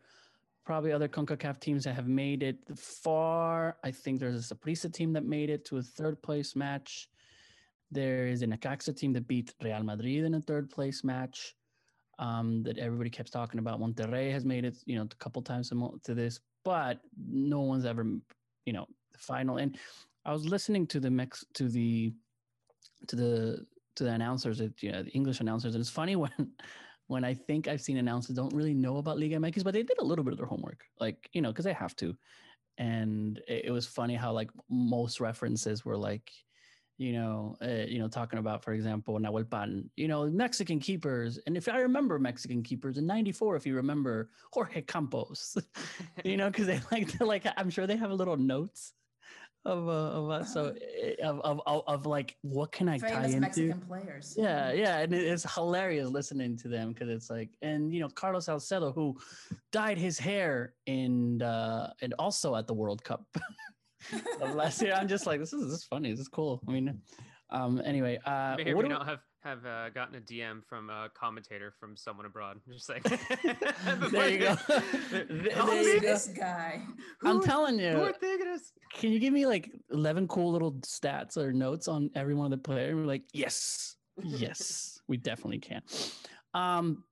probably 0.65 0.91
other 0.91 1.08
CONCACAF 1.08 1.60
teams 1.60 1.84
that 1.84 1.94
have 1.94 2.08
made 2.08 2.41
it 2.41 2.58
far. 2.76 3.78
I 3.84 3.91
think 3.91 4.20
there's 4.20 4.52
a 4.52 4.56
Saprissa 4.56 4.91
team 4.91 5.13
that 5.13 5.24
made 5.24 5.50
it 5.50 5.63
to 5.65 5.78
a 5.78 5.82
third 5.82 6.22
place 6.24 6.56
match. 6.56 7.08
There 7.91 8.28
is 8.28 8.41
an 8.41 8.52
Necaxa 8.52 8.98
team 8.98 9.13
that 9.13 9.28
beat 9.28 9.54
Real 9.63 9.84
Madrid 9.84 10.26
in 10.26 10.34
a 10.34 10.41
third 10.41 10.70
place 10.70 11.04
match. 11.04 11.56
Um, 12.18 12.63
that 12.63 12.78
everybody 12.78 13.10
kept 13.10 13.34
talking 13.34 13.60
about. 13.60 13.82
Monterrey 13.82 14.32
has 14.32 14.46
made 14.46 14.63
it, 14.63 14.78
you 14.86 14.96
know, 14.96 15.04
a 15.04 15.24
couple 15.24 15.41
times 15.41 15.70
to 15.70 16.00
to 16.04 16.13
this, 16.13 16.39
but 16.63 17.02
no 17.18 17.60
one's 17.60 17.86
ever, 17.86 18.06
you 18.65 18.72
know, 18.72 18.86
the 19.12 19.20
final. 19.20 19.58
And 19.58 19.78
I 20.24 20.32
was 20.32 20.46
listening 20.46 20.88
to 20.88 21.02
the 21.02 21.12
mix 21.12 21.44
to 21.56 21.68
the 21.68 22.13
to 23.08 23.15
the 23.18 23.65
to 23.95 24.03
the 24.03 24.12
announcers, 24.12 24.60
that, 24.60 24.81
you 24.81 24.91
know, 24.91 25.03
the 25.03 25.12
English 25.12 25.39
announcers, 25.39 25.75
and 25.75 25.81
it's 25.81 25.89
funny 25.89 26.15
when 26.23 26.51
when 27.08 27.23
I 27.23 27.34
think 27.34 27.67
I've 27.67 27.81
seen 27.81 27.97
announcers 27.97 28.36
don't 28.36 28.53
really 28.53 28.73
know 28.73 28.97
about 28.97 29.19
Liga 29.19 29.38
MX, 29.38 29.63
but 29.63 29.73
they 29.73 29.84
did 29.84 29.99
a 29.99 30.03
little 30.03 30.23
bit 30.23 30.34
of 30.34 30.38
their 30.38 30.47
homework, 30.47 30.84
like 30.99 31.29
you 31.34 31.41
know, 31.41 31.51
because 31.51 31.65
they 31.65 31.73
have 31.73 31.95
to. 31.97 32.15
And 32.77 33.39
it, 33.47 33.65
it 33.65 33.71
was 33.71 33.86
funny 33.86 34.15
how 34.15 34.31
like 34.34 34.49
most 34.69 35.19
references 35.19 35.86
were 35.86 35.97
like, 35.97 36.31
you 36.97 37.13
know, 37.13 37.58
uh, 37.62 37.86
you 37.88 37.99
know, 37.99 38.08
talking 38.08 38.39
about, 38.39 38.63
for 38.63 38.73
example, 38.73 39.19
Nahuel 39.19 39.49
Pan, 39.49 39.89
you 39.95 40.08
know, 40.08 40.27
Mexican 40.29 40.79
keepers. 40.79 41.39
And 41.45 41.58
if 41.58 41.67
I 41.67 41.79
remember 41.79 42.17
Mexican 42.17 42.63
keepers 42.63 42.97
in 42.97 43.05
'94, 43.05 43.55
if 43.55 43.65
you 43.67 43.75
remember 43.75 44.29
Jorge 44.51 44.81
Campos, 44.81 45.58
you 46.23 46.38
know, 46.38 46.49
because 46.49 46.67
they 46.67 46.79
like 46.91 47.17
to 47.17 47.25
like, 47.25 47.45
I'm 47.58 47.69
sure 47.69 47.86
they 47.86 47.97
have 47.97 48.12
a 48.12 48.15
little 48.15 48.38
notes 48.38 48.93
of 49.65 49.88
uh, 49.88 49.91
of 49.91 50.30
uh, 50.30 50.43
so 50.43 50.75
uh, 51.23 51.23
of, 51.23 51.39
of 51.41 51.62
of 51.65 51.84
of 51.88 52.06
like 52.06 52.38
what 52.41 52.71
can 52.71 52.88
I 52.88 52.97
tie 52.97 53.10
Famous 53.10 53.34
into? 53.34 53.39
Mexican 53.39 53.82
players. 53.82 54.36
Yeah, 54.38 54.71
yeah, 54.71 54.99
and 54.99 55.13
it's 55.13 55.51
hilarious 55.54 56.10
listening 56.10 56.58
to 56.58 56.67
them 56.67 56.93
because 56.93 57.10
it's 57.10 57.30
like, 57.30 57.49
and 57.62 57.93
you 57.93 57.99
know, 57.99 58.10
Carlos 58.10 58.45
Salcedo 58.45 58.91
who 58.91 59.17
dyed 59.71 59.97
his 59.97 60.19
hair 60.19 60.73
in 60.86 61.41
uh 61.41 61.91
and 62.01 62.13
also 62.19 62.56
at 62.56 62.67
the 62.67 62.73
World 62.73 63.04
Cup 63.04 63.25
last 64.54 64.82
year. 64.82 64.93
I'm 64.93 65.08
just 65.08 65.25
like, 65.25 65.39
this 65.39 65.54
is 65.54 65.63
this 65.65 65.80
is 65.80 65.84
funny. 65.84 66.12
This 66.12 66.21
is 66.21 66.28
cool. 66.28 66.62
I 66.67 66.71
mean, 66.71 67.01
um, 67.49 67.81
anyway, 67.86 68.17
uh, 68.25 68.55
May 68.58 68.71
or 68.71 68.75
what 68.75 68.84
may 68.84 68.89
do- 68.89 68.95
not 68.95 69.08
have 69.08 69.19
have 69.43 69.63
uh, 69.63 69.89
gotten 69.91 70.15
a 70.15 70.19
DM 70.21 70.63
from 70.65 70.89
a 70.89 71.08
commentator 71.13 71.71
from 71.79 71.95
someone 71.95 72.25
abroad. 72.25 72.60
Just 72.67 72.89
like 72.89 73.03
there 74.12 74.29
you 74.29 74.39
go. 74.39 74.55
There- 75.12 75.25
There 75.25 75.81
you 75.84 75.89
is 75.97 76.01
go. 76.01 76.08
this 76.08 76.27
guy? 76.27 76.81
I'm 77.23 77.39
are- 77.39 77.43
telling 77.43 77.77
who 77.77 77.86
you, 77.86 78.01
are 78.01 78.12
Tigres? 78.13 78.73
can 78.95 79.12
you 79.12 79.19
give 79.19 79.34
me 79.34 79.45
like 79.45 79.69
11 79.91 80.27
cool 80.27 80.51
little 80.51 80.71
stats 80.81 81.38
or 81.38 81.53
notes 81.53 81.88
on 81.88 82.10
every 82.15 82.34
one 82.34 82.45
of 82.45 82.51
the 82.51 82.58
players? 82.58 82.89
And 82.91 82.99
we're 83.01 83.05
like, 83.05 83.23
yes, 83.34 83.95
yes, 84.23 84.99
we 85.08 85.17
definitely 85.17 85.60
can. 85.60 85.81
Um, 86.55 87.03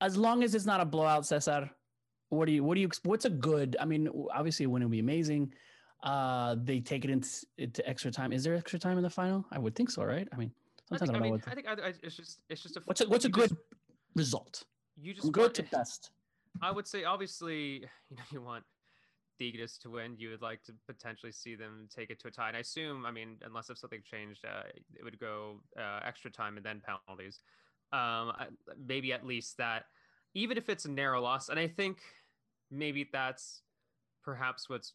as 0.00 0.16
long 0.16 0.42
as 0.42 0.54
it's 0.54 0.66
not 0.66 0.80
a 0.80 0.84
blowout, 0.84 1.26
Cesar. 1.26 1.70
What 2.28 2.46
do 2.46 2.52
you? 2.52 2.64
What 2.64 2.74
do 2.74 2.80
you? 2.80 2.90
What's 3.04 3.24
a 3.26 3.30
good? 3.30 3.76
I 3.80 3.84
mean, 3.84 4.08
obviously, 4.34 4.64
a 4.66 4.68
win 4.68 4.82
would 4.82 4.90
be 4.90 4.98
amazing. 4.98 5.52
Uh, 6.04 6.54
they 6.62 6.80
take 6.80 7.04
it 7.04 7.10
into, 7.10 7.28
into 7.56 7.88
extra 7.88 8.10
time. 8.10 8.30
Is 8.30 8.44
there 8.44 8.54
extra 8.54 8.78
time 8.78 8.98
in 8.98 9.02
the 9.02 9.10
final? 9.10 9.44
I 9.50 9.58
would 9.58 9.74
think 9.74 9.90
so, 9.90 10.04
right? 10.04 10.28
I 10.32 10.36
mean, 10.36 10.52
I 10.92 10.98
sometimes 10.98 11.00
I, 11.00 11.06
think, 11.06 11.10
I 11.10 11.12
don't 11.12 11.22
know 11.22 11.32
mean, 11.32 11.42
I 11.46 11.54
think 11.54 11.66
I, 11.66 11.88
I, 11.88 11.92
it's 12.02 12.16
just 12.16 12.40
it's 12.50 12.62
just 12.62 12.76
a 12.76 12.82
what's 12.84 13.00
a 13.00 13.08
what's 13.08 13.24
a 13.24 13.30
good 13.30 13.48
just- 13.48 13.60
result? 14.14 14.64
you 15.00 15.14
just 15.14 15.32
good 15.32 15.54
to 15.54 15.62
best. 15.64 16.10
I 16.62 16.70
would 16.70 16.86
say 16.86 17.04
obviously 17.04 17.56
you 18.10 18.16
know 18.16 18.22
you 18.30 18.42
want 18.42 18.64
Tigres 19.38 19.78
to 19.78 19.90
win, 19.90 20.14
you 20.18 20.30
would 20.30 20.42
like 20.42 20.62
to 20.64 20.74
potentially 20.86 21.32
see 21.32 21.54
them 21.54 21.88
take 21.94 22.10
it 22.10 22.20
to 22.20 22.28
a 22.28 22.30
tie. 22.30 22.48
And 22.48 22.56
I 22.56 22.60
assume, 22.60 23.04
I 23.06 23.10
mean, 23.10 23.38
unless 23.44 23.70
if 23.70 23.78
something 23.78 24.02
changed, 24.04 24.44
uh, 24.44 24.62
it 24.94 25.02
would 25.02 25.18
go 25.18 25.60
uh, 25.78 26.00
extra 26.04 26.30
time 26.30 26.56
and 26.56 26.64
then 26.64 26.80
penalties. 26.84 27.40
Um, 27.92 28.32
maybe 28.86 29.12
at 29.12 29.26
least 29.26 29.56
that, 29.58 29.84
even 30.34 30.56
if 30.58 30.68
it's 30.68 30.84
a 30.84 30.90
narrow 30.90 31.20
loss. 31.20 31.48
And 31.48 31.58
I 31.58 31.68
think 31.68 31.98
maybe 32.70 33.08
that's 33.12 33.62
perhaps 34.22 34.68
what's 34.68 34.92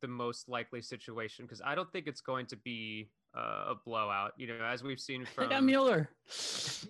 the 0.00 0.08
most 0.08 0.48
likely 0.48 0.82
situation 0.82 1.44
because 1.44 1.62
I 1.64 1.74
don't 1.74 1.90
think 1.92 2.06
it's 2.06 2.20
going 2.20 2.46
to 2.46 2.56
be 2.56 3.10
uh, 3.36 3.72
a 3.72 3.74
blowout. 3.84 4.32
You 4.36 4.46
know, 4.48 4.64
as 4.64 4.82
we've 4.82 5.00
seen 5.00 5.20
They 5.24 5.30
from. 5.30 5.48
got 5.50 5.64
Mueller. 5.64 6.08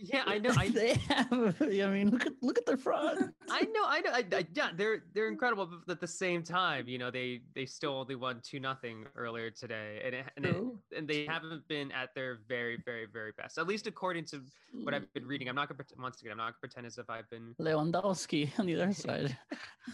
Yeah, 0.01 0.23
I 0.27 0.39
know. 0.39 0.53
I, 0.57 0.69
they 0.81 0.95
have. 1.09 1.31
I 1.61 1.67
mean, 1.89 2.11
look 2.11 2.27
at 2.27 2.33
look 2.43 2.59
at 2.59 2.67
their 2.67 2.77
front. 2.77 3.35
I 3.51 3.63
know, 3.63 3.85
I 3.87 4.01
know. 4.01 4.11
I, 4.13 4.25
I, 4.39 4.47
yeah, 4.55 4.71
they're 4.75 5.05
they're 5.15 5.29
incredible, 5.29 5.67
but 5.87 5.93
at 5.93 6.01
the 6.01 6.07
same 6.07 6.43
time, 6.43 6.87
you 6.89 6.99
know, 6.99 7.11
they 7.11 7.41
they 7.55 7.65
still 7.67 7.93
only 7.93 8.15
won 8.15 8.41
two 8.43 8.61
nothing 8.61 9.05
earlier 9.15 9.51
today, 9.51 10.01
and 10.05 10.15
it, 10.15 10.25
and, 10.37 10.47
it, 10.47 10.57
and 10.97 11.09
they 11.09 11.25
haven't 11.27 11.67
been 11.69 11.93
at 11.93 12.15
their 12.15 12.39
very 12.49 12.79
very 12.85 13.07
very 13.11 13.33
best, 13.39 13.59
at 13.59 13.67
least 13.67 13.87
according 13.87 14.25
to 14.27 14.43
what 14.85 14.93
I've 14.95 15.11
been 15.15 15.27
reading. 15.27 15.49
I'm 15.49 15.55
not 15.55 15.69
gonna 15.69 15.77
pretend, 15.77 16.01
once 16.03 16.21
again, 16.21 16.33
I'm 16.33 16.39
not 16.39 16.45
gonna 16.47 16.61
pretend 16.61 16.87
as 16.87 16.99
if 16.99 17.09
I've 17.09 17.29
been. 17.31 17.55
Lewandowski 17.61 18.51
on 18.59 18.67
the 18.67 18.75
other 18.81 18.93
side. 19.07 19.37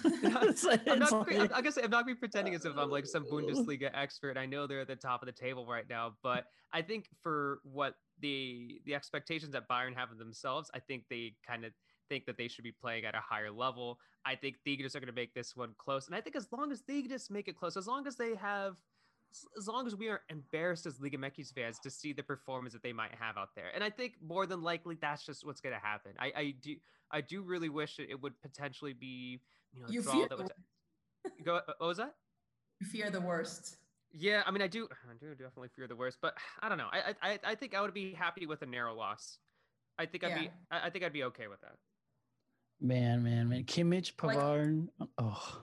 It's 0.05 0.65
like- 0.65 0.87
I'm 0.89 0.99
not. 1.01 1.13
like- 1.31 1.53
I 1.53 1.61
guess 1.61 1.77
I'm 1.77 1.91
not 1.91 2.03
gonna 2.05 2.07
be 2.07 2.15
pretending 2.15 2.55
as 2.55 2.65
if 2.65 2.77
I'm 2.77 2.91
like 2.91 3.07
some 3.07 3.25
Bundesliga 3.25 3.91
expert. 3.95 4.37
I 4.37 4.47
know 4.47 4.67
they're 4.67 4.81
at 4.81 4.89
the 4.89 4.97
top 4.97 5.23
of 5.23 5.27
the 5.27 5.33
table 5.33 5.67
right 5.67 5.89
now, 5.89 6.15
but 6.23 6.42
I 6.73 6.83
think 6.83 7.09
for 7.23 7.61
what 7.65 7.97
the 8.21 8.81
the 8.87 8.95
expectations 8.95 9.53
that 9.53 9.69
Bayern 9.69 9.95
have 9.95 10.11
of 10.11 10.19
themselves, 10.19 10.71
I 10.75 10.79
think 10.79 11.05
they 11.11 11.35
kind 11.47 11.65
of 11.65 11.73
think 12.09 12.27
that 12.27 12.37
they 12.37 12.49
should 12.49 12.65
be 12.65 12.73
playing 12.73 13.05
at 13.05 13.15
a 13.15 13.21
higher 13.21 13.51
level. 13.51 13.99
I 14.25 14.35
think 14.35 14.57
Tigres 14.65 14.95
are 14.95 15.01
going 15.01 15.07
to 15.09 15.15
make 15.15 15.35
this 15.35 15.57
one 15.57 15.75
close, 15.79 16.07
and 16.07 16.17
I 16.17 16.21
think 16.21 16.37
as 16.37 16.49
long 16.53 16.73
as 16.73 16.83
Tigres 16.83 17.31
make 17.31 17.49
it 17.49 17.57
close, 17.57 17.77
as 17.77 17.87
long 17.87 18.07
as 18.07 18.17
they 18.17 18.35
have. 18.37 18.77
as- 19.59 19.67
long 19.67 19.87
as 19.87 19.97
we 19.97 20.09
are 20.11 20.21
embarrassed 20.29 20.85
as 20.85 21.01
Liga 21.01 21.17
MX 21.17 21.53
fans 21.55 21.79
to 21.81 21.91
see 21.91 22.13
the 22.13 22.23
performance 22.23 22.75
that 22.75 22.83
they 22.83 22.93
might 22.93 23.15
have 23.19 23.39
out 23.39 23.55
there, 23.55 23.71
and 23.75 23.83
I 23.83 23.89
think 23.91 24.15
more 24.21 24.47
than 24.47 24.63
likely 24.63 24.97
that's 25.01 25.25
just 25.25 25.47
what's 25.47 25.61
going 25.61 25.75
to 25.75 25.81
happen. 25.81 26.13
I, 26.19 26.33
I 26.37 26.55
do, 26.61 26.77
I 27.11 27.21
do 27.23 27.41
really 27.43 27.71
wish 27.71 27.99
it, 27.99 28.09
it 28.11 28.21
would 28.23 28.39
potentially 28.43 28.93
be, 28.93 29.41
you 29.73 29.81
know, 29.81 29.89
You 29.89 30.03
draw 30.03 30.21
that 30.21 30.29
the 30.31 30.37
was 30.37 30.51
Go. 31.45 31.61
What 31.79 31.81
was 31.81 31.97
that? 31.97 32.15
You 32.81 32.87
fear 32.87 33.11
the 33.11 33.21
worst. 33.21 33.77
Yeah, 34.13 34.43
I 34.47 34.51
mean, 34.51 34.63
I 34.63 34.67
do. 34.67 34.89
I 35.11 35.15
do 35.19 35.31
definitely 35.31 35.69
fear 35.75 35.87
the 35.87 35.97
worst, 35.97 36.19
but 36.21 36.37
I 36.63 36.69
don't 36.69 36.79
know. 36.79 36.89
I 36.93 37.15
I 37.23 37.33
I- 37.33 37.39
I 37.45 37.55
think 37.55 37.75
I 37.75 37.81
would 37.81 37.95
be 37.95 38.13
happy 38.15 38.47
with 38.47 38.63
a 38.63 38.67
narrow 38.67 38.95
loss. 38.95 39.39
I 39.99 40.07
think 40.07 40.25
I'd 40.25 40.35
be. 40.35 40.45
Yeah. 40.45 40.51
I 40.71 40.87
I 40.87 40.91
think 40.91 41.05
I'd 41.05 41.13
be 41.13 41.25
okay 41.25 41.49
with 41.49 41.61
that. 41.61 41.77
Man, 42.81 43.23
man, 43.23 43.49
man. 43.49 43.65
Kimmich, 43.65 44.13
Like- 44.23 45.07
oh. 45.19 45.63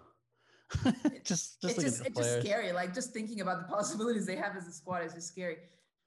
just 1.23 1.59
just 1.61 1.63
it's 1.63 1.83
just 1.83 2.05
it's 2.05 2.17
just 2.17 2.41
scary. 2.41 2.71
Like 2.71 2.93
just 2.93 3.11
thinking 3.11 3.41
about 3.41 3.67
the 3.67 3.73
possibilities 3.75 4.25
they 4.27 4.35
have 4.35 4.55
as 4.55 4.67
a 4.67 4.71
squad 4.71 5.03
is 5.03 5.13
just 5.13 5.27
scary. 5.27 5.57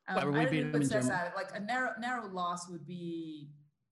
Um, 0.08 0.16
Why 0.16 0.24
would 0.24 0.34
I 0.36 0.44
don't 0.44 0.54
them 0.54 0.72
with 0.72 0.82
in 0.82 0.88
Germany? 0.88 1.02
Cesar. 1.10 1.32
Like 1.36 1.48
a 1.54 1.60
narrow 1.60 1.90
narrow 2.00 2.28
loss 2.28 2.68
would 2.70 2.86
be 2.86 3.50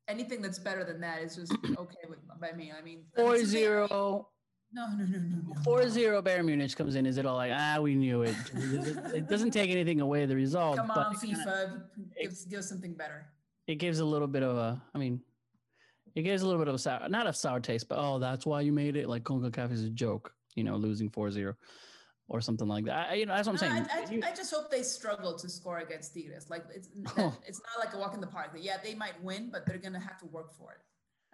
anything 0.08 0.40
that's 0.42 0.58
better 0.60 0.84
than 0.84 1.00
that 1.00 1.22
is 1.22 1.34
just 1.36 1.52
okay 1.78 2.04
with 2.08 2.18
by 2.40 2.52
me. 2.52 2.52
I 2.52 2.54
mean, 2.56 2.72
I 2.78 2.82
mean, 2.82 3.04
4 3.16 3.36
something- 3.38 3.46
0. 3.46 4.28
No, 4.72 4.86
no, 4.96 5.04
no, 5.04 5.18
no, 5.18 5.36
no. 5.48 5.54
4 5.64 5.88
0 5.88 6.22
Bayern 6.22 6.44
Munich 6.44 6.76
comes 6.76 6.94
in. 6.94 7.04
Is 7.04 7.18
it 7.18 7.26
all 7.26 7.36
like, 7.36 7.52
ah, 7.54 7.78
we 7.80 7.94
knew 7.96 8.22
it? 8.22 8.36
it 8.54 9.28
doesn't 9.28 9.50
take 9.50 9.68
anything 9.70 10.00
away 10.00 10.26
the 10.26 10.36
result, 10.36 10.76
Come 10.76 10.90
on, 10.92 11.16
kinda- 11.16 11.36
FIFA, 11.44 11.82
it- 12.16 12.22
give, 12.22 12.30
us- 12.32 12.44
give 12.44 12.58
us 12.60 12.68
something 12.68 12.94
better. 12.94 13.26
it 13.66 13.76
gives 13.76 13.98
a 13.98 14.04
little 14.04 14.28
bit 14.28 14.42
of 14.44 14.56
a, 14.56 14.80
I 14.94 14.98
mean, 14.98 15.20
it 16.14 16.22
gives 16.22 16.42
a 16.42 16.46
little 16.46 16.60
bit 16.60 16.68
of 16.68 16.74
a 16.74 16.78
sour, 16.78 17.08
not 17.08 17.26
a 17.26 17.32
sour 17.32 17.58
taste, 17.60 17.88
but 17.88 17.98
oh, 17.98 18.18
that's 18.20 18.46
why 18.46 18.60
you 18.60 18.72
made 18.72 18.96
it. 18.96 19.08
Like 19.08 19.24
CONCACAF 19.24 19.72
is 19.72 19.82
a 19.84 19.90
joke, 19.90 20.32
you 20.54 20.62
know, 20.64 20.76
losing 20.76 21.10
4 21.10 21.30
0 21.32 21.54
or 22.28 22.40
something 22.40 22.68
like 22.68 22.84
that. 22.84 23.10
I, 23.10 23.14
you 23.14 23.26
know, 23.26 23.34
that's 23.34 23.48
what 23.48 23.60
I'm 23.60 23.76
No, 23.76 23.84
saying. 24.06 24.22
I, 24.22 24.28
I 24.30 24.34
just 24.34 24.52
hope 24.54 24.70
they 24.70 24.82
struggle 24.84 25.36
to 25.36 25.48
score 25.48 25.78
against 25.78 26.14
Tigres. 26.14 26.48
Like 26.48 26.64
it's 26.72 26.88
Oh. 27.18 27.36
it's 27.44 27.60
not 27.60 27.84
like 27.84 27.92
a 27.94 27.98
walk 27.98 28.14
in 28.14 28.20
the 28.20 28.26
park. 28.28 28.56
Yeah, 28.56 28.76
they 28.82 28.94
might 28.94 29.20
win, 29.22 29.50
but 29.52 29.66
they're 29.66 29.78
gonna 29.78 29.98
have 30.00 30.16
to 30.18 30.26
work 30.26 30.52
for 30.56 30.72
it. 30.72 30.78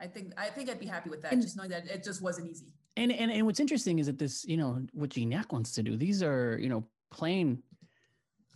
I 0.03 0.07
think 0.07 0.33
I 0.39 0.47
think 0.49 0.71
I'd 0.71 0.81
be 0.81 0.87
happy 0.87 1.11
with 1.11 1.21
that. 1.23 1.33
And- 1.33 1.43
just 1.43 1.55
knowing 1.57 1.69
that 1.71 1.87
it 1.87 2.03
just 2.03 2.23
wasn't 2.23 2.49
easy. 2.51 2.73
And, 2.97 3.13
and 3.13 3.31
and 3.31 3.47
what's 3.47 3.61
interesting 3.61 3.99
is 3.99 4.07
that 4.07 4.19
this, 4.19 4.45
you 4.45 4.57
know, 4.57 4.83
what 4.93 5.11
Gignac 5.11 5.53
wants 5.53 5.73
to 5.73 5.83
do. 5.83 5.97
These 5.97 6.23
are, 6.23 6.59
you 6.61 6.69
know, 6.69 6.85
playing, 7.11 7.63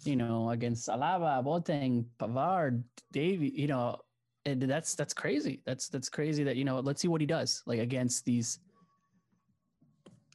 you 0.04 0.16
know, 0.16 0.50
against 0.50 0.88
Alaba, 0.88 1.44
Boateng, 1.44 2.06
Pavard, 2.18 2.82
Davy. 3.12 3.52
You 3.54 3.68
know, 3.68 3.96
and 4.46 4.62
that's 4.62 4.94
that's 4.94 5.14
crazy. 5.14 5.62
That's 5.66 5.88
that's 5.88 6.08
crazy. 6.08 6.44
That 6.44 6.56
you 6.56 6.64
know, 6.64 6.80
let's 6.80 7.02
see 7.02 7.08
what 7.08 7.20
he 7.20 7.26
does 7.26 7.62
like 7.66 7.80
against 7.80 8.24
these 8.24 8.58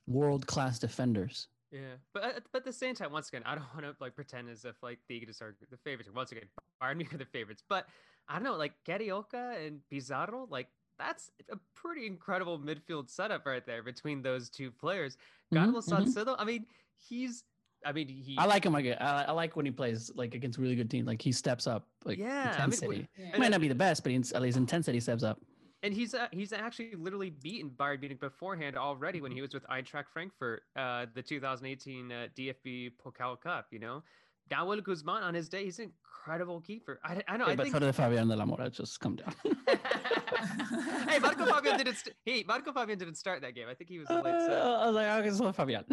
world 0.07 0.45
class 0.45 0.79
defenders. 0.79 1.47
Yeah, 1.71 1.95
but 2.13 2.23
at, 2.23 2.43
but 2.53 2.59
at 2.59 2.65
the 2.65 2.73
same 2.73 2.95
time, 2.95 3.11
once 3.11 3.29
again, 3.29 3.41
I 3.45 3.55
don't 3.55 3.65
want 3.73 3.85
to 3.85 3.95
like 3.99 4.15
pretend 4.15 4.49
as 4.49 4.65
if 4.65 4.75
like 4.81 4.99
the 5.09 5.21
are 5.41 5.55
the 5.69 5.77
favorites. 5.83 6.09
Once 6.13 6.31
again, 6.31 6.45
Bayern 6.81 6.97
Munich 6.97 7.13
are 7.13 7.17
the 7.17 7.25
favorites, 7.25 7.63
but 7.67 7.85
I 8.29 8.35
don't 8.35 8.43
know, 8.43 8.55
like 8.55 8.73
Carioca 8.87 9.65
and 9.65 9.81
Pizarro, 9.89 10.47
like 10.49 10.67
that's 10.97 11.31
a 11.51 11.57
pretty 11.75 12.07
incredible 12.07 12.59
midfield 12.59 13.09
setup 13.09 13.45
right 13.45 13.65
there 13.65 13.83
between 13.83 14.21
those 14.21 14.49
two 14.49 14.71
players. 14.71 15.17
Mhm, 15.53 15.73
mhm. 15.73 15.83
Salcedo, 15.83 16.35
I 16.37 16.45
mean, 16.45 16.65
he's, 16.97 17.43
I 17.85 17.91
mean, 17.91 18.07
he. 18.07 18.35
I 18.37 18.45
like 18.45 18.65
him. 18.65 18.73
Like 18.73 18.85
I, 18.85 19.25
I 19.27 19.31
like 19.31 19.55
when 19.55 19.65
he 19.65 19.71
plays 19.71 20.11
like 20.15 20.33
against 20.33 20.57
really 20.57 20.75
good 20.75 20.89
teams. 20.89 21.07
Like 21.07 21.21
he 21.21 21.31
steps 21.31 21.67
up. 21.67 21.87
Like 22.03 22.17
Yeah, 22.17 22.25
I 22.27 22.43
mean, 22.43 22.49
intensity. 22.53 23.07
Yeah. 23.17 23.31
He 23.33 23.39
might 23.39 23.51
not 23.51 23.61
be 23.61 23.67
the 23.67 23.75
best, 23.75 24.03
but 24.03 24.11
he's, 24.11 24.31
at 24.31 24.41
least 24.41 24.57
intensity 24.57 24.99
steps 24.99 25.23
up. 25.23 25.39
and 25.83 25.93
he's 25.93 26.15
uh, 26.15 26.27
he's 26.31 26.51
actually 26.51 26.95
literally 26.95 27.29
beaten 27.29 27.69
Bayern 27.69 27.99
Munich 27.99 28.19
beforehand 28.19 28.75
already 28.75 29.21
when 29.21 29.31
he 29.31 29.41
was 29.41 29.53
with 29.53 29.63
Eintracht 29.67 30.05
Frankfurt, 30.11 30.63
uh, 30.75 31.05
the 31.13 31.21
2018 31.21 32.11
uh, 32.11 32.27
DFB 32.35 32.93
Pokal 33.03 33.39
Cup. 33.39 33.67
You 33.71 33.79
know, 33.79 34.03
Nahuel 34.51 34.81
Guzman 34.83 35.23
on 35.23 35.33
his 35.33 35.49
day, 35.49 35.63
he's 35.65 35.79
an 35.79 35.85
incredible 35.91 36.61
keeper. 36.61 36.99
I, 37.03 37.21
I 37.27 37.37
know. 37.37 37.45
Yeah, 37.47 37.53
I 37.53 37.55
but 37.55 37.63
think. 37.63 37.73
so 37.75 37.79
did 37.79 37.95
Fabian 37.95 38.27
de 38.27 38.35
la 38.35 38.45
Mora. 38.45 38.69
Just 38.69 38.99
come 38.99 39.15
down. 39.15 39.33
hey, 41.09 41.19
Marco 41.19 41.45
Fabian 41.45 41.77
didn't. 41.77 41.95
St- 41.95 42.15
hey, 42.25 42.43
Marco 42.47 42.71
Fabian 42.71 42.97
didn't 42.99 43.15
start 43.15 43.41
that 43.41 43.55
game. 43.55 43.67
I 43.69 43.73
think 43.73 43.89
he 43.89 43.99
was 43.99 44.09
a 44.09 44.13
Uh, 44.19 44.21
late 44.21 44.41
set. 44.41 44.61
I 44.61 44.85
was 44.87 44.95
like, 44.95 45.07
okay, 45.25 45.31
so 45.31 45.51
Fabian. 45.51 45.85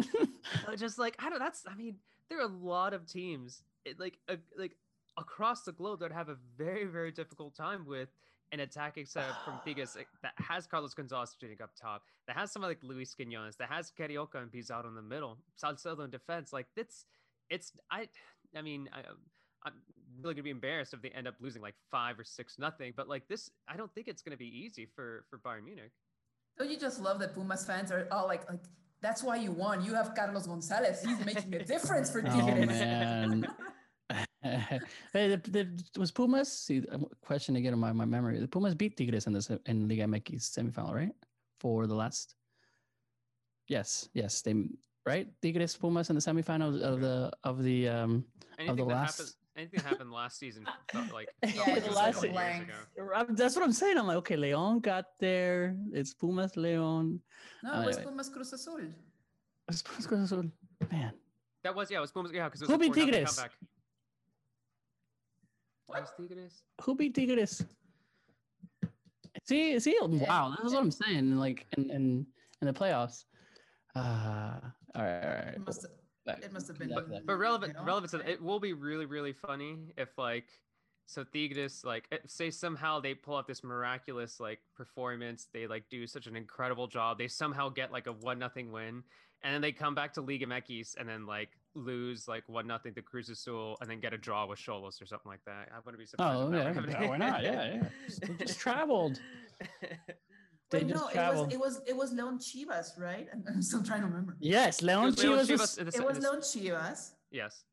Just 0.77 0.97
like 0.99 1.15
I 1.19 1.29
don't. 1.29 1.39
That's. 1.39 1.63
I 1.67 1.75
mean, 1.75 1.95
there 2.29 2.39
are 2.39 2.45
a 2.45 2.47
lot 2.47 2.93
of 2.93 3.05
teams 3.07 3.63
it, 3.85 3.99
like 3.99 4.17
uh, 4.29 4.35
like 4.57 4.75
across 5.17 5.63
the 5.63 5.71
globe 5.71 5.99
that 5.99 6.11
have 6.11 6.29
a 6.29 6.37
very 6.57 6.85
very 6.85 7.11
difficult 7.11 7.55
time 7.55 7.85
with 7.85 8.09
an 8.51 8.59
attacking 8.59 9.05
setup 9.05 9.43
from 9.45 9.59
Tigres 9.65 9.95
like, 9.95 10.07
that 10.21 10.33
has 10.37 10.67
Carlos 10.67 10.93
Gonzalez 10.93 11.35
shooting 11.39 11.57
up 11.61 11.71
top, 11.79 12.03
that 12.27 12.35
has 12.35 12.51
someone 12.51 12.69
like 12.69 12.83
Luis 12.83 13.13
Quinones, 13.15 13.55
that 13.57 13.69
has 13.69 13.91
Carioca 13.97 14.35
and 14.35 14.51
Pizarro 14.51 14.87
in 14.87 14.95
the 14.95 15.01
middle, 15.01 15.37
Salcedo 15.55 16.01
in 16.03 16.11
defense. 16.11 16.53
Like 16.53 16.67
it's 16.75 17.05
it's 17.49 17.71
I. 17.91 18.07
I 18.55 18.61
mean, 18.61 18.89
I, 18.93 18.99
um, 18.99 19.17
I'm 19.63 19.73
really 20.21 20.35
gonna 20.35 20.43
be 20.43 20.49
embarrassed 20.49 20.93
if 20.93 21.01
they 21.01 21.09
end 21.09 21.27
up 21.27 21.35
losing 21.39 21.61
like 21.61 21.75
five 21.89 22.19
or 22.19 22.23
six 22.23 22.57
nothing. 22.59 22.93
But 22.95 23.07
like 23.07 23.27
this, 23.27 23.49
I 23.67 23.75
don't 23.75 23.93
think 23.93 24.07
it's 24.07 24.21
gonna 24.21 24.37
be 24.37 24.47
easy 24.47 24.85
for 24.85 25.25
for 25.29 25.39
Bayern 25.39 25.65
Munich. 25.65 25.91
Don't 26.57 26.69
you 26.69 26.77
just 26.77 27.01
love 27.01 27.19
that 27.19 27.33
Pumas 27.33 27.65
fans 27.65 27.91
are 27.91 28.07
all 28.11 28.27
like 28.27 28.49
like 28.49 28.63
that's 29.01 29.21
why 29.21 29.35
you 29.35 29.51
won. 29.51 29.83
You 29.83 29.93
have 29.93 30.15
Carlos 30.15 30.47
Gonzalez. 30.47 31.03
He's 31.03 31.25
making 31.25 31.53
a 31.53 31.63
difference 31.63 32.09
for 32.09 32.19
oh 32.25 32.29
Tigres. 32.29 32.67
man. 32.67 33.47
hey, 34.43 34.79
the, 35.13 35.41
the, 35.49 35.99
was 35.99 36.11
Pumas? 36.11 36.51
See, 36.51 36.83
question 37.21 37.55
again 37.57 37.73
in 37.73 37.79
my, 37.79 37.91
my 37.91 38.05
memory. 38.05 38.39
The 38.39 38.47
Pumas 38.47 38.75
beat 38.75 38.95
Tigres 38.95 39.27
in 39.27 39.33
the 39.33 39.41
se- 39.41 39.59
in 39.65 39.87
Liga 39.87 40.03
MX 40.03 40.57
semifinal, 40.57 40.93
right? 40.93 41.11
For 41.59 41.85
the 41.85 41.95
last. 41.95 42.35
Yes, 43.67 44.09
yes, 44.13 44.41
they 44.41 44.53
right 45.05 45.27
Tigres 45.41 45.75
Pumas 45.75 46.09
in 46.09 46.15
the 46.15 46.21
semifinals 46.21 46.81
of 46.81 47.01
the 47.01 47.31
of 47.43 47.63
the 47.63 47.87
um 47.89 48.25
Anything 48.59 48.75
the 48.77 48.83
last- 48.85 49.17
happened, 49.17 49.35
anything 49.57 49.79
happened 49.81 50.11
last 50.11 50.37
season, 50.37 50.65
felt 50.91 51.11
like 51.11 51.27
Yeah, 51.43 51.49
felt 51.65 51.77
it 51.77 51.91
like 51.91 52.15
was 52.15 52.23
a 52.23 52.27
like 52.31 52.53
years 52.55 52.61
ago. 52.61 53.25
That's 53.33 53.55
what 53.55 53.65
I'm 53.65 53.71
saying. 53.73 53.97
I'm 53.97 54.05
like, 54.07 54.17
okay, 54.17 54.35
Leon 54.35 54.79
got 54.79 55.05
there. 55.19 55.75
It's 55.91 56.13
Pumas 56.13 56.55
Leon. 56.55 57.19
No, 57.63 57.81
it 57.81 57.85
was 57.87 57.97
Anyway. 57.97 58.11
Pumas 58.11 58.29
Cruz 58.29 58.53
Azul. 58.53 58.79
It's 59.69 59.81
Pumas 59.81 60.05
Cruz 60.07 60.21
Azul. 60.21 60.45
Man, 60.91 61.13
That 61.63 61.73
was 61.75 61.89
yeah, 61.89 61.97
it 61.97 62.01
was 62.01 62.11
Pumas. 62.11 62.31
Yeah, 62.33 62.45
because 62.47 62.61
it 62.61 62.67
Who 62.67 62.77
was 62.77 62.87
a 62.87 62.91
beat 62.91 62.93
4-0 62.93 63.05
Tigres? 63.05 63.35
comeback. 63.35 63.51
That 65.91 66.01
was 66.01 66.09
Tigres. 66.17 66.61
who 66.81 66.95
beat 66.95 67.15
Tigres? 67.15 67.65
See, 69.45 69.77
see, 69.79 69.97
wow, 70.01 70.55
that's 70.57 70.73
what 70.73 70.81
I'm 70.81 70.91
saying. 70.91 71.35
Like 71.37 71.65
in 71.77 71.89
in 71.89 72.25
in 72.61 72.67
the 72.67 72.73
playoffs. 72.73 73.25
Uh, 73.95 74.59
all 74.95 75.03
right, 75.03 75.23
all 75.23 75.29
right. 75.29 75.53
It 75.55 75.65
must 75.65 75.81
have, 75.81 76.39
it 76.43 76.53
must 76.53 76.67
have 76.67 76.79
been. 76.79 76.89
back 76.89 77.05
to. 77.05 77.21
But 77.25 77.37
relevant, 77.37 77.75
relevant 77.83 78.11
to 78.11 78.17
that, 78.19 78.29
it 78.29 78.41
will 78.41 78.59
be 78.59 78.73
really, 78.73 79.05
really 79.05 79.33
funny 79.33 79.93
if 79.97 80.17
like, 80.17 80.45
so 81.05 81.23
Tigres 81.23 81.83
like 81.83 82.07
eh, 82.11 82.17
say 82.27 82.49
somehow 82.49 82.99
they 82.99 83.13
pull 83.13 83.35
off 83.35 83.47
this 83.47 83.63
miraculous 83.63 84.39
like 84.39 84.59
performance, 84.75 85.47
they 85.53 85.67
like 85.67 85.83
do 85.89 86.07
such 86.07 86.27
an 86.27 86.35
incredible 86.35 86.87
job, 86.87 87.17
they 87.17 87.27
somehow 87.27 87.69
get 87.69 87.91
like 87.91 88.07
a 88.07 88.13
one 88.13 88.39
nothing 88.39 88.71
win, 88.71 89.03
and 89.43 89.53
then 89.53 89.61
they 89.61 89.71
come 89.71 89.95
back 89.95 90.13
to 90.13 90.21
Liga 90.21 90.45
MX 90.45 90.95
and 90.97 91.07
then 91.07 91.25
like 91.25 91.49
lose 91.75 92.27
like 92.27 92.43
one 92.47 92.67
nothing 92.67 92.93
to 92.93 93.01
Cruz 93.01 93.29
Azul 93.29 93.77
and 93.81 93.89
then 93.89 93.99
get 93.99 94.13
a 94.13 94.17
draw 94.17 94.45
with 94.45 94.59
Cholos 94.59 95.01
or 95.01 95.05
something 95.05 95.29
like 95.29 95.43
that. 95.45 95.69
I 95.73 95.79
wouldn't 95.83 95.99
be 95.99 96.05
surprised. 96.05 96.39
Oh 96.39 96.51
yeah, 96.51 96.57
were 96.57 96.73
happening. 96.73 96.95
yeah, 97.01 97.07
why 97.09 97.17
not? 97.17 97.43
Yeah, 97.43 97.73
yeah. 97.73 97.83
Just, 98.07 98.23
just 98.39 98.59
traveled. 98.59 99.19
They 100.73 100.79
Wait, 100.79 100.89
just 100.89 101.15
no, 101.15 101.21
it 101.21 101.35
was 101.35 101.53
it 101.53 101.59
was 101.59 101.81
it 101.91 101.95
was 102.01 102.11
Leon 102.13 102.39
Chivas, 102.39 102.99
right? 102.99 103.27
I'm, 103.33 103.43
I'm 103.47 103.61
still 103.61 103.83
trying 103.83 104.01
to 104.01 104.07
remember. 104.07 104.35
yes, 104.39 104.81
Leon 104.81 105.09
It 105.09 105.19
Leon 105.19 105.37
Chivas. 105.39 105.47
Chivas 105.47 105.59
was- 105.59 105.77
in 105.77 105.85
the 105.85 105.97
It 105.97 106.05
was 106.09 106.17
Leon 106.19 106.39
Chivas. 106.51 106.99
Yes. 107.31 107.63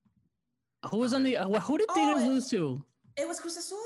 who 0.90 0.98
was 0.98 1.12
on 1.14 1.22
the? 1.24 1.36
Uh, 1.38 1.60
who 1.60 1.78
did 1.78 1.86
Oh, 1.90 2.24
lose 2.28 2.48
to? 2.50 2.84
It 3.16 3.26
was 3.26 3.40
Cruz 3.40 3.56
Azul. 3.56 3.78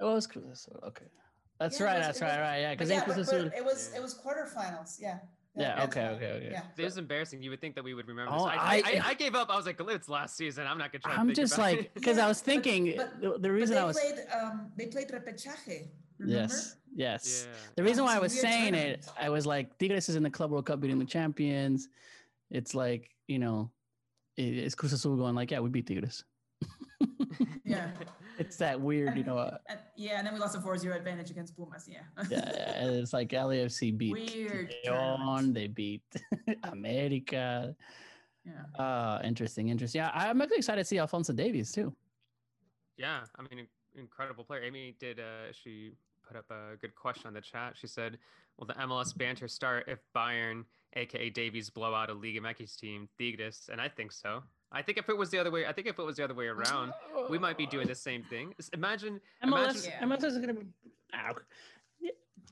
Oh, 0.00 0.10
it 0.10 0.14
was 0.14 0.26
Cruz 0.26 0.44
Azul. 0.52 0.78
Okay, 0.88 1.06
that's 1.60 1.78
Yeah, 1.80 1.86
right. 1.86 1.98
was- 1.98 2.06
that's 2.06 2.20
right. 2.20 2.28
was- 2.38 2.38
Right. 2.48 2.60
Yeah, 2.60 2.70
because 2.74 2.90
yeah, 2.90 3.00
Cruz 3.04 3.16
but, 3.16 3.26
but 3.26 3.34
Azul. 3.36 3.50
it 3.60 3.64
was 3.64 3.90
Yeah. 3.92 3.98
it 3.98 4.02
was 4.02 4.12
quarterfinals. 4.22 4.96
Yeah. 5.00 5.18
Yeah, 5.58 5.74
that's 5.76 5.86
okay, 5.96 6.06
okay, 6.16 6.30
okay. 6.32 6.48
Yeah. 6.52 6.62
It 6.76 6.84
was 6.84 6.98
embarrassing. 6.98 7.42
You 7.42 7.48
would 7.50 7.62
think 7.62 7.76
that 7.76 7.84
we 7.84 7.94
would 7.94 8.06
remember. 8.06 8.30
Oh, 8.34 8.44
this. 8.44 8.58
I, 8.58 8.58
I, 8.58 8.74
I- 8.74 9.02
I, 9.06 9.08
I 9.10 9.14
gave 9.24 9.34
up. 9.34 9.48
I 9.48 9.56
was 9.56 9.64
like, 9.64 9.80
it's 9.80 10.08
last 10.08 10.36
season. 10.36 10.66
I'm 10.66 10.76
not 10.76 10.92
gonna 10.92 11.00
try. 11.00 11.14
to 11.14 11.18
I'm 11.20 11.26
think 11.28 11.36
just 11.36 11.54
about 11.54 11.62
like 11.62 11.78
it. 11.80 11.94
because 11.98 12.18
I 12.18 12.28
was 12.28 12.40
thinking 12.42 12.92
but- 12.96 13.20
the, 13.22 13.30
the 13.30 13.38
But 13.38 13.50
reason 13.50 13.74
they 13.76 13.80
I 13.80 13.84
was 13.84 13.98
played 13.98 14.18
um 14.38 14.70
they 14.76 14.86
played 14.86 15.08
repechaje. 15.08 15.88
Remember? 16.18 16.40
yes 16.42 16.76
yes 16.94 17.46
yeah. 17.48 17.54
the 17.76 17.82
reason 17.82 18.04
why 18.04 18.16
I 18.16 18.18
was 18.18 18.38
saying 18.38 18.74
it. 18.74 19.06
I 19.20 19.28
was 19.28 19.46
like 19.46 19.76
Tigres 19.78 20.08
is 20.08 20.16
in 20.16 20.22
the 20.22 20.30
Club 20.30 20.50
World 20.50 20.66
Cup 20.66 20.80
beating 20.80 20.98
the 20.98 21.04
champions. 21.04 21.88
It's 22.50 22.74
like 22.74 23.10
you 23.28 23.38
know, 23.38 23.70
it- 24.36 24.56
it's 24.64 24.74
Cruz 24.74 24.92
Azul 24.92 25.16
going 25.16 25.34
like 25.34 25.50
yeah 25.50 25.60
we 25.60 25.70
beat 25.70 25.86
Tigres. 25.86 26.24
Yeah. 27.64 27.90
It's 28.38 28.56
that 28.58 28.78
weird 28.78 29.16
you 29.16 29.24
know. 29.24 29.38
Uh, 29.38 29.56
And, 29.68 29.78
yeah, 29.96 30.18
and 30.18 30.26
then 30.26 30.34
we 30.34 30.40
lost 30.40 30.54
a 30.54 30.58
4-0 30.60 30.94
advantage 30.94 31.30
against 31.30 31.56
Pumas. 31.56 31.88
Yeah. 31.88 32.00
yeah, 32.30 32.50
yeah, 32.54 32.82
and 32.84 32.90
it's 32.96 33.14
like 33.14 33.30
LAFC 33.30 33.96
beat 33.96 34.12
Weird 34.12 34.74
Leon, 34.84 35.54
they 35.54 35.66
beat 35.66 36.04
America. 36.64 37.74
yeah. 38.44 38.82
Uh, 38.84 39.20
interesting, 39.24 39.70
interesting. 39.70 40.00
Yeah, 40.00 40.10
I'm 40.14 40.40
actually 40.42 40.58
excited 40.58 40.82
to 40.82 40.84
see 40.84 40.98
Alfonso 40.98 41.32
Davies 41.32 41.72
too. 41.72 41.94
Yeah, 42.98 43.20
I 43.38 43.42
mean, 43.48 43.66
incredible 43.96 44.44
player. 44.44 44.62
Amy 44.64 44.94
did. 45.00 45.18
Uh, 45.18 45.50
she 45.52 45.92
put 46.26 46.36
up 46.36 46.50
a 46.50 46.76
good 46.80 46.94
question 46.94 47.28
on 47.28 47.34
the 47.34 47.40
chat. 47.40 47.74
She 47.76 47.86
said, 47.86 48.18
"Will 48.58 48.66
the 48.66 48.74
MLS 48.74 49.16
banter 49.16 49.48
start 49.48 49.84
if 49.88 50.00
Bayern, 50.14 50.64
aka 50.94 51.30
Davies, 51.30 51.70
blow 51.70 51.94
out 51.94 52.10
a 52.10 52.14
Liga 52.14 52.40
MX 52.40 52.76
team, 52.76 53.08
Tigres?" 53.18 53.68
And 53.70 53.80
I 53.80 53.88
think 53.88 54.12
so. 54.12 54.42
I 54.72 54.82
think 54.82 54.98
if 54.98 55.08
it 55.08 55.16
was 55.16 55.30
the 55.30 55.38
other 55.38 55.50
way, 55.50 55.66
I 55.66 55.72
think 55.72 55.86
if 55.86 55.98
it 55.98 56.02
was 56.02 56.16
the 56.16 56.24
other 56.24 56.34
way 56.34 56.46
around, 56.46 56.92
we 57.30 57.38
might 57.38 57.56
be 57.56 57.66
oh. 57.66 57.70
doing 57.70 57.86
the 57.86 57.94
same 57.94 58.22
thing. 58.24 58.54
Imagine, 58.72 59.20
MLS. 59.44 59.46
imagine. 59.46 59.82
Yeah. 59.84 60.02
MLS 60.02 60.24
is 60.24 60.38
gonna 60.38 60.54
be. 60.54 60.66
Ah, 61.14 61.30
Ow. 61.30 61.36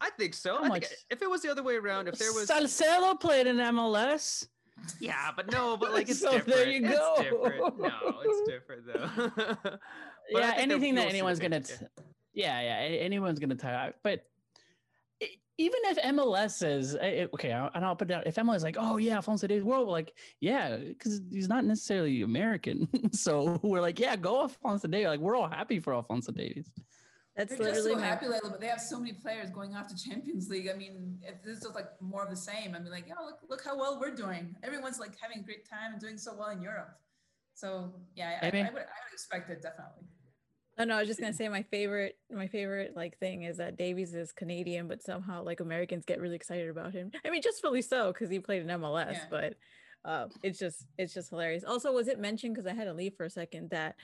I 0.00 0.10
think 0.10 0.34
so. 0.34 0.56
I 0.56 0.60
think 0.62 0.68
much- 0.70 0.84
if 1.10 1.22
it 1.22 1.30
was 1.30 1.42
the 1.42 1.50
other 1.50 1.62
way 1.62 1.76
around, 1.76 2.08
if 2.08 2.18
there 2.18 2.32
was, 2.32 2.48
Salcedo 2.48 3.14
played 3.14 3.46
in 3.46 3.56
MLS. 3.56 4.48
yeah, 5.00 5.30
but 5.34 5.50
no, 5.50 5.76
but 5.76 5.92
like 5.92 6.08
it's 6.08 6.20
So 6.20 6.32
different. 6.32 6.48
there 6.48 6.68
you 6.68 6.80
It's 6.84 6.98
go. 6.98 7.16
different. 7.22 7.78
No, 7.78 8.20
it's 8.24 8.50
different 8.50 8.86
though. 8.86 9.78
Yeah, 10.30 10.54
anything 10.56 10.94
that 10.94 11.02
you'll 11.02 11.10
see 11.10 11.12
the 11.12 11.18
anyone's 11.18 11.38
gonna. 11.38 11.60
T- 11.60 11.74
yeah, 12.34 12.60
yeah, 12.60 12.96
anyone's 12.98 13.38
gonna 13.38 13.54
tie 13.54 13.74
out. 13.74 13.94
But 14.02 14.24
even 15.56 15.78
if 15.84 15.98
MLS 15.98 16.50
says, 16.50 16.96
eh, 17.00 17.22
eh, 17.22 17.26
okay, 17.32 17.52
I'll- 17.52 17.70
and 17.74 17.84
I'll 17.84 17.94
put 17.94 18.08
down 18.08 18.24
if 18.26 18.34
MLS 18.36 18.56
is 18.56 18.62
like, 18.64 18.76
oh 18.78 18.96
yeah, 18.96 19.16
Alfonso 19.16 19.46
Davies, 19.46 19.62
we're 19.64 19.78
like, 19.78 20.12
yeah, 20.40 20.76
because 20.76 21.20
he's 21.30 21.48
not 21.48 21.64
necessarily 21.64 22.22
American, 22.22 22.88
so 23.12 23.60
we're 23.62 23.80
like, 23.80 24.00
yeah, 24.00 24.16
go 24.16 24.42
Alfonso 24.42 24.88
Davies. 24.88 25.06
Like 25.06 25.20
we're 25.20 25.36
all 25.36 25.48
happy 25.48 25.78
for 25.78 25.94
Alfonso 25.94 26.32
Davies. 26.32 26.70
That's 27.36 27.50
They're 27.50 27.58
just 27.58 27.84
literally 27.84 27.94
so 27.94 28.00
my 28.00 28.06
happy 28.06 28.26
lately, 28.28 28.50
but 28.50 28.60
they 28.60 28.68
have 28.68 28.80
so 28.80 28.98
many 28.98 29.12
players 29.12 29.50
going 29.50 29.74
off 29.74 29.88
to 29.88 29.96
Champions 29.96 30.48
League. 30.48 30.68
I 30.72 30.76
mean, 30.76 31.18
if 31.22 31.42
this 31.42 31.56
is 31.56 31.62
just 31.64 31.74
like 31.74 32.00
more 32.00 32.22
of 32.22 32.30
the 32.30 32.36
same. 32.36 32.76
I 32.76 32.78
mean, 32.78 32.92
like, 32.92 33.10
oh, 33.18 33.24
look, 33.24 33.40
look 33.48 33.64
how 33.64 33.76
well 33.76 33.98
we're 34.00 34.14
doing. 34.14 34.54
Everyone's 34.62 35.00
like 35.00 35.18
having 35.20 35.40
a 35.40 35.42
great 35.42 35.68
time 35.68 35.92
and 35.92 36.00
doing 36.00 36.16
so 36.16 36.32
well 36.38 36.50
in 36.50 36.62
Europe. 36.62 36.96
So 37.54 37.92
yeah, 38.14 38.38
I, 38.40 38.46
I, 38.46 38.48
Amy? 38.50 38.60
I 38.60 38.72
would, 38.72 38.82
I 38.82 39.00
would 39.02 39.12
expect 39.12 39.50
it 39.50 39.62
definitely. 39.62 40.04
Oh 40.76 40.84
no, 40.84 40.96
I 40.96 41.00
was 41.00 41.08
just 41.08 41.20
gonna 41.20 41.32
say 41.32 41.48
my 41.48 41.62
favorite 41.62 42.16
my 42.32 42.48
favorite 42.48 42.96
like 42.96 43.18
thing 43.18 43.44
is 43.44 43.58
that 43.58 43.76
Davies 43.76 44.14
is 44.14 44.32
Canadian, 44.32 44.88
but 44.88 45.02
somehow 45.02 45.42
like 45.44 45.60
Americans 45.60 46.04
get 46.04 46.20
really 46.20 46.34
excited 46.36 46.68
about 46.68 46.92
him. 46.92 47.12
I 47.24 47.30
mean, 47.30 47.42
just 47.42 47.60
fully 47.62 47.82
so 47.82 48.12
because 48.12 48.28
he 48.30 48.38
played 48.40 48.62
in 48.62 48.68
MLS, 48.68 49.12
Yeah. 49.12 49.24
but 49.30 49.54
uh, 50.04 50.26
it's 50.42 50.58
just 50.58 50.86
it's 50.98 51.14
just 51.14 51.30
hilarious. 51.30 51.64
Also, 51.64 51.92
was 51.92 52.08
it 52.08 52.18
mentioned 52.18 52.54
because 52.54 52.66
I 52.66 52.74
had 52.74 52.84
to 52.84 52.92
leave 52.92 53.14
for 53.16 53.24
a 53.24 53.30
second 53.30 53.70
that 53.70 53.94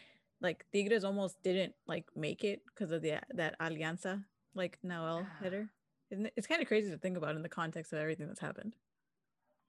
like 0.40 0.64
Tigres 0.72 1.04
almost 1.04 1.42
didn't 1.42 1.74
like 1.86 2.06
make 2.16 2.44
it 2.44 2.62
because 2.66 2.92
of 2.92 3.02
the 3.02 3.20
that 3.34 3.58
Alianza 3.58 4.24
like 4.54 4.78
Nahuel 4.84 5.22
Yeah. 5.22 5.44
header? 5.44 5.70
Isn't 6.10 6.26
it? 6.26 6.32
It's 6.36 6.46
kind 6.46 6.62
of 6.62 6.68
crazy 6.68 6.90
to 6.90 6.98
think 6.98 7.16
about 7.16 7.34
in 7.36 7.42
the 7.42 7.48
context 7.48 7.92
of 7.92 7.98
everything 7.98 8.26
that's 8.28 8.40
happened. 8.40 8.74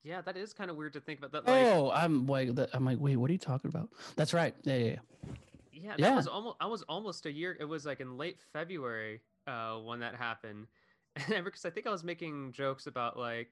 Yeah, 0.03 0.21
that 0.21 0.35
is 0.37 0.53
kind 0.53 0.71
of 0.71 0.77
weird 0.77 0.93
to 0.93 0.99
think 1.01 1.19
about. 1.19 1.31
That 1.31 1.45
like, 1.45 1.65
oh, 1.67 1.91
I'm 1.91 2.25
like, 2.25 2.49
I'm 2.73 2.85
like, 2.85 2.97
wait, 2.99 3.17
what 3.17 3.29
are 3.29 3.33
you 3.33 3.39
talking 3.39 3.69
about? 3.69 3.89
That's 4.15 4.33
right. 4.33 4.55
Yeah, 4.63 4.75
yeah, 4.77 4.85
yeah. 4.85 5.33
Yeah, 5.81 5.91
that 5.91 5.99
Yeah. 5.99 6.15
was 6.15 6.27
almost. 6.27 6.57
I 6.59 6.67
was 6.67 6.83
almost 6.83 7.25
a 7.25 7.31
year. 7.31 7.57
It 7.59 7.65
was 7.65 7.85
like 7.85 7.99
in 7.99 8.17
late 8.17 8.39
February 8.53 9.21
uh, 9.47 9.77
when 9.79 9.99
that 9.99 10.15
happened, 10.15 10.67
and 11.33 11.43
because 11.43 11.65
I 11.65 11.69
think 11.69 11.87
I 11.87 11.89
was 11.91 12.03
making 12.03 12.51
jokes 12.51 12.87
about 12.87 13.17
like 13.17 13.51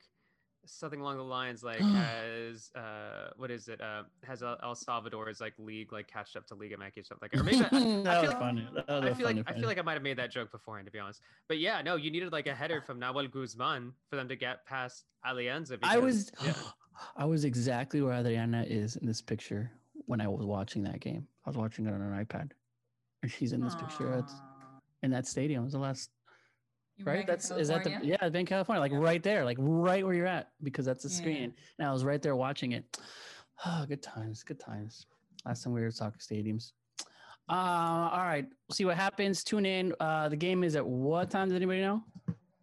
something 0.66 1.00
along 1.00 1.18
the 1.18 1.24
lines 1.24 1.64
like 1.64 1.80
has 1.80 2.70
uh 2.76 3.30
what 3.38 3.50
is 3.50 3.70
it 3.70 3.80
uh 3.80 4.04
has 4.24 4.44
El, 4.44 4.76
Salvador's 4.76 5.40
like 5.40 5.54
league 5.58 5.94
like 5.94 6.08
catched 6.08 6.36
up 6.36 6.46
to 6.48 6.56
Liga 6.56 6.76
MX 6.76 6.98
or 6.98 7.04
something 7.04 7.30
like 7.32 7.42
or 7.42 7.44
maybe 7.44 7.58
I, 7.72 8.04
that 8.04 8.08
I 8.08 8.22
was 8.22 8.22
feel 8.22 8.30
like 8.32 8.40
funny. 8.40 8.68
That 8.76 8.88
was 8.90 9.04
I 9.06 9.14
feel 9.14 9.26
like 9.26 9.44
I 9.48 9.54
feel 9.54 9.68
like 9.68 9.80
I 9.80 9.82
might 9.82 9.94
have 9.94 10.04
made 10.04 10.18
that 10.18 10.32
joke 10.32 10.52
beforehand, 10.52 10.86
to 10.88 10.92
be 10.92 11.00
honest. 11.00 11.22
But 11.48 11.60
yeah, 11.60 11.82
no, 11.82 11.96
you 11.96 12.12
needed 12.12 12.32
like 12.32 12.48
a 12.48 12.54
header 12.54 12.82
from 12.82 13.00
Nahuel 13.00 13.32
Guzman 13.32 13.94
for 14.10 14.16
them 14.18 14.28
to 14.28 14.36
get 14.36 14.66
past 14.66 15.06
Alianza. 15.26 15.80
I 15.82 15.98
was, 15.98 16.32
yeah. 16.44 16.54
I 17.16 17.26
was 17.26 17.46
exactly 17.46 18.02
where 18.02 18.14
Adriana 18.14 18.66
is 18.68 18.98
in 18.98 19.08
this 19.08 19.22
picture 19.22 19.72
when 20.10 20.20
I 20.22 20.28
was 20.28 20.44
watching 20.44 20.82
that 20.86 21.00
game. 21.00 21.28
I 21.46 21.50
was 21.52 21.56
watching 21.56 21.86
it 21.86 21.94
on 21.94 22.02
an 22.02 22.26
iPad, 22.26 22.50
and 23.22 23.32
she's 23.32 23.54
in 23.54 23.62
this 23.62 23.76
picture 23.76 24.12
at, 24.12 24.28
in 25.04 25.12
that 25.12 25.28
stadium. 25.28 25.62
It 25.62 25.66
was 25.66 25.74
the 25.74 25.80
last, 25.80 26.10
You 26.98 27.06
right? 27.06 27.18
back 27.18 27.22
in 27.22 27.28
That's 27.28 27.52
is 27.52 27.68
that 27.68 27.84
the 27.84 28.00
yeah, 28.02 28.18
it's 28.20 28.36
in 28.36 28.48
California, 28.48 28.82
like 28.82 28.92
Yeah. 28.92 28.98
right 28.98 29.22
there, 29.22 29.46
like 29.46 29.58
right 29.60 30.04
where 30.04 30.16
you're 30.16 30.26
at, 30.26 30.50
because 30.64 30.84
that's 30.88 31.04
the 31.04 31.10
Yeah. 31.10 31.16
screen. 31.16 31.54
And 31.78 31.88
I 31.88 31.94
was 31.94 32.04
right 32.04 32.20
there 32.24 32.36
watching 32.36 32.72
it. 32.72 33.00
Oh, 33.68 33.86
good 33.88 34.02
times, 34.02 34.42
good 34.44 34.60
times. 34.60 35.06
Last 35.46 35.64
time 35.64 35.74
we 35.74 35.82
were 35.82 35.88
at 35.88 35.94
soccer 35.94 36.18
stadiums. 36.18 36.72
Uh, 37.48 38.10
all 38.12 38.24
right, 38.26 38.46
we'll 38.68 38.76
see 38.76 38.86
what 38.86 38.98
happens. 38.98 39.44
Tune 39.44 39.66
in. 39.68 39.94
Uh, 40.00 40.28
the 40.30 40.36
game 40.36 40.64
is 40.64 40.76
at 40.76 40.86
what 40.86 41.30
time? 41.30 41.50
Does 41.50 41.56
anybody 41.56 41.82
know? 41.82 42.04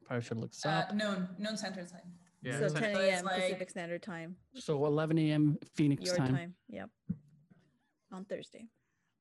Probably 0.04 0.24
should 0.24 0.38
look 0.38 0.50
this 0.50 0.66
Uh, 0.66 0.70
up. 0.70 0.94
noon, 0.96 1.28
noon 1.38 1.56
center 1.56 1.84
time. 1.86 2.12
Yeah, 2.42 2.58
so 2.58 2.68
so- 2.68 2.74
10 2.80 2.96
a.m. 2.96 3.24
like- 3.24 3.42
Pacific 3.42 3.70
Standard 3.70 4.02
Time, 4.02 4.36
So 4.54 4.84
11 4.84 5.16
a.m. 5.18 5.58
Phoenix 5.74 6.04
your 6.04 6.16
time. 6.16 6.34
time. 6.34 6.54
Yep. 6.68 6.90
On 8.16 8.24
Thursday. 8.24 8.64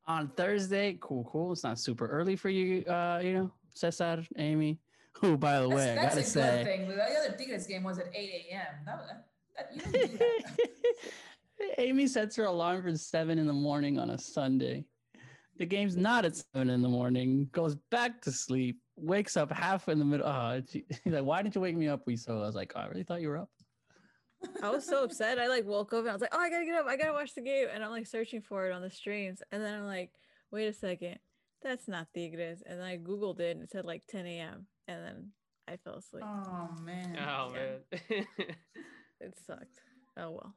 on 0.08 0.30
Thursday. 0.38 0.98
Cool, 1.02 1.28
cool. 1.30 1.52
It's 1.52 1.64
not 1.66 1.78
super 1.80 2.08
early 2.08 2.36
for 2.38 2.50
you, 2.50 2.84
uh, 2.86 3.20
you 3.22 3.34
know, 3.34 3.52
Cesar, 3.74 4.24
Amy. 4.38 4.80
Who, 5.20 5.38
by 5.38 5.60
the 5.60 5.68
That's, 5.68 5.76
way, 5.76 5.92
I 5.92 5.96
gotta 5.96 6.24
say, 6.24 6.64
thing. 6.64 6.88
The 6.88 6.96
other 6.96 7.36
Tigres 7.38 7.68
game 7.68 7.84
was 7.84 8.00
at 8.00 8.08
8 8.14 8.48
a.m. 8.52 8.62
That, 8.86 8.98
was- 8.98 9.10
that, 9.58 9.70
you 9.74 9.82
don't 9.82 10.12
do 10.12 10.18
that. 10.18 11.78
Amy 11.78 12.08
sets 12.08 12.36
her 12.38 12.46
alarm 12.46 12.84
for 12.84 12.96
seven 12.98 13.38
in 13.38 13.48
the 13.48 13.54
morning 13.54 13.98
on 14.00 14.10
a 14.12 14.18
Sunday. 14.18 14.86
The 15.58 15.66
game's 15.66 15.96
not 15.96 16.26
at 16.26 16.36
seven 16.36 16.70
in 16.70 16.82
the 16.82 16.90
morning. 16.90 17.48
Goes 17.54 17.76
back 17.92 18.22
to 18.24 18.32
sleep. 18.32 18.78
Wakes 18.98 19.36
up 19.38 19.52
half 19.52 19.88
in 19.90 20.00
the 20.00 20.06
middle. 20.06 20.28
Oh, 20.28 20.62
she, 20.70 20.86
he's 21.04 21.14
like, 21.14 21.24
"Why 21.24 21.42
didn't 21.42 21.56
you 21.56 21.62
wake 21.62 21.76
me 21.78 21.88
up?" 21.88 22.02
We 22.06 22.16
so 22.18 22.38
I 22.38 22.46
was 22.46 22.56
like, 22.56 22.74
oh, 22.76 22.80
"I 22.82 22.88
really 22.88 23.04
thought 23.04 23.22
you 23.22 23.30
were 23.30 23.38
up." 23.38 23.50
I 24.62 24.70
was 24.70 24.86
so 24.86 25.04
upset. 25.04 25.40
I 25.40 25.48
like 25.48 25.66
woke 25.66 25.94
up 25.94 26.00
and 26.02 26.10
I 26.10 26.14
was 26.14 26.22
like, 26.22 26.34
oh, 26.34 26.40
I 26.40 26.50
gotta 26.50 26.66
get 26.66 26.76
up. 26.76 26.86
I 26.88 26.98
gotta 26.98 27.14
watch 27.14 27.34
the 27.34 27.42
game. 27.42 27.68
And 27.74 27.84
I'm 27.84 27.92
like 27.92 28.08
searching 28.08 28.42
for 28.42 28.68
it 28.68 28.72
on 28.74 28.82
the 28.82 28.90
streams. 28.90 29.42
And 29.52 29.64
then 29.64 29.74
I'm 29.74 29.86
like, 29.86 30.12
wait 30.52 30.68
a 30.68 30.74
second. 30.74 31.20
That's 31.62 31.88
not 31.88 32.08
Tigres. 32.14 32.62
And 32.66 32.80
then 32.80 32.86
I 32.86 32.98
Googled 32.98 33.40
it 33.40 33.56
and 33.56 33.64
it 33.64 33.72
said 33.72 33.86
like 33.86 34.04
10 34.10 34.26
a.m. 34.28 34.68
And 34.88 35.04
then 35.04 35.32
I 35.68 35.78
fell 35.78 35.96
asleep. 35.96 36.24
Oh, 36.26 36.70
man. 36.84 37.18
Oh 37.20 37.54
Yeah. 37.54 38.00
man. 38.10 38.26
It 39.22 39.34
sucked. 39.48 39.80
Oh 40.18 40.32
well. 40.32 40.54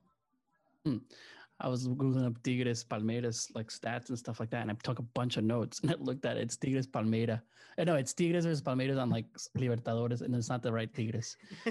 I 1.61 1.69
was 1.69 1.87
googling 1.89 2.27
up 2.27 2.43
Tigres 2.43 2.85
Palmeiras 2.85 3.49
like 3.55 3.69
stats 3.69 4.09
and 4.11 4.19
stuff 4.19 4.39
like 4.41 4.51
that, 4.51 4.63
and 4.63 4.71
I 4.71 4.75
took 4.83 4.99
a 5.01 5.03
bunch 5.03 5.37
of 5.37 5.45
notes 5.45 5.81
and 5.83 5.91
I 5.91 5.95
looked 5.99 6.25
at 6.25 6.37
it. 6.37 6.43
It's 6.43 6.57
Tigres 6.57 6.87
Palmeira. 6.87 7.41
Uh, 7.79 7.85
No, 7.85 7.95
it's 7.97 8.13
Tigres 8.15 8.45
versus 8.45 8.63
Palmeiras 8.63 9.01
on 9.01 9.11
like 9.11 9.27
Libertadores, 9.57 10.23
and 10.23 10.35
it's 10.35 10.49
not 10.49 10.63
the 10.63 10.73
right 10.73 10.93
Tigres. 10.95 11.37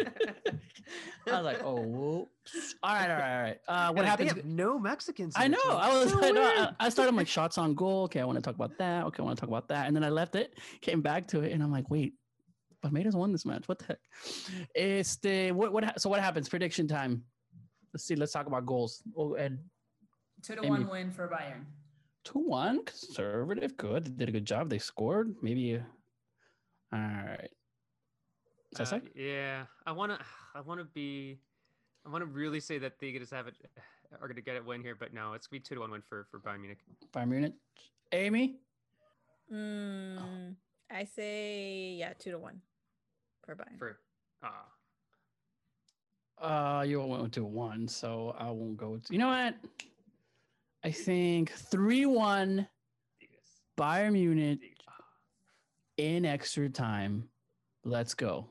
I 1.26 1.36
was 1.36 1.44
like, 1.44 1.62
oh, 1.62 1.80
whoops. 1.80 2.74
all 2.82 2.94
right, 2.94 3.10
all 3.10 3.16
right, 3.16 3.36
all 3.36 3.42
right. 3.42 3.58
Uh, 3.68 3.88
what 3.92 3.96
Like, 4.02 4.06
happens? 4.06 4.32
They 4.32 4.36
have 4.40 4.44
no 4.46 4.78
Mexicans. 4.78 5.34
I 5.36 5.48
know. 5.48 5.58
I 5.68 5.92
was. 5.92 6.10
So 6.12 6.24
I, 6.24 6.30
know, 6.30 6.42
I. 6.42 6.86
I 6.86 6.88
started 6.88 7.12
my 7.12 7.24
shots 7.24 7.58
on 7.58 7.74
goal. 7.74 8.04
Okay, 8.04 8.20
I 8.20 8.24
want 8.24 8.36
to 8.36 8.42
talk 8.42 8.54
about 8.54 8.76
that. 8.78 9.04
Okay, 9.06 9.22
I 9.22 9.24
want 9.24 9.36
to 9.36 9.40
talk 9.40 9.48
about 9.48 9.68
that, 9.68 9.86
and 9.86 9.94
then 9.94 10.02
I 10.04 10.08
left 10.08 10.34
it, 10.34 10.58
came 10.80 11.00
back 11.02 11.26
to 11.28 11.40
it, 11.42 11.52
and 11.52 11.62
I'm 11.62 11.70
like, 11.70 11.88
wait, 11.90 12.14
Palmeiras 12.84 13.14
won 13.14 13.30
this 13.32 13.44
match. 13.44 13.68
What 13.68 13.78
the 13.78 13.84
heck? 13.86 13.98
Este, 14.74 15.52
what 15.54 15.72
what? 15.72 16.00
So 16.00 16.08
what 16.10 16.20
happens? 16.20 16.48
Prediction 16.48 16.88
time. 16.88 17.22
Let's 17.92 18.04
see. 18.04 18.16
Let's 18.16 18.32
talk 18.32 18.46
about 18.46 18.66
goals. 18.66 19.02
Oh, 19.16 19.34
and 19.34 19.58
Two 20.42 20.54
to 20.56 20.60
Amy. 20.62 20.70
one 20.70 20.88
win 20.88 21.10
for 21.10 21.28
Bayern. 21.28 21.64
two 22.24 22.38
one 22.40 22.84
conservative. 22.84 23.76
Good. 23.76 24.04
They 24.06 24.10
did 24.24 24.28
a 24.30 24.32
good 24.32 24.46
job. 24.46 24.70
They 24.70 24.78
scored. 24.78 25.34
Maybe. 25.42 25.76
uh, 25.76 25.80
All 26.96 27.00
right. 27.00 27.50
Uh, 28.74 28.84
Cesar? 28.84 29.02
yeah, 29.14 29.64
I 29.86 29.92
want 29.92 30.12
to. 30.12 30.18
I 30.54 30.60
want 30.60 30.80
to 30.80 30.84
be. 30.84 31.38
I 32.06 32.08
want 32.08 32.22
to 32.22 32.26
really 32.26 32.60
say 32.60 32.78
that 32.78 32.98
Tigres 32.98 33.30
have 33.30 33.46
it 33.46 33.56
are 34.20 34.26
going 34.26 34.36
to 34.36 34.42
get 34.42 34.56
it 34.56 34.64
win 34.64 34.82
here, 34.82 34.94
but 34.94 35.12
no, 35.12 35.34
it's 35.34 35.46
gonna 35.46 35.60
be 35.60 35.64
two 35.64 35.74
to 35.74 35.80
one 35.80 35.90
win 35.90 36.02
for 36.08 36.26
for 36.30 36.40
Bayern 36.40 36.60
Munich. 36.60 36.78
Bayern 37.12 37.28
Munich. 37.28 37.52
Amy. 38.12 38.56
Mm, 39.52 40.54
I 40.90 41.04
say 41.04 41.96
yeah, 41.98 42.12
two 42.18 42.30
to 42.32 42.38
one. 42.38 42.60
for 43.44 43.54
Bayern. 43.56 43.78
for 43.78 43.98
ah. 44.42 44.66
Uh, 46.40 46.82
you 46.82 47.00
all 47.00 47.08
went 47.08 47.32
to 47.34 47.44
one, 47.44 47.86
so 47.86 48.34
I 48.38 48.50
won't 48.50 48.76
go. 48.76 48.96
To, 48.96 49.12
you 49.12 49.18
know 49.18 49.28
what? 49.28 49.56
I 50.82 50.90
think 50.90 51.52
three 51.52 52.06
one 52.06 52.66
Tigres. 53.20 53.40
Bayern 53.76 54.12
Munich 54.12 54.60
in 55.96 56.24
extra 56.24 56.68
time. 56.68 57.28
Let's 57.84 58.14
go. 58.14 58.49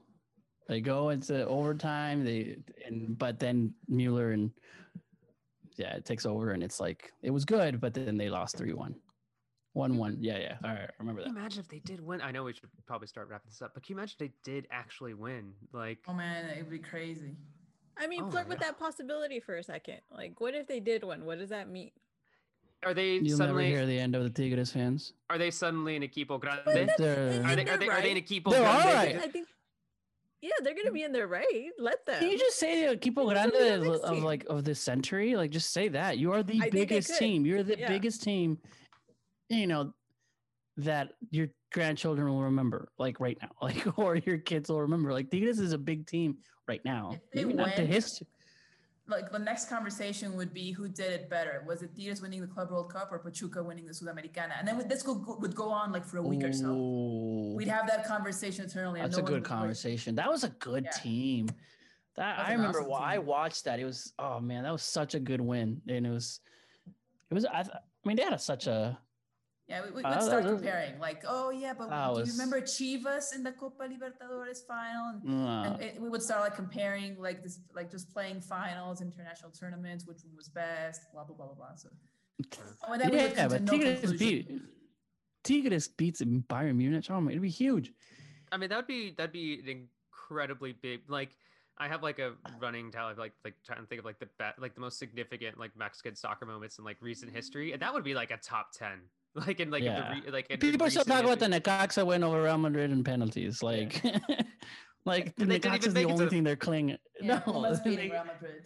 They 0.70 0.80
go 0.82 1.10
into 1.10 1.46
overtime. 1.48 2.24
They 2.24 2.58
and 2.86 3.18
but 3.18 3.40
then 3.40 3.74
Mueller 3.90 4.32
and 4.32 4.52
yeah, 5.78 5.96
it 5.96 6.06
takes 6.06 6.26
over 6.26 6.52
and 6.52 6.62
it's 6.64 6.80
like 6.80 7.12
it 7.24 7.32
was 7.32 7.44
good, 7.44 7.82
but 7.82 7.94
then 7.94 8.18
they 8.18 8.30
lost 8.30 8.56
three 8.56 8.74
one. 8.74 8.96
One 9.74 9.98
one. 9.98 10.14
Hmm. 10.14 10.24
Yeah, 10.24 10.38
yeah. 10.38 10.58
All 10.64 10.70
right, 10.70 10.82
I 10.82 10.94
remember 11.00 11.22
Can 11.24 11.30
you 11.30 11.34
that. 11.36 11.40
imagine 11.42 11.60
if 11.62 11.68
they 11.68 11.80
did 11.80 12.00
win? 12.00 12.22
I 12.22 12.32
know 12.32 12.44
we 12.44 12.54
should 12.54 12.70
probably 12.86 13.08
start 13.08 13.30
wrapping 13.30 13.50
this 13.50 13.62
up, 13.62 13.72
but 13.74 13.84
can 13.84 13.94
you 13.96 14.00
imagine 14.00 14.16
if 14.20 14.32
they 14.32 14.52
did 14.52 14.68
actually 14.72 15.14
win? 15.16 15.54
Like, 15.74 15.98
Oh 16.08 16.14
man, 16.14 16.50
it'd 16.52 16.70
be 16.70 16.80
crazy. 16.80 17.36
I 17.98 18.08
mean, 18.08 18.24
Oh 18.24 18.30
flirt 18.32 18.48
with 18.48 18.60
God. 18.60 18.68
that 18.68 18.80
possibility 18.80 19.40
for 19.40 19.56
a 19.58 19.64
second. 19.64 20.00
Like, 20.12 20.40
what 20.40 20.54
if 20.54 20.68
they 20.68 20.80
did 20.80 21.04
win? 21.04 21.26
What 21.26 21.40
does 21.40 21.50
that 21.50 21.70
mean? 21.70 21.92
are 22.86 22.94
they 22.94 23.16
You'll 23.16 23.24
never 23.24 23.36
suddenly 23.38 23.68
hear 23.68 23.86
the 23.86 24.00
end 24.00 24.16
of 24.16 24.24
the 24.24 24.30
Tigres 24.30 24.72
fans. 24.72 25.12
are 25.30 25.38
they 25.38 25.52
suddenly 25.52 25.98
an 25.98 26.04
equipo 26.04 26.40
grande? 26.40 26.62
that's- 26.66 26.98
They're- 26.98 27.16
they, 27.26 27.40
they're 27.40 27.44
are, 27.44 27.56
they, 27.56 27.62
are 27.72 27.78
they 27.78 28.12
an 28.12 28.16
right. 28.16 28.26
equipo 28.26 28.52
They're 28.52 28.62
grande? 28.62 28.88
all 28.88 28.94
right. 28.94 29.16
I 29.18 29.28
think, 29.28 29.48
yeah, 30.42 30.52
they're 30.64 30.76
gonna 30.76 30.92
be 30.92 31.04
in 31.04 31.12
their 31.12 31.28
right. 31.28 31.72
Let 31.78 32.06
them. 32.06 32.20
Can 32.20 32.30
you 32.30 32.38
just 32.38 32.58
say 32.58 32.88
the 32.88 32.96
equipo 32.96 33.30
grande 33.30 33.54
the 33.54 33.92
of, 33.92 34.02
of 34.02 34.24
like 34.24 34.46
of 34.50 34.64
this 34.64 34.80
century? 34.80 35.36
Like 35.36 35.52
just 35.52 35.72
say 35.72 35.90
that. 35.90 36.18
You 36.18 36.32
are 36.34 36.44
the 36.44 36.62
I 36.62 36.70
biggest 36.70 37.18
team. 37.18 37.46
You're 37.46 37.64
the 37.64 37.78
Yeah. 37.78 37.88
biggest 37.88 38.24
team, 38.24 38.58
you 39.50 39.68
know, 39.68 39.94
that 40.78 41.14
your 41.30 41.50
grandchildren 41.74 42.30
will 42.30 42.44
remember, 42.44 42.90
like 42.98 43.20
right 43.20 43.38
now. 43.42 43.50
Like 43.62 44.00
or 44.00 44.16
your 44.16 44.38
kids 44.38 44.70
will 44.70 44.82
remember. 44.82 45.12
Like 45.12 45.30
Tigres 45.30 45.60
is 45.60 45.74
a 45.74 45.78
big 45.78 46.08
team 46.08 46.38
right 46.68 46.84
now. 46.86 47.12
If 47.14 47.32
they 47.32 47.44
Maybe 47.44 47.54
not 47.56 47.76
the 47.76 47.86
history. 47.86 48.28
Like 49.10 49.32
the 49.32 49.40
next 49.40 49.70
conversation 49.70 50.36
would 50.38 50.54
be 50.54 50.72
who 50.72 50.88
did 50.88 51.12
it 51.12 51.30
better? 51.30 51.64
Was 51.68 51.82
it 51.82 51.96
Tigres 51.96 52.22
winning 52.22 52.42
the 52.42 52.48
Club 52.48 52.70
World 52.72 52.94
Cup 52.94 53.10
or 53.12 53.20
Pachuca 53.20 53.64
winning 53.64 53.86
the 53.86 53.94
Sudamericana? 53.94 54.54
And 54.60 54.68
then 54.68 54.88
this 54.88 55.02
go, 55.02 55.38
would 55.40 55.56
go 55.56 55.70
on 55.70 55.92
like 55.92 56.06
for 56.06 56.18
a 56.18 56.22
week 56.22 56.44
or 56.44 56.54
so. 56.54 56.74
We'd 57.56 57.68
have 57.68 57.88
that 57.88 58.06
conversation 58.06 58.66
eternally. 58.66 59.00
and 59.00 59.12
That's 59.12 59.18
no 59.18 59.24
a 59.24 59.28
good 59.28 59.44
conversation. 59.44 60.16
That 60.16 60.30
was 60.30 60.44
a 60.44 60.50
good 60.50 60.86
Yeah. 60.86 60.92
team. 60.92 61.48
That 62.16 62.38
That 62.38 62.48
I 62.48 62.52
remember. 62.54 62.82
awesome 62.82 63.04
I 63.04 63.18
watched 63.18 63.64
that. 63.66 63.80
It 63.80 63.86
was 63.86 64.14
oh 64.20 64.40
man, 64.40 64.64
that 64.64 64.72
was 64.72 64.84
such 64.84 65.16
a 65.16 65.20
good 65.20 65.42
win, 65.42 65.82
and 65.88 66.06
it 66.06 66.10
was, 66.10 66.42
it 67.30 67.34
was. 67.34 67.46
I, 67.46 67.62
I 67.62 68.08
mean, 68.08 68.18
they 68.18 68.24
had 68.24 68.34
a, 68.34 68.40
such 68.40 68.68
a 68.68 68.98
Yeah, 69.70 69.84
we, 69.86 69.92
we 69.92 70.04
Uh, 70.04 70.10
would 70.16 70.24
start 70.24 70.44
that 70.44 70.52
was- 70.52 70.62
comparing. 70.62 70.98
Like, 71.00 71.24
oh 71.28 71.52
yeah, 71.52 71.74
but 71.78 71.86
do 71.90 72.20
was- 72.20 72.28
you 72.28 72.34
remember 72.34 72.60
Chivas 72.62 73.36
in 73.36 73.44
the 73.44 73.52
Copa 73.52 73.84
Libertadores 73.84 74.66
final? 74.66 75.22
And, 75.24 75.48
uh, 75.48 75.74
and 75.74 75.82
it, 75.82 76.02
we 76.02 76.10
would 76.10 76.24
start 76.24 76.42
like 76.42 76.56
comparing, 76.56 77.20
like 77.20 77.44
this, 77.44 77.60
like 77.76 77.92
just 77.92 78.12
playing 78.12 78.42
finals, 78.42 79.00
international 79.02 79.52
tournaments, 79.52 80.08
which 80.08 80.24
one 80.26 80.36
was 80.36 80.50
best, 80.50 81.04
blah 81.14 81.24
blah 81.24 81.36
blah 81.36 81.46
blah 81.46 81.56
blah. 81.56 81.76
So, 81.76 81.90
and 82.88 83.00
then 83.02 83.12
we 83.12 83.18
yeah, 83.18 83.48
but 83.48 83.62
no 83.62 83.72
Tigres 83.72 84.00
conclusion. 84.02 84.18
beat 84.18 84.62
Tigres 85.44 85.88
beats 85.88 86.22
Bayern 86.22 86.76
Munich. 86.78 87.06
Oh 87.12 87.22
my, 87.22 87.30
it'd 87.32 87.42
be 87.42 87.50
huge. 87.50 87.94
I 88.52 88.58
mean, 88.58 88.70
that'd 88.70 88.88
be 88.88 89.12
that'd 89.16 89.32
be 89.32 89.60
an 89.60 89.70
incredibly 90.12 90.74
big. 90.74 91.02
Like, 91.08 91.36
I 91.78 91.88
have 91.88 92.02
like 92.02 92.18
a 92.18 92.34
running 92.60 92.92
tally, 92.92 93.12
of, 93.12 93.20
like 93.20 93.34
like 93.46 93.54
trying 93.64 93.82
to 93.82 93.86
think 93.86 94.00
of 94.00 94.06
like 94.06 94.18
the 94.18 94.30
bet, 94.40 94.56
like 94.60 94.74
the 94.74 94.82
most 94.82 94.98
significant 94.98 95.60
like 95.60 95.78
Mexican 95.78 96.16
soccer 96.16 96.48
moments 96.48 96.80
in 96.80 96.84
like 96.86 96.98
recent 97.02 97.32
history, 97.32 97.72
and 97.74 97.82
that 97.84 97.94
would 97.94 98.04
be 98.04 98.16
like 98.16 98.32
a 98.32 98.38
top 98.38 98.72
ten. 98.74 99.02
Like 99.48 99.60
in 99.60 99.70
like 99.72 99.84
Yeah. 99.84 100.14
the 100.16 100.22
re, 100.26 100.32
like 100.32 100.48
in 100.50 100.60
People 100.60 100.90
still 100.90 101.04
talk 101.06 101.24
about 101.24 101.40
the. 101.40 101.46
Necaxa 101.48 102.06
win 102.06 102.24
over 102.24 102.42
Real 102.44 102.58
Madrid 102.58 102.92
in 102.92 103.04
penalties. 103.04 103.62
Like, 103.64 104.02
like 105.06 105.36
the 105.36 105.44
And 105.44 105.52
they 105.52 105.60
didn't 105.60 105.76
Necaxa's 105.82 105.88
even 105.88 105.94
the 105.94 106.00
make 106.00 106.04
it 106.04 106.08
to 106.08 106.14
only 106.14 106.26
the- 106.26 106.30
thing 106.32 106.44
they're 106.44 106.56
clinging. 106.56 106.98
Yeah, 107.22 107.36
no, 107.36 107.40
Pumas 107.54 107.82
they- 107.82 107.90
beating 107.92 108.12
Real 108.12 108.26
Madrid. 108.26 108.64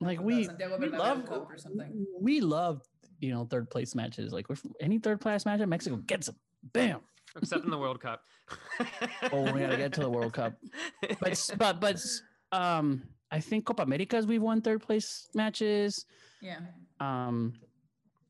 like 0.00 0.20
we 0.20 0.48
we 0.80 0.88
love 0.88 1.24
Cup 1.26 1.48
or 1.50 1.56
something. 1.58 2.06
we 2.20 2.40
love 2.40 2.82
you 3.20 3.30
know 3.32 3.44
third 3.44 3.70
place 3.70 3.94
matches. 3.94 4.32
Like 4.32 4.46
if 4.50 4.60
any 4.80 4.98
third 4.98 5.20
place 5.20 5.46
match, 5.46 5.60
Mexico 5.66 5.96
gets 5.96 6.26
them. 6.26 6.36
Bam. 6.72 7.00
except 7.36 7.64
in 7.64 7.70
the 7.70 7.78
World 7.78 8.00
Cup. 8.00 8.22
Oh, 9.32 9.50
we 9.52 9.60
gotta 9.60 9.76
get 9.76 9.92
to 9.94 10.00
the 10.00 10.10
World 10.10 10.32
Cup. 10.32 10.54
But 11.20 11.50
but 11.56 11.80
but 11.80 12.02
um, 12.50 13.04
I 13.30 13.38
think 13.40 13.64
Copa 13.64 13.82
Americas 13.84 14.26
we've 14.26 14.42
won 14.42 14.60
third 14.60 14.82
place 14.82 15.28
matches. 15.34 16.04
Yeah. 16.42 16.58
Um, 17.00 17.54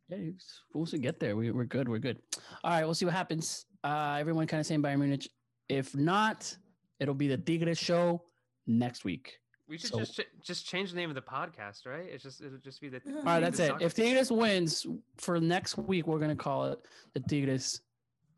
yeah, 0.09 0.17
you 0.19 0.35
s- 0.37 0.61
we'll 0.75 0.87
see 0.87 0.99
get 0.99 1.19
there. 1.21 1.37
We, 1.37 1.51
we're 1.51 1.65
good. 1.65 1.89
We're 1.89 1.99
good. 1.99 2.19
All 2.65 2.71
right, 2.71 2.85
we'll 2.85 2.95
see 2.95 3.05
what 3.05 3.15
happens. 3.15 3.67
Uh, 3.85 4.17
everyone 4.21 4.47
kind 4.47 4.61
of 4.61 4.67
saying 4.67 4.83
Bayern 4.83 4.99
Munich. 4.99 5.29
If 5.69 5.95
not, 5.97 6.55
it'll 7.01 7.15
be 7.15 7.29
the 7.29 7.37
Tigres 7.39 7.79
show 7.79 8.23
next 8.67 9.05
week. 9.05 9.39
we 9.69 9.79
should 9.79 9.91
So- 9.91 9.99
just 10.01 10.17
ch- 10.21 10.27
just 10.43 10.67
change 10.67 10.91
the 10.91 10.97
name 10.97 11.09
of 11.09 11.15
the 11.15 11.23
podcast, 11.23 11.87
right? 11.87 12.07
It's 12.07 12.23
just 12.23 12.43
it'll 12.43 12.59
just 12.59 12.81
be 12.81 12.89
the. 12.91 13.01
All 13.07 13.17
All 13.19 13.23
right, 13.25 13.41
that's 13.41 13.59
it. 13.59 13.69
Soccer- 13.69 13.85
If 13.85 13.95
Tigres 13.95 14.31
wins 14.31 14.87
for 15.17 15.41
next 15.41 15.79
week, 15.79 16.07
we're 16.07 16.19
gonna 16.19 16.37
call 16.37 16.67
it 16.67 16.79
the 17.15 17.21
Tigres 17.21 17.81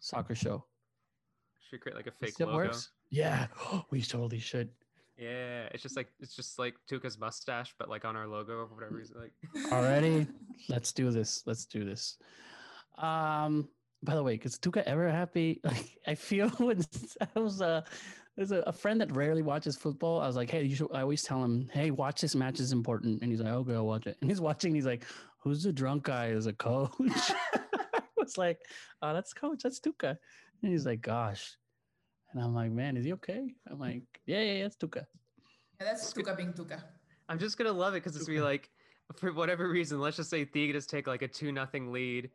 Soccer 0.01 0.35
Show. 0.35 0.65
should 1.69 1.73
we 1.73 1.79
create 1.79 1.97
like 1.97 2.07
a 2.07 2.13
fake 2.13 2.31
if 2.39 2.41
logo. 2.41 2.55
works? 2.55 2.91
Yeah, 3.11 3.49
we 3.91 4.01
totally 4.03 4.39
should. 4.39 4.69
Yeah, 5.17 5.69
it's 5.73 5.83
just 5.83 5.97
like 5.97 6.09
it's 6.21 6.35
just 6.35 6.59
like 6.59 6.75
Tuca's 6.91 7.19
mustache, 7.19 7.75
but 7.79 7.89
like 7.89 8.05
on 8.05 8.17
our 8.17 8.27
logo 8.27 8.67
for 8.67 8.75
whatever 8.75 8.97
reason. 8.97 9.17
Like 9.21 9.73
Already, 9.73 10.27
let's 10.69 10.93
do 10.93 11.11
this. 11.11 11.43
Let's 11.47 11.67
do 11.67 11.85
this. 11.85 12.17
Um, 12.99 13.69
by 14.03 14.15
the 14.15 14.23
way, 14.23 14.37
does 14.37 14.59
Tuca 14.59 14.83
ever 14.85 15.11
happy? 15.11 15.61
Like, 15.65 15.99
I 16.07 16.15
feel 16.15 16.49
when 16.51 16.83
I 17.35 17.39
was 17.39 17.63
uh, 17.63 17.83
there's 18.37 18.51
a, 18.51 18.59
a 18.61 18.73
friend 18.73 19.01
that 19.01 19.15
rarely 19.15 19.43
watches 19.43 19.77
football. 19.77 20.21
I 20.21 20.27
was 20.27 20.37
like, 20.37 20.51
hey, 20.51 20.65
you 20.65 20.75
should. 20.75 20.89
I 20.93 21.03
always 21.03 21.23
tell 21.23 21.43
him, 21.43 21.69
hey, 21.73 21.91
watch 21.93 22.21
this 22.21 22.35
match 22.35 22.59
is 22.59 22.73
important, 22.73 23.23
and 23.23 23.31
he's 23.31 23.41
like, 23.41 23.53
okay, 23.53 23.75
I'll 23.75 23.87
watch 23.87 24.07
it. 24.07 24.17
And 24.21 24.31
he's 24.31 24.41
watching. 24.41 24.71
And 24.71 24.77
he's 24.77 24.87
like, 24.87 25.05
who's 25.39 25.63
the 25.63 25.73
drunk 25.73 26.05
guy 26.05 26.31
as 26.31 26.47
a 26.47 26.53
coach? 26.53 26.91
I 27.01 28.01
was 28.17 28.37
like, 28.37 28.59
oh, 29.01 29.15
that's 29.15 29.33
coach. 29.33 29.63
That's 29.63 29.79
Tuca. 29.79 30.17
And 30.63 30.73
he's 30.73 30.87
like, 30.87 31.03
gosh. 31.03 31.57
And 32.35 32.43
I'm 32.43 32.55
like, 32.55 32.73
man, 32.73 32.97
is 32.97 33.05
he 33.05 33.13
okay? 33.15 33.55
I'm 33.71 33.79
like, 33.79 34.03
yeah, 34.27 34.41
yeah, 34.41 34.53
yeah, 34.53 34.67
it's 34.67 34.77
Tuca. 34.77 35.07
Yeah, 35.81 35.87
that's 35.87 36.13
Tuca 36.13 36.37
being 36.37 36.53
Tuca. 36.53 36.83
I'm 37.29 37.39
just 37.39 37.57
gonna 37.57 37.73
love 37.73 37.95
it 37.95 38.03
because 38.03 38.17
it's 38.17 38.27
be 38.27 38.41
like, 38.41 38.71
for 39.17 39.33
whatever 39.33 39.69
reason, 39.69 40.01
let's 40.01 40.17
just 40.17 40.31
say 40.31 40.45
Tigres 40.45 40.87
take 40.87 41.07
like 41.07 41.23
a 41.23 41.29
two 41.29 41.53
nothing 41.53 41.93
lead, 41.93 42.31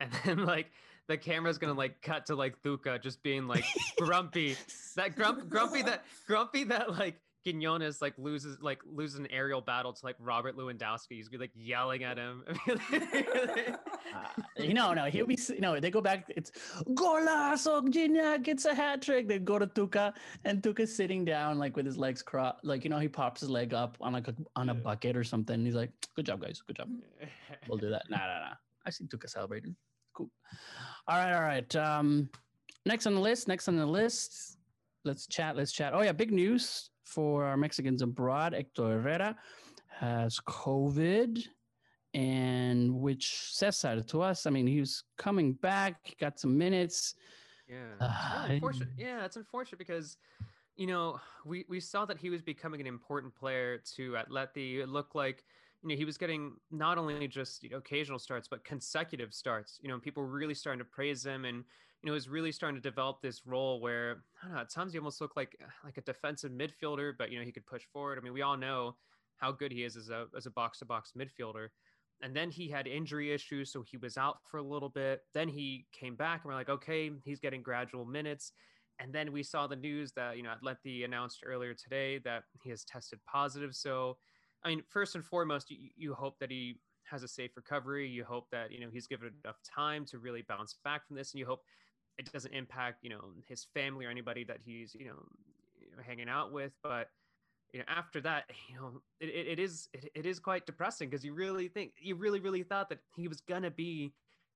and 0.00 0.10
then 0.24 0.44
like 0.44 0.70
the 1.06 1.16
camera's 1.16 1.58
gonna 1.58 1.74
like 1.74 2.00
cut 2.00 2.26
to 2.26 2.34
like 2.34 2.60
Tuca 2.62 3.00
just 3.00 3.22
being 3.22 3.46
like 3.46 3.64
grumpy, 3.98 4.56
that 4.96 5.14
grump, 5.16 5.48
grumpy 5.48 5.82
that 5.82 6.04
grumpy 6.26 6.64
that 6.64 6.90
like 6.98 7.20
Quinones 7.42 8.00
like 8.00 8.14
loses 8.18 8.58
like 8.60 8.80
loses 8.86 9.18
an 9.18 9.26
aerial 9.30 9.60
battle 9.60 9.92
to 9.92 10.04
like 10.04 10.16
Robert 10.18 10.56
Lewandowski. 10.56 11.12
He's 11.16 11.28
be 11.28 11.38
like 11.38 11.50
yelling 11.54 12.04
at 12.04 12.18
him. 12.18 12.44
Uh, 14.14 14.42
you 14.62 14.74
know, 14.74 14.92
no, 14.92 15.04
he'll 15.06 15.26
be, 15.26 15.34
s- 15.34 15.48
you 15.48 15.60
know, 15.60 15.80
they 15.80 15.90
go 15.90 16.00
back, 16.02 16.26
it's 16.36 16.50
Golazo, 16.90 17.82
Gignac 17.88 18.42
gets 18.42 18.66
a 18.66 18.74
hat 18.74 19.00
trick. 19.00 19.26
They 19.26 19.38
go 19.38 19.58
to 19.58 19.66
Tuca, 19.66 20.12
and 20.44 20.62
Tuca's 20.62 20.94
sitting 20.94 21.24
down, 21.24 21.58
like 21.58 21.76
with 21.76 21.86
his 21.86 21.96
legs 21.96 22.20
crossed, 22.20 22.62
like, 22.62 22.84
you 22.84 22.90
know, 22.90 22.98
he 22.98 23.08
pops 23.08 23.40
his 23.40 23.48
leg 23.48 23.72
up 23.72 23.96
on 24.02 24.12
like 24.12 24.28
a, 24.28 24.34
on 24.54 24.68
a 24.68 24.74
bucket 24.74 25.16
or 25.16 25.24
something. 25.24 25.54
and 25.54 25.64
he's 25.66 25.74
like, 25.74 25.90
good 26.14 26.26
job, 26.26 26.42
guys, 26.42 26.60
good 26.66 26.76
job. 26.76 26.90
We'll 27.68 27.78
do 27.78 27.88
that. 27.90 28.02
Nah, 28.10 28.18
nah, 28.18 28.38
nah. 28.40 28.54
I 28.84 28.90
see 28.90 29.04
Tuca 29.04 29.30
celebrating. 29.30 29.76
Cool. 30.14 30.30
All 31.06 31.16
right, 31.16 31.32
all 31.34 31.42
right. 31.42 31.76
Um, 31.76 32.28
next 32.84 33.06
on 33.06 33.14
the 33.14 33.20
list, 33.20 33.48
next 33.48 33.68
on 33.68 33.76
the 33.76 33.86
list, 33.86 34.58
let's 35.04 35.26
chat, 35.26 35.56
let's 35.56 35.72
chat. 35.72 35.94
Oh, 35.94 36.02
yeah, 36.02 36.12
big 36.12 36.32
news 36.32 36.90
for 37.12 37.44
our 37.44 37.56
Mexicans 37.56 38.02
abroad. 38.02 38.54
Hector 38.54 38.88
Herrera 38.88 39.36
has 39.88 40.40
COVID 40.40 41.46
and 42.14 42.94
which 42.94 43.52
says 43.52 43.80
that 43.82 44.06
to 44.08 44.22
us. 44.22 44.46
I 44.46 44.50
mean, 44.50 44.66
he 44.66 44.80
was 44.80 45.04
coming 45.18 45.52
back, 45.52 46.00
he 46.04 46.14
got 46.18 46.38
some 46.38 46.56
minutes. 46.56 47.14
Yeah, 47.68 47.76
Ah, 48.00 48.42
really 48.44 48.54
unfortunate. 48.56 48.88
Yeah, 48.98 49.24
it's 49.24 49.36
unfortunate 49.36 49.78
because, 49.78 50.16
you 50.76 50.86
know, 50.86 51.20
we 51.44 51.64
we 51.68 51.80
saw 51.80 52.04
that 52.06 52.18
he 52.18 52.30
was 52.30 52.42
becoming 52.42 52.80
an 52.80 52.86
important 52.86 53.34
player 53.34 53.78
to 53.96 54.12
Atleti. 54.12 54.78
It 54.80 54.88
looked 54.88 55.14
like, 55.14 55.44
you 55.82 55.88
know, 55.88 55.94
he 55.94 56.04
was 56.04 56.18
getting 56.18 56.54
not 56.70 56.98
only 56.98 57.28
just 57.28 57.62
you 57.62 57.70
know 57.70 57.78
occasional 57.78 58.18
starts 58.18 58.48
but 58.48 58.64
consecutive 58.64 59.32
starts. 59.32 59.78
You 59.82 59.88
know, 59.88 59.98
people 59.98 60.22
were 60.22 60.28
really 60.28 60.54
starting 60.54 60.80
to 60.80 60.84
praise 60.84 61.24
him, 61.24 61.44
and 61.44 61.64
you 62.02 62.08
know, 62.08 62.12
was 62.12 62.28
really 62.28 62.52
starting 62.52 62.80
to 62.80 62.88
develop 62.88 63.20
this 63.22 63.42
role 63.46 63.80
where 63.80 64.24
I 64.42 64.46
don't 64.46 64.54
know. 64.54 64.60
At 64.60 64.70
times 64.70 64.92
he 64.92 64.98
almost 64.98 65.20
looked 65.20 65.36
like 65.36 65.56
like 65.84 65.98
a 65.98 66.02
defensive 66.02 66.52
midfielder, 66.52 67.12
but 67.18 67.30
you 67.30 67.38
know, 67.38 67.44
he 67.44 67.52
could 67.52 67.66
push 67.66 67.82
forward. 67.92 68.18
I 68.18 68.22
mean, 68.22 68.32
we 68.32 68.42
all 68.42 68.56
know 68.56 68.96
how 69.36 69.52
good 69.52 69.72
he 69.72 69.84
is 69.84 69.96
as 69.96 70.08
a 70.08 70.26
as 70.36 70.46
a 70.46 70.50
box 70.50 70.78
to 70.78 70.84
box 70.84 71.12
midfielder 71.18 71.68
and 72.22 72.34
then 72.34 72.50
he 72.50 72.68
had 72.68 72.86
injury 72.86 73.32
issues 73.32 73.70
so 73.70 73.82
he 73.82 73.96
was 73.96 74.16
out 74.16 74.38
for 74.48 74.58
a 74.58 74.62
little 74.62 74.88
bit 74.88 75.22
then 75.34 75.48
he 75.48 75.84
came 75.92 76.14
back 76.14 76.42
and 76.42 76.50
we're 76.50 76.56
like 76.56 76.68
okay 76.68 77.10
he's 77.24 77.40
getting 77.40 77.62
gradual 77.62 78.04
minutes 78.04 78.52
and 79.00 79.12
then 79.12 79.32
we 79.32 79.42
saw 79.42 79.66
the 79.66 79.76
news 79.76 80.12
that 80.12 80.36
you 80.36 80.42
know 80.42 80.52
Atleti 80.62 81.04
announced 81.04 81.42
earlier 81.44 81.74
today 81.74 82.18
that 82.24 82.44
he 82.62 82.70
has 82.70 82.84
tested 82.84 83.18
positive 83.26 83.74
so 83.74 84.16
i 84.64 84.68
mean 84.68 84.82
first 84.88 85.14
and 85.14 85.24
foremost 85.24 85.70
you, 85.70 85.90
you 85.96 86.14
hope 86.14 86.38
that 86.38 86.50
he 86.50 86.78
has 87.04 87.22
a 87.22 87.28
safe 87.28 87.56
recovery 87.56 88.08
you 88.08 88.24
hope 88.24 88.46
that 88.50 88.70
you 88.70 88.80
know 88.80 88.88
he's 88.90 89.06
given 89.06 89.30
enough 89.44 89.58
time 89.62 90.04
to 90.06 90.18
really 90.18 90.44
bounce 90.48 90.76
back 90.84 91.06
from 91.06 91.16
this 91.16 91.32
and 91.32 91.40
you 91.40 91.46
hope 91.46 91.62
it 92.18 92.30
doesn't 92.32 92.52
impact 92.52 92.98
you 93.02 93.10
know 93.10 93.32
his 93.46 93.66
family 93.74 94.06
or 94.06 94.10
anybody 94.10 94.44
that 94.44 94.58
he's 94.64 94.94
you 94.94 95.06
know 95.06 95.22
hanging 96.06 96.28
out 96.28 96.52
with. 96.52 96.72
But 96.82 97.08
you 97.72 97.80
know, 97.80 97.86
after 97.88 98.20
that, 98.22 98.44
you 98.68 98.76
know, 98.76 99.02
it, 99.20 99.28
it, 99.28 99.46
it 99.48 99.58
is 99.58 99.88
it, 99.92 100.10
it 100.14 100.26
is 100.26 100.38
quite 100.38 100.66
depressing 100.66 101.08
because 101.08 101.24
you 101.24 101.34
really 101.34 101.68
think 101.68 101.92
you 101.98 102.14
really 102.14 102.40
really 102.40 102.62
thought 102.62 102.88
that 102.90 102.98
he 103.14 103.28
was 103.28 103.40
gonna 103.40 103.70
be 103.70 104.12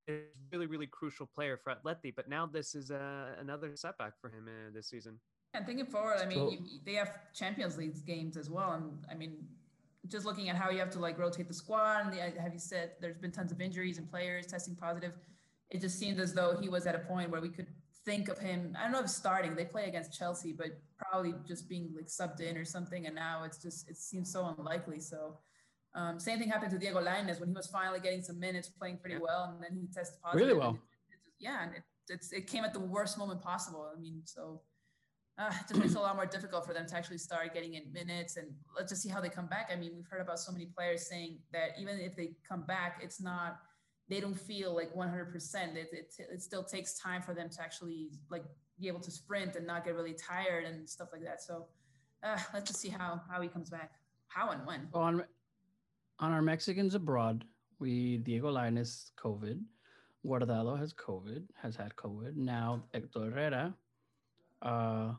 a 0.09 0.21
really 0.53 0.67
really 0.67 0.87
crucial 0.87 1.27
player 1.27 1.57
for 1.57 1.75
Atleti, 1.75 2.15
but 2.15 2.29
now 2.29 2.47
this 2.47 2.75
is 2.75 2.91
uh, 2.91 3.35
another 3.41 3.73
setback 3.75 4.13
for 4.21 4.29
him 4.31 4.47
uh, 4.47 4.71
this 4.73 4.89
season. 4.89 5.19
And 5.55 5.65
thinking 5.65 5.87
forward, 5.87 6.19
I 6.21 6.27
mean, 6.27 6.39
So- 6.39 6.51
you, 6.51 6.59
they 6.85 6.95
have 6.95 7.33
Champions 7.35 7.79
League 7.79 8.05
games 8.07 8.37
as 8.37 8.51
well, 8.51 8.73
and 8.73 8.93
I 9.11 9.15
mean, 9.15 9.47
just 10.07 10.25
looking 10.27 10.49
at 10.49 10.57
how 10.57 10.71
you 10.71 10.79
have 10.79 10.91
to 10.91 10.99
like 11.01 11.19
rotate 11.19 11.49
the 11.49 11.55
squad, 11.55 12.05
and 12.05 12.13
the, 12.13 12.41
have 12.41 12.53
you 12.53 12.59
said 12.59 12.93
there's 13.01 13.19
been 13.19 13.33
tons 13.33 13.51
of 13.51 13.61
injuries 13.61 13.99
and 13.99 14.09
players 14.09 14.47
testing 14.47 14.77
positive. 14.77 15.15
It 15.71 15.81
just 15.81 15.99
seemed 15.99 16.21
as 16.21 16.33
though 16.33 16.57
he 16.61 16.69
was 16.69 16.87
at 16.87 16.95
a 16.95 17.01
point 17.01 17.31
where 17.31 17.41
we 17.41 17.49
could 17.49 17.67
think 18.05 18.29
of 18.29 18.39
him. 18.39 18.77
I 18.79 18.85
don't 18.85 18.93
know 18.93 19.01
if 19.01 19.09
starting. 19.11 19.55
They 19.57 19.65
play 19.65 19.87
against 19.89 20.17
Chelsea, 20.17 20.53
but 20.53 20.69
probably 20.97 21.35
just 21.47 21.69
being 21.69 21.93
like 21.97 22.07
subbed 22.07 22.41
in 22.41 22.57
or 22.57 22.65
something. 22.65 23.07
And 23.07 23.15
now 23.15 23.43
it's 23.45 23.59
just 23.59 23.89
it 23.91 23.97
seems 23.97 24.33
so 24.33 24.55
unlikely. 24.59 25.01
So. 25.01 25.39
Um, 25.95 26.21
same 26.21 26.39
thing 26.39 26.51
happened 26.51 26.73
to 26.73 26.79
Diego 26.79 27.01
Lainez 27.03 27.41
when 27.41 27.49
he 27.49 27.55
was 27.55 27.69
finally 27.69 28.01
getting 28.01 28.21
some 28.21 28.39
minutes, 28.39 28.69
playing 28.69 28.99
pretty 28.99 29.17
well, 29.17 29.45
and 29.55 29.65
then 29.65 29.71
he 29.81 29.87
tested 29.87 30.21
positive. 30.23 30.41
Really 30.47 30.51
and 30.51 30.61
well. 30.61 30.71
it- 30.73 31.15
it 31.15 31.19
just- 31.25 31.37
yeah, 31.41 31.63
and 31.63 31.75
it, 31.75 31.83
it's, 32.11 32.33
it 32.33 32.47
came 32.47 32.65
at 32.65 32.75
the 32.75 32.81
worst 32.81 33.17
moment 33.17 33.41
possible. 33.41 33.91
I 33.91 33.99
mean, 33.99 34.21
so 34.27 34.61
uh, 35.39 35.49
it 35.51 35.69
just 35.71 35.81
makes 35.81 35.93
it 35.93 35.97
a 35.97 36.01
lot 36.03 36.15
more 36.15 36.27
difficult 36.27 36.67
for 36.67 36.75
them 36.75 36.87
to 36.87 36.95
actually 36.95 37.17
start 37.17 37.55
getting 37.55 37.75
in 37.75 37.91
minutes 37.95 38.37
and 38.37 38.49
let's 38.77 38.91
just 38.93 39.03
see 39.03 39.09
how 39.09 39.23
they 39.23 39.31
come 39.31 39.47
back. 39.47 39.71
I 39.73 39.77
mean, 39.77 39.93
we've 39.97 40.07
heard 40.07 40.21
about 40.21 40.39
so 40.39 40.53
many 40.53 40.67
players 40.67 41.09
saying 41.09 41.39
that 41.55 41.71
even 41.81 41.99
if 41.99 42.15
they 42.15 42.33
come 42.47 42.67
back, 42.67 43.01
it's 43.03 43.19
not, 43.19 43.61
they 44.09 44.21
don't 44.21 44.39
feel 44.39 44.75
like 44.75 44.95
100%. 44.95 45.77
It, 45.77 45.89
it, 45.93 46.15
it 46.33 46.43
still 46.43 46.63
takes 46.63 46.99
time 46.99 47.23
for 47.23 47.35
them 47.35 47.49
to 47.51 47.63
actually 47.63 48.11
like 48.31 48.45
be 48.79 48.89
able 48.89 49.01
to 49.01 49.11
sprint 49.11 49.57
and 49.57 49.67
not 49.67 49.85
get 49.85 49.95
really 49.95 50.15
tired 50.15 50.65
and 50.65 50.89
stuff 50.89 51.09
like 51.13 51.25
that. 51.25 51.43
So 51.43 51.67
uh, 52.23 52.39
let's 52.55 52.69
just 52.69 52.81
see 52.81 52.89
how, 52.89 53.21
how 53.31 53.41
he 53.41 53.49
comes 53.49 53.71
back, 53.71 53.93
how 54.29 54.51
and 54.51 54.67
when. 54.67 54.89
on 54.95 55.25
on 56.19 56.33
our 56.33 56.41
Mexicans 56.41 56.95
abroad, 56.95 57.45
we 57.79 58.17
Diego 58.19 58.51
Lainez 58.51 59.11
COVID, 59.23 59.61
Guardado 60.25 60.79
has 60.79 60.95
COVID, 60.95 61.43
has 61.61 61.77
had 61.77 61.95
COVID. 61.97 62.37
Now 62.37 62.85
Hector 62.95 63.31
Herrera, 63.31 63.75
uh, 64.63 65.13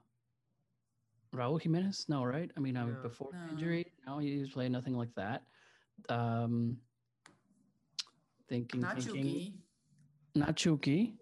Raúl 1.35 1.61
Jimenez, 1.61 2.05
no, 2.09 2.23
right? 2.23 2.49
I 2.57 2.59
mean, 2.59 2.77
uh, 2.77 2.87
No. 2.87 3.01
before 3.03 3.29
No. 3.31 3.51
injury, 3.51 3.93
no, 4.07 4.17
he 4.17 4.39
was 4.39 4.49
playing 4.49 4.71
nothing 4.71 4.97
like 4.97 5.13
that. 5.15 5.43
Um, 6.09 6.77
thinking, 8.47 8.81
Not 8.81 9.01
thinking, 9.01 9.23
Chucky. 9.23 9.53
not 10.35 10.55
Chucky. 10.55 11.13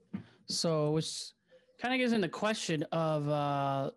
So 0.47 0.97
it's 0.97 1.33
kind 1.81 1.93
of 1.93 1.99
gets 1.99 2.13
in 2.13 2.21
the 2.21 2.29
question 2.29 2.83
of 2.91 3.27
uh, 3.29 3.91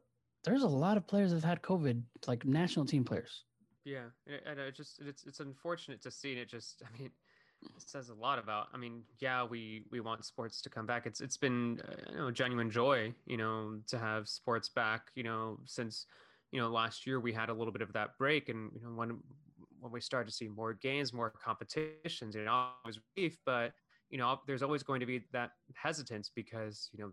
there's 0.45 0.63
a 0.63 0.69
lot 0.69 0.97
of 0.97 1.07
players 1.07 1.31
that 1.31 1.37
have 1.37 1.45
had 1.45 1.63
COVID, 1.63 2.03
like 2.27 2.45
national 2.45 2.87
team 2.87 3.05
players. 3.05 3.45
Yeah, 3.85 4.05
and 4.27 4.41
and 4.47 4.61
it 4.61 4.75
just 4.75 5.01
it's 5.01 5.25
it's 5.25 5.41
unfortunate 5.41 6.03
to 6.03 6.11
see. 6.11 6.33
And 6.33 6.41
it 6.41 6.49
just, 6.49 6.83
I 6.87 6.99
mean, 6.99 7.11
it 7.63 7.83
says 7.89 8.09
a 8.11 8.15
lot 8.15 8.39
about. 8.39 8.69
I 8.73 8.77
mean, 8.77 9.03
yeah, 9.21 9.45
we 9.45 9.85
we 9.91 10.01
want 10.01 10.25
sports 10.25 10.61
to 10.63 10.71
come 10.71 10.87
back. 10.87 11.07
It's 11.07 11.21
it's 11.21 11.37
been 11.37 11.81
uh, 11.89 12.11
you 12.11 12.17
know 12.19 12.31
genuine 12.31 12.71
joy, 12.71 13.15
you 13.27 13.37
know, 13.37 13.79
to 13.89 13.99
have 13.99 14.29
sports 14.29 14.69
back. 14.69 15.09
You 15.15 15.23
know, 15.23 15.59
since 15.65 16.07
you 16.53 16.61
know 16.61 16.69
last 16.69 17.07
year 17.07 17.21
we 17.21 17.33
had 17.33 17.49
a 17.49 17.55
little 17.55 17.73
bit 17.73 17.83
of 17.83 17.93
that 17.95 18.17
break, 18.19 18.49
and 18.49 18.71
you 18.75 18.83
know 18.83 18.95
when 18.95 19.19
when 19.81 19.93
we 19.93 20.01
started 20.01 20.29
to 20.31 20.35
see 20.35 20.49
more 20.49 20.75
games, 20.75 21.13
more 21.13 21.31
competitions, 21.31 22.35
you 22.35 22.45
know, 22.45 22.73
it 22.85 22.87
was 22.89 23.01
relief, 23.17 23.39
but 23.45 23.73
you 24.11 24.19
know, 24.19 24.41
there's 24.47 24.63
always 24.63 24.83
going 24.83 25.01
to 25.01 25.07
be 25.07 25.25
that 25.33 25.51
hesitance 25.75 26.31
because 26.35 26.89
you 26.93 26.99
know 26.99 27.13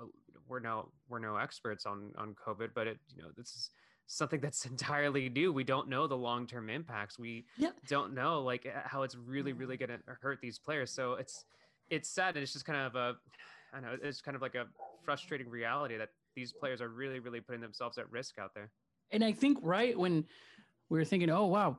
uh, 0.00 0.06
we're 0.46 0.60
no 0.60 0.92
we're 1.08 1.18
no 1.18 1.36
experts 1.36 1.86
on 1.86 2.12
on 2.16 2.34
COVID, 2.34 2.70
but 2.74 2.86
it 2.86 2.98
you 3.08 3.22
know 3.22 3.30
this 3.36 3.54
is 3.54 3.70
something 4.06 4.40
that's 4.40 4.64
entirely 4.74 5.28
new. 5.28 5.52
We 5.52 5.64
don't 5.64 5.88
know 5.88 6.06
the 6.06 6.16
long 6.16 6.46
term 6.46 6.70
impacts. 6.70 7.18
We 7.18 7.46
Yeah. 7.56 7.72
don't 7.86 8.14
know 8.14 8.42
like 8.42 8.66
uh, 8.66 8.80
how 8.84 9.02
it's 9.02 9.16
really 9.16 9.52
really 9.52 9.76
going 9.76 9.90
to 9.90 10.00
hurt 10.20 10.40
these 10.40 10.58
players. 10.58 10.92
So 10.92 11.14
it's 11.14 11.44
it's 11.90 12.08
sad. 12.08 12.36
and 12.36 12.42
It's 12.42 12.52
just 12.52 12.64
kind 12.64 12.86
of 12.86 12.94
a 12.94 13.16
I 13.72 13.80
don't 13.80 13.82
know. 13.84 13.98
It's 14.02 14.20
kind 14.20 14.34
of 14.36 14.42
like 14.42 14.54
a 14.54 14.66
frustrating 15.04 15.48
reality 15.48 15.96
that 15.96 16.10
these 16.36 16.52
players 16.52 16.80
are 16.80 16.88
really 16.88 17.20
really 17.20 17.40
putting 17.40 17.60
themselves 17.60 17.98
at 17.98 18.10
risk 18.10 18.38
out 18.38 18.54
there. 18.54 18.72
And 19.10 19.24
I 19.24 19.32
think 19.32 19.58
right 19.62 19.96
when 19.98 20.26
we 20.88 20.98
were 20.98 21.04
thinking, 21.04 21.30
oh 21.30 21.46
wow, 21.46 21.78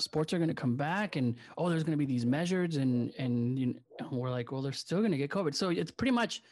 sports 0.00 0.32
are 0.32 0.38
going 0.38 0.48
to 0.48 0.54
come 0.54 0.76
back, 0.76 1.16
and 1.16 1.34
oh, 1.56 1.68
there's 1.68 1.84
going 1.84 1.98
to 1.98 1.98
be 1.98 2.06
these 2.06 2.26
measures, 2.26 2.76
and 2.76 3.12
and 3.18 3.58
you 3.58 3.74
know, 4.00 4.08
we're 4.10 4.30
like, 4.30 4.52
well, 4.52 4.62
they're 4.62 4.72
still 4.72 4.98
going 4.98 5.12
to 5.12 5.18
get 5.18 5.30
COVID. 5.30 5.54
So 5.54 5.70
it's 5.70 5.90
pretty 5.90 6.12
much 6.12 6.42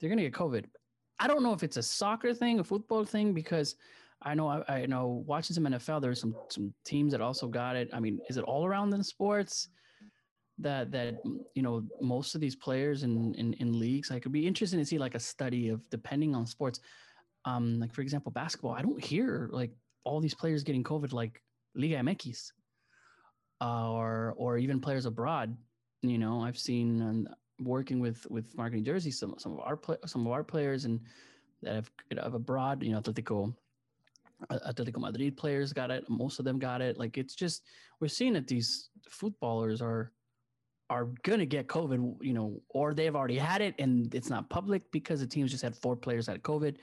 they're 0.00 0.08
going 0.08 0.18
to 0.18 0.24
get 0.24 0.32
COVID. 0.32 0.64
I 1.18 1.26
don't 1.26 1.42
know 1.42 1.52
if 1.52 1.62
it's 1.62 1.76
a 1.76 1.82
soccer 1.82 2.32
thing, 2.32 2.60
a 2.60 2.64
football 2.64 3.04
thing, 3.04 3.34
because 3.34 3.76
I 4.22 4.34
know 4.34 4.48
I, 4.48 4.62
I 4.68 4.86
know 4.86 5.24
watching 5.26 5.54
some 5.54 5.64
NFL, 5.64 6.00
there's 6.00 6.20
some 6.20 6.34
some 6.48 6.72
teams 6.84 7.12
that 7.12 7.20
also 7.20 7.48
got 7.48 7.76
it. 7.76 7.90
I 7.92 8.00
mean, 8.00 8.20
is 8.28 8.36
it 8.36 8.44
all 8.44 8.66
around 8.66 8.92
in 8.94 9.02
sports? 9.02 9.68
That 10.58 10.90
that 10.92 11.22
you 11.54 11.62
know 11.62 11.84
most 12.02 12.34
of 12.34 12.40
these 12.40 12.56
players 12.56 13.02
in 13.02 13.34
in, 13.34 13.54
in 13.54 13.78
leagues, 13.78 14.10
like 14.10 14.22
it'd 14.22 14.32
be 14.32 14.46
interesting 14.46 14.78
to 14.78 14.84
see 14.84 14.98
like 14.98 15.14
a 15.14 15.20
study 15.20 15.70
of 15.70 15.88
depending 15.88 16.34
on 16.34 16.46
sports 16.46 16.80
um 17.46 17.80
like 17.80 17.94
for 17.94 18.02
example 18.02 18.30
basketball 18.30 18.72
i 18.72 18.82
don't 18.82 19.02
hear 19.02 19.48
like 19.50 19.70
all 20.04 20.20
these 20.20 20.34
players 20.34 20.62
getting 20.62 20.84
covid 20.84 21.12
like 21.12 21.42
liga 21.74 21.96
mx 21.96 22.52
uh, 23.60 23.90
or 23.90 24.34
or 24.36 24.58
even 24.58 24.80
players 24.80 25.06
abroad 25.06 25.56
you 26.02 26.18
know 26.18 26.42
i've 26.42 26.58
seen 26.58 27.02
um, 27.02 27.28
working 27.60 28.00
with 28.00 28.26
with 28.30 28.56
marketing 28.56 28.84
jersey 28.84 29.10
some 29.10 29.34
some 29.38 29.52
of 29.52 29.60
our 29.60 29.76
play, 29.76 29.96
some 30.06 30.26
of 30.26 30.32
our 30.32 30.42
players 30.44 30.84
and 30.84 31.00
that 31.62 31.74
have, 31.74 31.90
have 32.22 32.34
abroad 32.34 32.82
you 32.82 32.90
know 32.90 33.00
atletico 33.00 33.54
atletico 34.50 34.98
madrid 34.98 35.36
players 35.36 35.72
got 35.72 35.90
it 35.90 36.08
most 36.08 36.38
of 36.38 36.44
them 36.46 36.58
got 36.58 36.80
it 36.80 36.98
like 36.98 37.18
it's 37.18 37.34
just 37.34 37.62
we're 38.00 38.08
seeing 38.08 38.32
that 38.32 38.46
these 38.48 38.88
footballers 39.10 39.82
are 39.82 40.12
are 40.90 41.06
gonna 41.22 41.46
get 41.46 41.68
COVID, 41.68 42.16
you 42.20 42.34
know, 42.34 42.60
or 42.68 42.92
they've 42.92 43.14
already 43.14 43.38
had 43.38 43.62
it 43.62 43.76
and 43.78 44.12
it's 44.12 44.28
not 44.28 44.50
public 44.50 44.82
because 44.90 45.20
the 45.20 45.26
teams 45.26 45.52
just 45.52 45.62
had 45.62 45.76
four 45.76 45.94
players 45.94 46.26
had 46.26 46.42
COVID. 46.42 46.76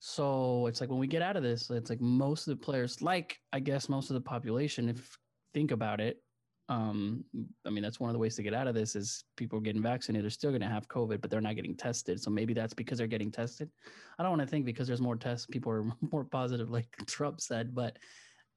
So 0.00 0.66
it's 0.66 0.80
like 0.80 0.90
when 0.90 0.98
we 0.98 1.06
get 1.06 1.22
out 1.22 1.36
of 1.36 1.42
this, 1.42 1.70
it's 1.70 1.90
like 1.90 2.00
most 2.00 2.46
of 2.46 2.56
the 2.56 2.64
players, 2.64 3.02
like 3.02 3.38
I 3.52 3.60
guess 3.60 3.88
most 3.88 4.10
of 4.10 4.14
the 4.14 4.20
population, 4.20 4.88
if 4.88 5.18
think 5.54 5.72
about 5.72 6.00
it, 6.00 6.22
um, 6.68 7.24
I 7.66 7.70
mean 7.70 7.82
that's 7.82 7.98
one 7.98 8.10
of 8.10 8.14
the 8.14 8.18
ways 8.18 8.36
to 8.36 8.42
get 8.42 8.54
out 8.54 8.68
of 8.68 8.74
this 8.74 8.94
is 8.94 9.24
people 9.36 9.58
getting 9.58 9.82
vaccinated. 9.82 10.24
They're 10.24 10.30
still 10.30 10.52
gonna 10.52 10.68
have 10.68 10.88
COVID, 10.88 11.20
but 11.20 11.30
they're 11.30 11.40
not 11.40 11.56
getting 11.56 11.76
tested. 11.76 12.20
So 12.20 12.30
maybe 12.30 12.54
that's 12.54 12.74
because 12.74 12.98
they're 12.98 13.06
getting 13.06 13.32
tested. 13.32 13.70
I 14.18 14.22
don't 14.22 14.30
want 14.30 14.42
to 14.42 14.46
think 14.46 14.64
because 14.64 14.86
there's 14.86 15.00
more 15.00 15.16
tests, 15.16 15.46
people 15.46 15.72
are 15.72 15.84
more 16.12 16.24
positive, 16.24 16.70
like 16.70 16.88
Trump 17.06 17.40
said, 17.40 17.74
but 17.74 17.96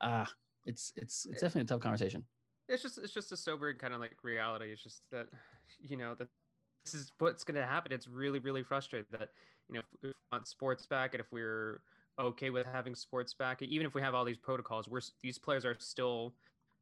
uh 0.02 0.26
it's 0.66 0.94
it's 0.96 1.26
it's 1.26 1.42
definitely 1.42 1.62
a 1.62 1.66
tough 1.66 1.80
conversation. 1.80 2.24
It's 2.68 2.84
just 2.84 2.98
it's 2.98 3.14
just 3.14 3.32
a 3.32 3.38
sobering 3.38 3.78
kind 3.78 3.94
of 3.94 4.00
like 4.00 4.18
reality. 4.24 4.72
It's 4.72 4.84
just 4.84 5.02
that 5.12 5.28
you 5.80 5.98
know 5.98 6.14
that 6.16 6.28
this 6.84 6.94
is 6.94 7.12
what's 7.20 7.44
going 7.44 7.60
to 7.60 7.66
happen. 7.66 7.92
It's 7.92 8.08
really 8.08 8.40
really 8.40 8.64
frustrating 8.64 9.08
that 9.12 9.30
you 9.70 9.76
know 9.76 9.82
if, 9.94 10.04
we 10.04 10.14
want 10.32 10.48
sports 10.48 10.86
back 10.86 11.14
and 11.14 11.22
if 11.22 11.32
we're 11.32 11.82
okay 12.20 12.50
with 12.50 12.68
having 12.68 12.96
sports 12.96 13.34
back, 13.34 13.62
even 13.62 13.86
if 13.86 13.94
we 13.94 14.02
have 14.02 14.14
all 14.14 14.26
these 14.26 14.38
protocols, 14.38 14.88
we're 14.88 15.02
these 15.22 15.38
players 15.38 15.66
are 15.66 15.76
still 15.80 16.34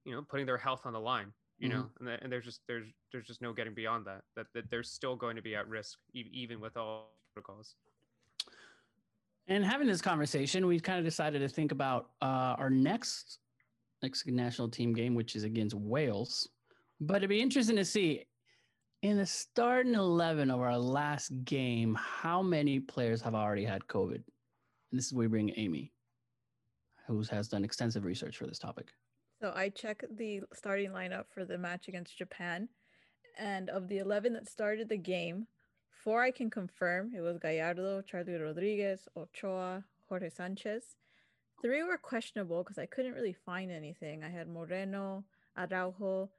you 0.06 0.14
know 0.14 0.22
putting 0.22 0.46
their 0.46 0.58
health 0.58 0.82
on 0.86 0.94
the 0.94 1.00
line. 1.00 1.32
You 1.62 1.68
know, 1.68 1.90
and, 2.00 2.08
and 2.08 2.32
there's 2.32 2.46
just 2.46 2.62
there's 2.68 2.88
there's 3.12 3.28
just 3.28 3.42
no 3.42 3.52
getting 3.52 3.74
beyond 3.74 4.06
that. 4.06 4.22
That 4.38 4.48
that 4.54 4.70
they're 4.70 4.84
still 4.84 5.18
going 5.18 5.36
to 5.36 5.42
be 5.42 5.56
at 5.56 5.68
risk 5.68 6.00
even 6.14 6.62
with 6.62 6.78
all 6.78 7.12
protocols. 7.34 7.76
And 9.50 9.66
having 9.66 9.88
this 9.88 10.02
conversation, 10.02 10.68
we 10.68 10.80
kind 10.80 11.00
of 11.00 11.06
decided 11.06 11.40
to 11.40 11.50
think 11.50 11.72
about 11.72 12.12
uh, 12.22 12.56
our 12.58 12.70
next 12.70 13.40
Mexican 14.02 14.36
national 14.36 14.70
team 14.70 14.94
game, 14.94 15.16
which 15.16 15.36
is 15.36 15.44
against 15.44 15.76
Wales. 15.76 16.48
But 17.02 17.18
it'd 17.18 17.30
be 17.30 17.42
interesting 17.42 17.76
to 17.78 17.84
see 17.86 18.26
in 19.02 19.18
the 19.18 19.26
starting 19.26 19.94
11 19.94 20.52
of 20.52 20.60
our 20.60 20.78
last 20.78 21.32
game, 21.46 21.96
how 21.96 22.42
many 22.42 22.80
players 22.80 23.22
have 23.22 23.36
already 23.36 23.64
had 23.64 23.88
COVID? 23.88 24.16
And 24.16 24.98
this 24.98 25.06
is 25.06 25.14
where 25.14 25.28
we 25.28 25.32
bring 25.32 25.54
Amy, 25.56 25.94
who 27.08 27.24
has 27.32 27.48
done 27.48 27.64
extensive 27.64 28.04
research 28.04 28.38
for 28.38 28.46
this 28.46 28.60
topic. 28.60 28.90
So 29.42 29.54
I 29.56 29.70
checked 29.70 30.06
the 30.18 30.42
starting 30.54 30.92
lineup 30.92 31.26
for 31.34 31.46
the 31.46 31.58
match 31.58 31.88
against 31.88 32.18
Japan, 32.18 32.68
and 33.38 33.70
of 33.70 33.88
the 33.88 34.00
11 34.00 34.34
that 34.34 34.50
started 34.50 34.90
the 34.90 34.98
game, 34.98 35.48
four 35.90 36.22
I 36.22 36.32
can 36.32 36.50
confirm 36.50 37.14
it 37.16 37.22
was 37.22 37.40
Gallardo, 37.40 38.02
Charlie 38.02 38.34
Rodriguez, 38.34 39.08
Ochoa, 39.16 39.86
Jorge 40.10 40.30
Sanchez. 40.30 40.98
Three 41.62 41.84
were 41.84 41.98
questionable 41.98 42.64
because 42.64 42.78
I 42.78 42.86
couldn't 42.86 43.14
really 43.14 43.36
find 43.46 43.72
anything. 43.72 44.24
I 44.24 44.30
had 44.30 44.50
Moreno, 44.50 45.24
Araujo, 45.58 46.30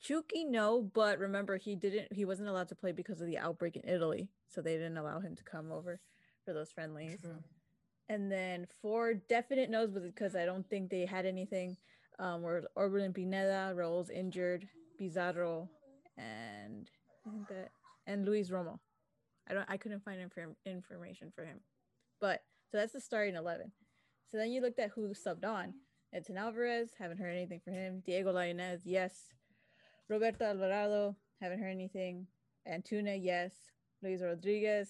Chucky, 0.00 0.44
no, 0.44 0.82
but 0.94 1.18
remember 1.18 1.56
he 1.56 1.74
didn't 1.74 2.12
he 2.12 2.24
wasn't 2.24 2.48
allowed 2.48 2.68
to 2.68 2.74
play 2.74 2.92
because 2.92 3.20
of 3.20 3.26
the 3.26 3.38
outbreak 3.38 3.76
in 3.76 3.88
Italy, 3.88 4.28
so 4.46 4.60
they 4.60 4.74
didn't 4.74 4.96
allow 4.96 5.20
him 5.20 5.34
to 5.34 5.42
come 5.42 5.72
over 5.72 6.00
for 6.44 6.52
those 6.52 6.70
friendlies. 6.70 7.20
True. 7.22 7.42
And 8.08 8.30
then 8.30 8.66
four 8.80 9.14
definite 9.14 9.70
no's, 9.70 9.90
because 9.90 10.34
I 10.34 10.46
don't 10.46 10.68
think 10.70 10.88
they 10.88 11.04
had 11.04 11.26
anything, 11.26 11.76
um, 12.18 12.42
were 12.42 12.64
Orbelin 12.76 13.12
Pineda, 13.12 13.72
Raul's 13.74 14.08
injured, 14.08 14.66
Pizarro, 14.98 15.68
and 16.16 16.88
that 17.48 17.70
and 18.06 18.24
Luis 18.24 18.50
Romo. 18.50 18.78
I 19.50 19.54
don't 19.54 19.66
I 19.68 19.76
couldn't 19.76 20.04
find 20.04 20.20
inform- 20.20 20.56
information 20.64 21.32
for 21.34 21.44
him. 21.44 21.60
But 22.20 22.42
So 22.70 22.78
that's 22.78 22.92
the 22.92 23.00
starting 23.00 23.34
11. 23.34 23.72
So 24.30 24.36
then 24.36 24.50
you 24.52 24.60
looked 24.60 24.78
at 24.78 24.90
who 24.90 25.08
subbed 25.14 25.44
on. 25.44 25.74
Edson 26.12 26.38
Alvarez, 26.38 26.92
haven't 26.98 27.18
heard 27.18 27.34
anything 27.34 27.60
from 27.60 27.74
him. 27.74 28.02
Diego 28.04 28.32
Lainez, 28.32 28.80
yes. 28.84 29.34
Roberto 30.08 30.44
Alvarado, 30.44 31.16
haven't 31.40 31.60
heard 31.60 31.70
anything. 31.70 32.26
Antuna, 32.68 33.18
yes. 33.20 33.52
Luis 34.02 34.20
Rodriguez, 34.22 34.88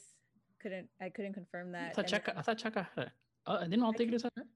couldn't 0.61 0.89
I 1.01 1.09
couldn't 1.09 1.33
confirm 1.35 1.69
I 1.75 1.79
that. 1.79 1.95
thought 1.95 2.13
And 2.13 2.23
Checa, 2.25 2.33
I 2.37 2.43
thought 2.43 2.59
Checa 2.59 2.87
had 2.95 3.05
it. 3.07 3.11
Uh, 3.47 3.65
didn't 3.65 3.83
all 3.83 3.93
I 3.95 3.97
Tigres 3.97 4.23
have 4.23 4.33
it? 4.37 4.47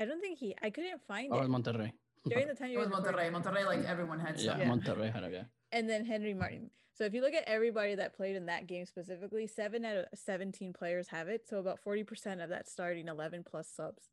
I 0.00 0.04
don't 0.06 0.20
think 0.20 0.38
he 0.38 0.54
I 0.62 0.70
couldn't 0.70 1.00
find 1.06 1.32
Or 1.32 1.42
it 1.44 1.48
Monterrey? 1.50 1.92
during 2.28 2.46
the 2.48 2.54
time 2.54 2.68
It 2.68 2.72
you 2.72 2.78
was 2.78 2.88
were 2.88 2.96
recording. 2.96 3.32
Monterrey. 3.32 3.42
Monterrey, 3.42 3.66
like 3.66 3.84
everyone 3.84 4.18
had 4.20 4.38
Yeah, 4.40 4.52
some. 4.52 4.60
Yeah. 4.60 4.68
Monterrey 4.68 5.12
had 5.12 5.24
it, 5.24 5.32
yeah. 5.32 5.44
and 5.72 5.88
then 5.90 6.04
Henry 6.04 6.32
Martin. 6.34 6.70
So 6.94 7.04
if 7.04 7.14
you 7.14 7.20
look 7.20 7.34
at 7.34 7.44
everybody 7.46 7.94
that 7.96 8.14
played 8.14 8.36
in 8.36 8.46
that 8.46 8.66
game 8.66 8.84
specifically, 8.86 9.46
seven 9.46 9.84
out 9.84 9.96
of 9.96 10.04
17 10.14 10.72
players 10.72 11.08
have 11.08 11.28
it. 11.28 11.48
So 11.48 11.58
about 11.58 11.78
40% 11.84 12.42
of 12.42 12.50
that 12.50 12.68
starting 12.68 13.08
11 13.08 13.44
plus 13.44 13.66
subs 13.68 14.10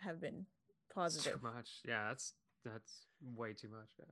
have 0.00 0.20
been 0.20 0.46
It's 0.68 0.94
positive. 0.94 1.40
too 1.40 1.46
much. 1.46 1.68
Yeah, 1.86 2.08
that's 2.08 2.34
that's 2.64 3.06
way 3.34 3.52
too 3.54 3.68
much. 3.68 3.88
Yeah. 3.98 4.04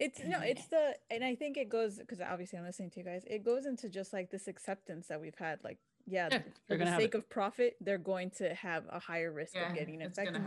It's 0.00 0.18
no, 0.24 0.40
it's 0.40 0.66
the, 0.68 0.94
and 1.10 1.22
I 1.22 1.34
think 1.34 1.58
it 1.58 1.68
goes 1.68 1.98
because 1.98 2.20
obviously 2.20 2.58
I'm 2.58 2.64
listening 2.64 2.90
to 2.92 3.00
you 3.00 3.04
guys. 3.04 3.22
It 3.26 3.44
goes 3.44 3.66
into 3.66 3.88
just 3.90 4.12
like 4.12 4.30
this 4.30 4.48
acceptance 4.48 5.08
that 5.08 5.20
we've 5.20 5.38
had. 5.38 5.58
Like, 5.62 5.78
yeah, 6.06 6.28
Yeah, 6.30 6.38
for 6.66 6.76
the 6.78 6.96
sake 6.96 7.14
of 7.14 7.28
profit, 7.28 7.76
they're 7.82 7.98
going 7.98 8.30
to 8.38 8.54
have 8.54 8.84
a 8.90 8.98
higher 8.98 9.30
risk 9.30 9.54
Yeah, 9.54 9.68
of 9.68 9.74
getting 9.74 10.00
infected. 10.00 10.42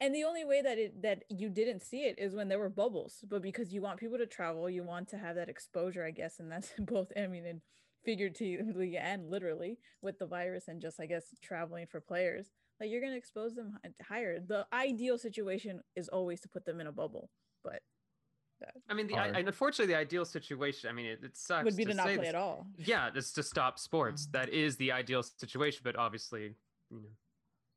And 0.00 0.14
the 0.14 0.24
only 0.24 0.44
way 0.44 0.60
that 0.62 0.78
it 0.78 1.02
that 1.02 1.24
you 1.30 1.48
didn't 1.48 1.80
see 1.82 2.02
it 2.02 2.18
is 2.18 2.34
when 2.34 2.48
there 2.48 2.58
were 2.58 2.68
bubbles 2.68 3.24
but 3.30 3.40
because 3.40 3.72
you 3.72 3.80
want 3.80 4.00
people 4.00 4.18
to 4.18 4.26
travel 4.26 4.68
you 4.68 4.82
want 4.82 5.06
to 5.10 5.16
have 5.16 5.36
that 5.36 5.48
exposure 5.48 6.04
i 6.04 6.10
guess 6.10 6.40
and 6.40 6.50
that's 6.50 6.72
both 6.80 7.12
i 7.16 7.28
mean 7.28 7.46
in 7.46 7.60
figuratively 8.04 8.96
and 8.96 9.30
literally 9.30 9.78
with 10.00 10.18
the 10.18 10.26
virus 10.26 10.66
and 10.66 10.82
just 10.82 10.98
i 10.98 11.06
guess 11.06 11.26
traveling 11.40 11.86
for 11.86 12.00
players 12.00 12.50
like 12.80 12.90
you're 12.90 13.00
going 13.00 13.12
to 13.12 13.16
expose 13.18 13.54
them 13.54 13.78
higher 14.08 14.40
the 14.40 14.66
ideal 14.72 15.16
situation 15.16 15.80
is 15.94 16.08
always 16.08 16.40
to 16.40 16.48
put 16.48 16.64
them 16.64 16.80
in 16.80 16.88
a 16.88 16.92
bubble 16.92 17.30
but 17.62 17.80
I 18.88 18.94
mean, 18.94 19.06
the, 19.06 19.16
I, 19.16 19.26
and 19.28 19.46
unfortunately, 19.46 19.92
the 19.94 19.98
ideal 19.98 20.24
situation. 20.24 20.88
I 20.90 20.92
mean, 20.92 21.06
it, 21.06 21.20
it 21.22 21.36
sucks. 21.36 21.64
would 21.64 21.76
be 21.76 21.84
to 21.84 21.90
to 21.90 21.96
not 21.96 22.04
play 22.06 22.16
this. 22.16 22.28
at 22.28 22.34
all 22.34 22.66
Yeah, 22.78 23.10
it's 23.14 23.32
to 23.32 23.42
stop 23.42 23.78
sports. 23.78 24.26
That 24.32 24.48
is 24.50 24.76
the 24.76 24.92
ideal 24.92 25.22
situation, 25.22 25.80
but 25.84 25.96
obviously, 25.96 26.42
you 26.90 26.98
know, 26.98 26.98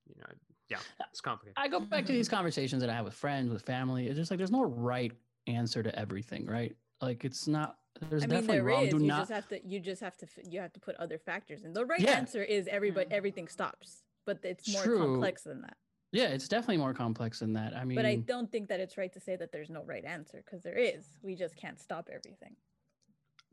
you 0.08 0.16
know, 0.22 0.28
yeah, 0.70 0.78
it's 1.10 1.22
complicated. 1.22 1.56
I 1.58 1.68
go 1.68 1.80
back 1.80 2.06
to 2.06 2.12
these 2.12 2.30
conversations 2.30 2.82
that 2.82 2.90
I 2.90 2.94
have 2.94 3.06
with 3.06 3.14
friends, 3.14 3.52
with 3.52 3.62
family. 3.64 4.08
It's 4.08 4.18
just 4.18 4.32
like 4.32 4.38
there's 4.38 4.52
no 4.52 4.64
right 4.64 5.12
answer 5.48 5.84
to 5.84 5.98
everything, 5.98 6.46
right? 6.46 6.76
Like 7.02 7.24
it's 7.26 7.48
not. 7.48 7.78
There's 8.10 8.24
I 8.24 8.28
mean, 8.28 8.30
definitely 8.42 8.56
there 8.58 8.64
wrong. 8.66 8.86
is. 8.88 8.94
Do 8.94 9.00
You 9.02 9.08
not. 9.08 9.20
just 9.20 9.32
have 9.32 9.48
to. 9.50 9.66
You 9.68 9.80
just 9.80 10.02
have 10.02 10.18
to. 10.18 10.28
You 10.50 10.60
have 10.62 10.74
to 10.74 10.80
put 10.80 10.96
other 10.98 11.18
factors 11.18 11.64
in. 11.64 11.74
The 11.74 11.86
right 11.86 12.00
Yeah. 12.00 12.12
answer 12.12 12.44
is 12.44 12.68
everybody. 12.68 13.08
Mm. 13.08 13.14
Everything 13.14 13.48
stops, 13.48 14.04
but 14.26 14.40
it's 14.44 14.72
more 14.74 14.84
True. 14.84 15.00
complex 15.00 15.44
than 15.44 15.62
that. 15.62 15.78
Yeah, 16.16 16.28
it's 16.30 16.48
definitely 16.48 16.78
more 16.78 16.94
complex 16.94 17.40
than 17.40 17.54
that. 17.54 17.76
I 17.76 17.84
mean, 17.86 17.96
but 17.96 18.06
I 18.06 18.16
don't 18.16 18.52
think 18.52 18.68
that 18.70 18.80
it's 18.80 18.98
right 18.98 19.12
to 19.14 19.20
say 19.20 19.36
that 19.36 19.52
there's 19.52 19.70
no 19.70 19.84
right 19.84 20.06
answer 20.06 20.42
because 20.46 20.64
there 20.64 20.78
is. 20.78 21.06
We 21.22 21.36
just 21.36 21.56
can't 21.56 21.80
stop 21.80 22.10
everything. 22.12 22.56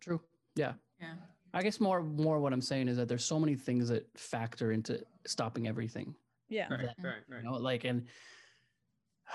true. 0.00 0.20
Yeah, 0.54 0.74
Yeah. 1.00 1.14
I 1.54 1.62
guess 1.62 1.80
more 1.80 2.02
more 2.02 2.38
what 2.40 2.52
I'm 2.52 2.60
saying 2.62 2.88
is 2.88 2.96
that 2.98 3.08
there's 3.08 3.24
so 3.24 3.38
many 3.40 3.54
things 3.54 3.88
that 3.88 4.06
factor 4.18 4.72
into 4.72 5.02
stopping 5.26 5.66
everything. 5.68 6.14
Yeah. 6.48 6.68
Right, 6.70 6.86
that- 6.86 6.96
right, 6.98 7.22
right. 7.28 7.42
You 7.42 7.50
know, 7.50 7.56
like 7.56 7.84
and 7.84 8.06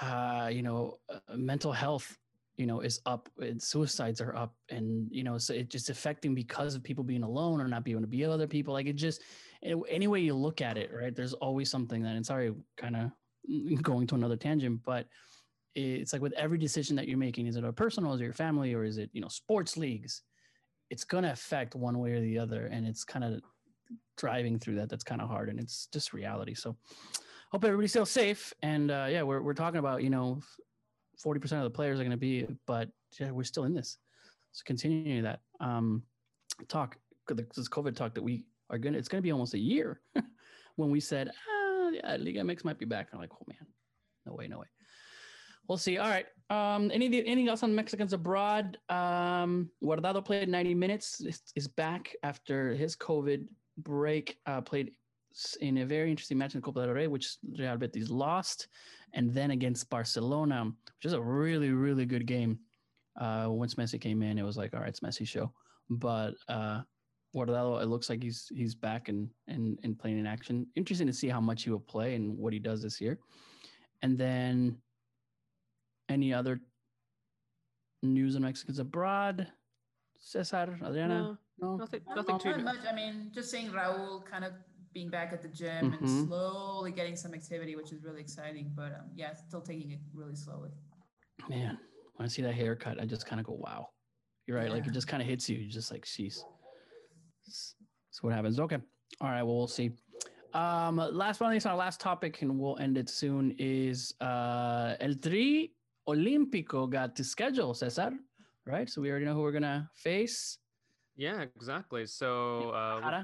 uh, 0.02 0.50
you 0.52 0.62
know, 0.62 0.98
uh, 1.10 1.20
mental 1.36 1.72
health. 1.72 2.18
You 2.58 2.66
know, 2.66 2.80
is 2.80 3.00
up. 3.06 3.30
And 3.38 3.62
suicides 3.62 4.20
are 4.20 4.36
up, 4.36 4.56
and 4.70 5.08
you 5.12 5.24
know, 5.24 5.38
so 5.38 5.54
it's 5.54 5.70
just 5.72 5.92
affecting 5.92 6.34
because 6.34 6.74
of 6.74 6.82
people 6.84 7.04
being 7.04 7.22
alone 7.22 7.62
or 7.62 7.68
not 7.68 7.84
being 7.84 7.94
able 7.98 8.02
to 8.02 8.08
be 8.08 8.22
with 8.24 8.32
other 8.32 8.48
people. 8.48 8.74
Like 8.74 8.88
it 8.88 8.94
just, 8.96 9.22
a- 9.22 9.24
any 9.64 10.08
way 10.08 10.20
you 10.20 10.34
look 10.34 10.62
at 10.62 10.78
it, 10.78 10.92
right? 10.94 11.16
There's 11.16 11.34
always 11.34 11.70
something 11.70 12.04
that. 12.04 12.16
And 12.16 12.26
sorry, 12.26 12.54
kind 12.78 12.96
of 12.96 13.12
going 13.82 14.08
to 14.08 14.16
another 14.16 14.36
tangent, 14.38 14.82
but 14.86 15.08
it's 15.76 16.12
like 16.12 16.22
with 16.22 16.34
every 16.34 16.58
decision 16.58 16.96
that 16.96 17.08
you're 17.08 17.18
making, 17.18 17.48
is 17.48 17.56
it 17.56 17.64
a 17.64 17.72
personal, 17.72 18.14
is 18.14 18.22
it 18.22 18.26
your 18.26 18.34
family, 18.34 18.74
or 18.74 18.84
is 18.84 18.98
it 18.98 19.10
you 19.14 19.22
know 19.22 19.28
sports 19.28 19.78
leagues? 19.78 20.24
It's 20.90 21.04
gonna 21.04 21.32
affect 21.32 21.76
one 21.76 22.00
way 22.00 22.14
or 22.14 22.22
the 22.22 22.40
other, 22.40 22.68
and 22.68 22.88
it's 22.88 23.04
kind 23.04 23.24
of 23.24 23.42
driving 24.18 24.58
through 24.58 24.76
that. 24.76 24.90
That's 24.90 25.04
kind 25.04 25.22
of 25.22 25.30
hard, 25.30 25.50
and 25.50 25.60
it's 25.60 25.88
just 25.94 26.14
reality. 26.14 26.56
So, 26.56 26.76
hope 27.52 27.64
everybody's 27.64 27.92
still 27.92 28.06
safe. 28.06 28.54
And 28.64 28.90
uh, 28.90 29.08
yeah, 29.10 29.22
we're 29.22 29.42
we're 29.42 29.54
talking 29.54 29.80
about 29.80 30.02
you 30.02 30.10
know, 30.10 30.42
forty 31.20 31.40
percent 31.40 31.64
of 31.64 31.72
the 31.72 31.76
players 31.76 32.00
are 32.00 32.04
gonna 32.04 32.18
be, 32.18 32.48
but 32.66 32.90
yeah, 33.20 33.32
we're 33.32 33.44
still 33.44 33.66
in 33.66 33.74
this. 33.74 33.98
So 34.54 34.64
continue 34.66 35.22
that 35.22 35.42
um, 35.60 36.02
talk, 36.68 36.98
this 37.28 37.70
COVID 37.70 37.96
talk 37.96 38.16
that 38.16 38.24
we 38.24 38.46
are 38.70 38.78
gonna. 38.78 38.98
It's 38.98 39.08
gonna 39.08 39.22
be 39.22 39.32
almost 39.32 39.54
a 39.54 39.60
year 39.60 40.02
when 40.76 40.90
we 40.90 41.00
said, 41.00 41.30
ah, 41.30 41.90
yeah, 41.90 42.18
Liga 42.20 42.42
MX 42.42 42.64
might 42.64 42.80
be 42.80 42.86
back. 42.86 43.10
I'm 43.14 43.20
like, 43.20 43.32
oh 43.34 43.46
man, 43.48 43.68
no 44.26 44.34
way, 44.34 44.48
no 44.48 44.60
way. 44.60 44.68
We'll 45.68 45.78
see. 45.78 45.98
All 45.98 46.10
right. 46.10 46.26
Um, 46.50 46.92
any 46.94 47.08
anything 47.08 47.50
else 47.50 47.64
on 47.64 47.76
Mexicans 47.76 48.14
abroad? 48.14 48.78
Um, 48.90 49.70
Guardado 49.84 50.24
played 50.24 50.48
90 50.48 50.74
minutes. 50.76 51.20
Is, 51.20 51.42
is 51.56 51.68
back 51.68 52.16
after 52.24 52.74
his 52.74 52.96
COVID 52.96 53.46
break. 53.78 54.38
Uh, 54.46 54.62
played 54.62 54.92
in 55.60 55.80
a 55.80 55.86
very 55.86 56.10
interesting 56.10 56.38
match 56.38 56.56
in 56.56 56.62
Copa 56.62 56.86
del 56.86 56.96
Rey, 56.96 57.08
which 57.08 57.36
Real 57.58 57.78
Betis 57.78 58.10
lost, 58.10 58.68
and 59.14 59.34
then 59.34 59.52
against 59.52 59.90
Barcelona, 59.90 60.66
which 60.66 61.06
is 61.06 61.14
a 61.14 61.22
really 61.22 61.72
really 61.72 62.06
good 62.06 62.26
game. 62.26 62.60
Uh, 63.20 63.48
once 63.50 63.76
Messi 63.76 64.00
came 64.00 64.22
in, 64.22 64.38
it 64.38 64.44
was 64.44 64.58
like, 64.58 64.74
all 64.74 64.80
right, 64.80 64.90
it's 64.90 65.02
Messi 65.02 65.28
show. 65.28 65.52
But 65.90 66.36
uh, 66.48 66.82
Guardado, 67.36 67.82
it 67.82 67.88
looks 67.88 68.10
like 68.10 68.24
he's 68.24 68.48
he's 68.56 68.74
back 68.74 69.10
and 69.10 69.30
and 69.48 69.78
and 69.84 69.98
playing 70.00 70.18
in 70.18 70.26
action. 70.26 70.66
Interesting 70.76 71.08
to 71.08 71.14
see 71.14 71.28
how 71.28 71.42
much 71.42 71.64
he 71.64 71.70
will 71.70 71.80
play 71.80 72.16
and 72.16 72.38
what 72.38 72.54
he 72.54 72.60
does 72.60 72.82
this 72.82 73.00
year. 73.02 73.20
And 74.02 74.18
then 74.18 74.78
any 76.10 76.34
other 76.34 76.62
news 78.04 78.36
on 78.36 78.44
Mexicans 78.44 78.80
abroad? 78.80 79.48
Cesar, 80.20 80.78
Adriana? 80.84 81.22
No, 81.22 81.38
No, 81.60 81.76
nothing, 81.78 82.02
nothing 82.16 82.34
not 82.36 82.42
too. 82.42 82.58
much. 82.60 82.78
I 82.90 82.94
mean, 82.94 83.32
just 83.34 83.52
seeing 83.52 83.70
Raul 83.72 84.24
kind 84.26 84.46
of 84.46 84.54
being 84.94 85.10
back 85.10 85.34
at 85.34 85.42
the 85.42 85.48
gym 85.50 85.92
Mhm. 85.92 85.98
and 86.00 86.28
slowly 86.28 86.92
getting 86.92 87.16
some 87.16 87.34
activity, 87.34 87.76
which 87.76 87.92
is 87.92 88.04
really 88.04 88.22
exciting. 88.22 88.72
But 88.76 88.94
um, 88.94 89.12
yeah, 89.16 89.34
still 89.34 89.62
taking 89.62 89.92
it 89.92 90.00
really 90.14 90.36
slowly. 90.36 90.72
Man, 91.50 91.78
when 92.16 92.26
I 92.26 92.30
see 92.30 92.42
that 92.44 92.54
haircut, 92.54 93.00
I 93.00 93.06
just 93.06 93.26
kind 93.26 93.40
of 93.40 93.46
go, 93.46 93.54
wow. 93.54 93.90
You're 94.48 94.58
right. 94.58 94.72
Like 94.72 94.88
it 94.88 94.94
just 94.94 95.08
kind 95.08 95.22
of 95.22 95.28
hits 95.28 95.50
you. 95.50 95.58
You're 95.58 95.70
just 95.70 95.92
like, 95.92 96.06
jeez. 96.06 96.42
That's 97.48 98.22
what 98.22 98.34
happens. 98.34 98.60
Okay. 98.60 98.78
All 99.22 99.30
right. 99.30 99.44
Well, 99.44 99.58
we'll 99.58 99.68
see. 99.68 99.92
Um, 100.54 100.98
last 100.98 101.40
but 101.40 101.46
not 101.46 101.52
least, 101.52 101.68
our 101.68 101.76
last 101.76 102.00
topic, 102.00 102.42
and 102.42 102.60
we'll 102.60 102.78
end 102.80 102.98
it 102.98 103.10
soon, 103.10 103.56
is 103.58 104.14
uh, 104.22 104.96
El 105.00 105.16
Tri 105.16 105.70
Olímpico 106.08 106.90
got 106.90 107.16
to 107.16 107.24
schedule, 107.24 107.74
Cesar. 107.74 108.12
Right. 108.66 108.90
So 108.90 109.02
we 109.02 109.10
already 109.10 109.26
know 109.26 109.34
who 109.34 109.42
we're 109.42 109.52
going 109.52 109.64
to 109.64 109.88
face. 109.94 110.58
Yeah, 111.16 111.42
exactly. 111.42 112.06
So, 112.06 112.70
uh, 112.72 113.24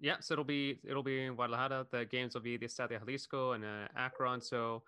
yeah, 0.00 0.16
so 0.20 0.32
it'll 0.32 0.44
be 0.44 0.80
it'll 0.88 1.02
be 1.02 1.24
in 1.24 1.34
Guadalajara. 1.34 1.86
The 1.90 2.06
games 2.06 2.34
will 2.34 2.40
be 2.40 2.56
the 2.56 2.66
Estadio 2.66 2.98
Jalisco 2.98 3.52
and 3.52 3.64
uh, 3.64 3.88
Akron. 3.96 4.40
So 4.40 4.82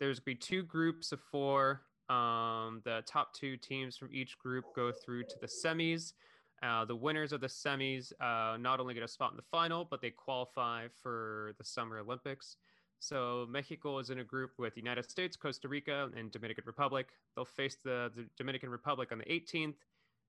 there's 0.00 0.18
gonna 0.18 0.24
be 0.24 0.34
two 0.34 0.62
groups 0.62 1.12
of 1.12 1.20
four. 1.20 1.82
Um, 2.08 2.80
the 2.84 3.02
top 3.06 3.34
two 3.34 3.56
teams 3.56 3.96
from 3.96 4.08
each 4.12 4.38
group 4.38 4.64
go 4.74 4.90
through 4.92 5.24
to 5.24 5.34
the 5.40 5.46
semis. 5.46 6.14
Uh, 6.64 6.84
the 6.84 6.96
winners 6.96 7.32
of 7.32 7.40
the 7.40 7.46
semis 7.46 8.12
uh, 8.20 8.56
not 8.56 8.80
only 8.80 8.94
get 8.94 9.02
a 9.02 9.08
spot 9.08 9.30
in 9.32 9.36
the 9.36 9.42
final, 9.42 9.84
but 9.84 10.00
they 10.00 10.10
qualify 10.10 10.86
for 11.02 11.52
the 11.58 11.64
Summer 11.64 11.98
Olympics. 11.98 12.56
So 13.00 13.46
Mexico 13.50 13.98
is 13.98 14.08
in 14.08 14.20
a 14.20 14.24
group 14.24 14.52
with 14.58 14.74
the 14.74 14.80
United 14.80 15.10
States, 15.10 15.36
Costa 15.36 15.68
Rica, 15.68 16.08
and 16.16 16.30
Dominican 16.30 16.64
Republic. 16.66 17.08
They'll 17.36 17.44
face 17.44 17.76
the, 17.84 18.10
the 18.16 18.26
Dominican 18.38 18.70
Republic 18.70 19.12
on 19.12 19.18
the 19.18 19.24
18th, 19.24 19.74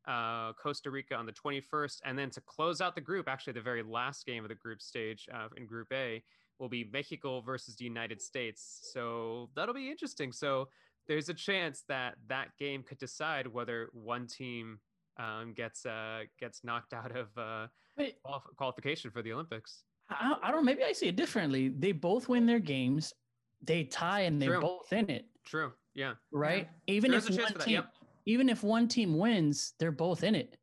uh, 0.07 0.51
Costa 0.53 0.91
Rica 0.91 1.15
on 1.15 1.25
the 1.25 1.31
21st, 1.31 2.01
and 2.03 2.19
then 2.19 2.29
to 2.31 2.41
close 2.41 2.81
out 2.81 2.95
the 2.95 3.01
group, 3.01 3.29
actually 3.29 3.53
the 3.53 3.61
very 3.61 3.81
last 3.81 4.25
game 4.25 4.43
of 4.43 4.49
the 4.49 4.55
group 4.55 4.81
stage 4.81 5.29
uh, 5.33 5.47
in 5.55 5.65
Group 5.65 5.87
A 5.93 6.21
will 6.59 6.69
be 6.69 6.89
Mexico 6.91 7.39
versus 7.39 7.77
the 7.77 7.85
United 7.85 8.21
States. 8.21 8.89
So 8.93 9.49
that'll 9.55 9.73
be 9.73 9.89
interesting. 9.89 10.33
So 10.33 10.67
there's 11.07 11.29
a 11.29 11.33
chance 11.33 11.83
that 11.87 12.15
that 12.27 12.57
game 12.57 12.83
could 12.83 12.97
decide 12.97 13.47
whether 13.47 13.89
one 13.93 14.27
team 14.27 14.79
um, 15.17 15.53
gets 15.53 15.85
uh, 15.85 16.23
gets 16.39 16.63
knocked 16.63 16.93
out 16.93 17.15
of 17.15 17.27
uh, 17.37 17.67
qualif- 17.99 18.55
qualification 18.57 19.11
for 19.11 19.21
the 19.21 19.33
Olympics. 19.33 19.83
I, 20.09 20.35
I 20.43 20.51
don't. 20.51 20.65
Maybe 20.65 20.83
I 20.83 20.91
see 20.91 21.07
it 21.07 21.15
differently. 21.15 21.69
They 21.69 21.91
both 21.91 22.29
win 22.29 22.45
their 22.45 22.59
games. 22.59 23.13
They 23.63 23.83
tie 23.85 24.21
and 24.21 24.41
they're 24.41 24.51
True. 24.59 24.61
both 24.61 24.93
in 24.93 25.09
it, 25.09 25.25
True. 25.45 25.71
Yeah. 25.95 26.13
right? 26.31 26.69
Even 26.87 27.09
There's 27.11 27.27
if 27.29 27.39
one 27.41 27.53
team, 27.55 27.73
yep. 27.75 27.93
even 28.25 28.49
if 28.49 28.63
one 28.63 28.87
team 28.87 29.17
wins, 29.17 29.73
they're 29.79 29.91
both 29.91 30.23
in 30.23 30.35
it. 30.35 30.57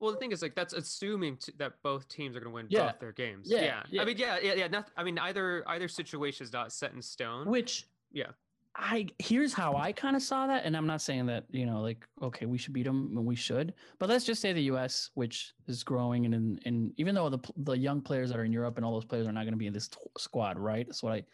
Well, 0.00 0.10
the 0.12 0.18
thing 0.18 0.32
is, 0.32 0.42
like, 0.42 0.54
that's 0.54 0.72
assuming 0.74 1.36
t- 1.36 1.52
that 1.58 1.74
both 1.82 2.08
teams 2.08 2.36
are 2.36 2.40
going 2.40 2.50
to 2.50 2.54
win 2.54 2.66
Yeah. 2.68 2.90
both 2.90 3.00
their 3.00 3.12
games. 3.12 3.46
Yeah, 3.48 3.62
Yeah. 3.62 3.82
yeah. 3.90 4.02
I 4.02 4.04
mean, 4.04 4.16
yeah, 4.18 4.38
yeah, 4.42 4.54
yeah. 4.54 4.66
Not, 4.66 4.90
I 4.96 5.04
mean, 5.04 5.18
either 5.18 5.62
either 5.68 5.88
situation 5.88 6.44
is 6.44 6.52
not 6.52 6.72
set 6.72 6.92
in 6.94 7.00
stone. 7.00 7.48
Which 7.48 7.86
Yeah. 8.12 8.30
I 8.78 9.06
here's 9.18 9.54
how 9.54 9.74
I 9.76 9.92
kind 9.92 10.16
of 10.16 10.22
saw 10.22 10.46
that, 10.46 10.64
and 10.64 10.76
I'm 10.76 10.86
not 10.86 11.00
saying 11.00 11.26
that 11.26 11.44
you 11.50 11.64
know, 11.64 11.80
like, 11.80 12.06
okay, 12.20 12.44
we 12.44 12.58
should 12.58 12.74
beat 12.74 12.84
them 12.84 13.14
and 13.16 13.24
we 13.24 13.34
should, 13.34 13.72
but 13.98 14.08
let's 14.08 14.24
just 14.24 14.42
say 14.42 14.52
the 14.52 14.62
U.S., 14.64 15.10
which 15.14 15.54
is 15.66 15.82
growing, 15.82 16.26
and 16.26 16.34
and, 16.34 16.60
and 16.66 16.92
even 16.98 17.14
though 17.14 17.30
the 17.30 17.38
the 17.56 17.72
young 17.72 18.02
players 18.02 18.30
that 18.30 18.38
are 18.38 18.44
in 18.44 18.52
Europe 18.52 18.76
and 18.76 18.84
all 18.84 18.92
those 18.92 19.04
players 19.04 19.26
are 19.26 19.32
not 19.32 19.42
going 19.42 19.54
to 19.54 19.58
be 19.58 19.66
in 19.66 19.72
this 19.72 19.88
t- 19.88 19.98
squad, 20.18 20.58
right? 20.58 20.86
That's 20.86 21.02
what 21.02 21.14
I 21.14 21.24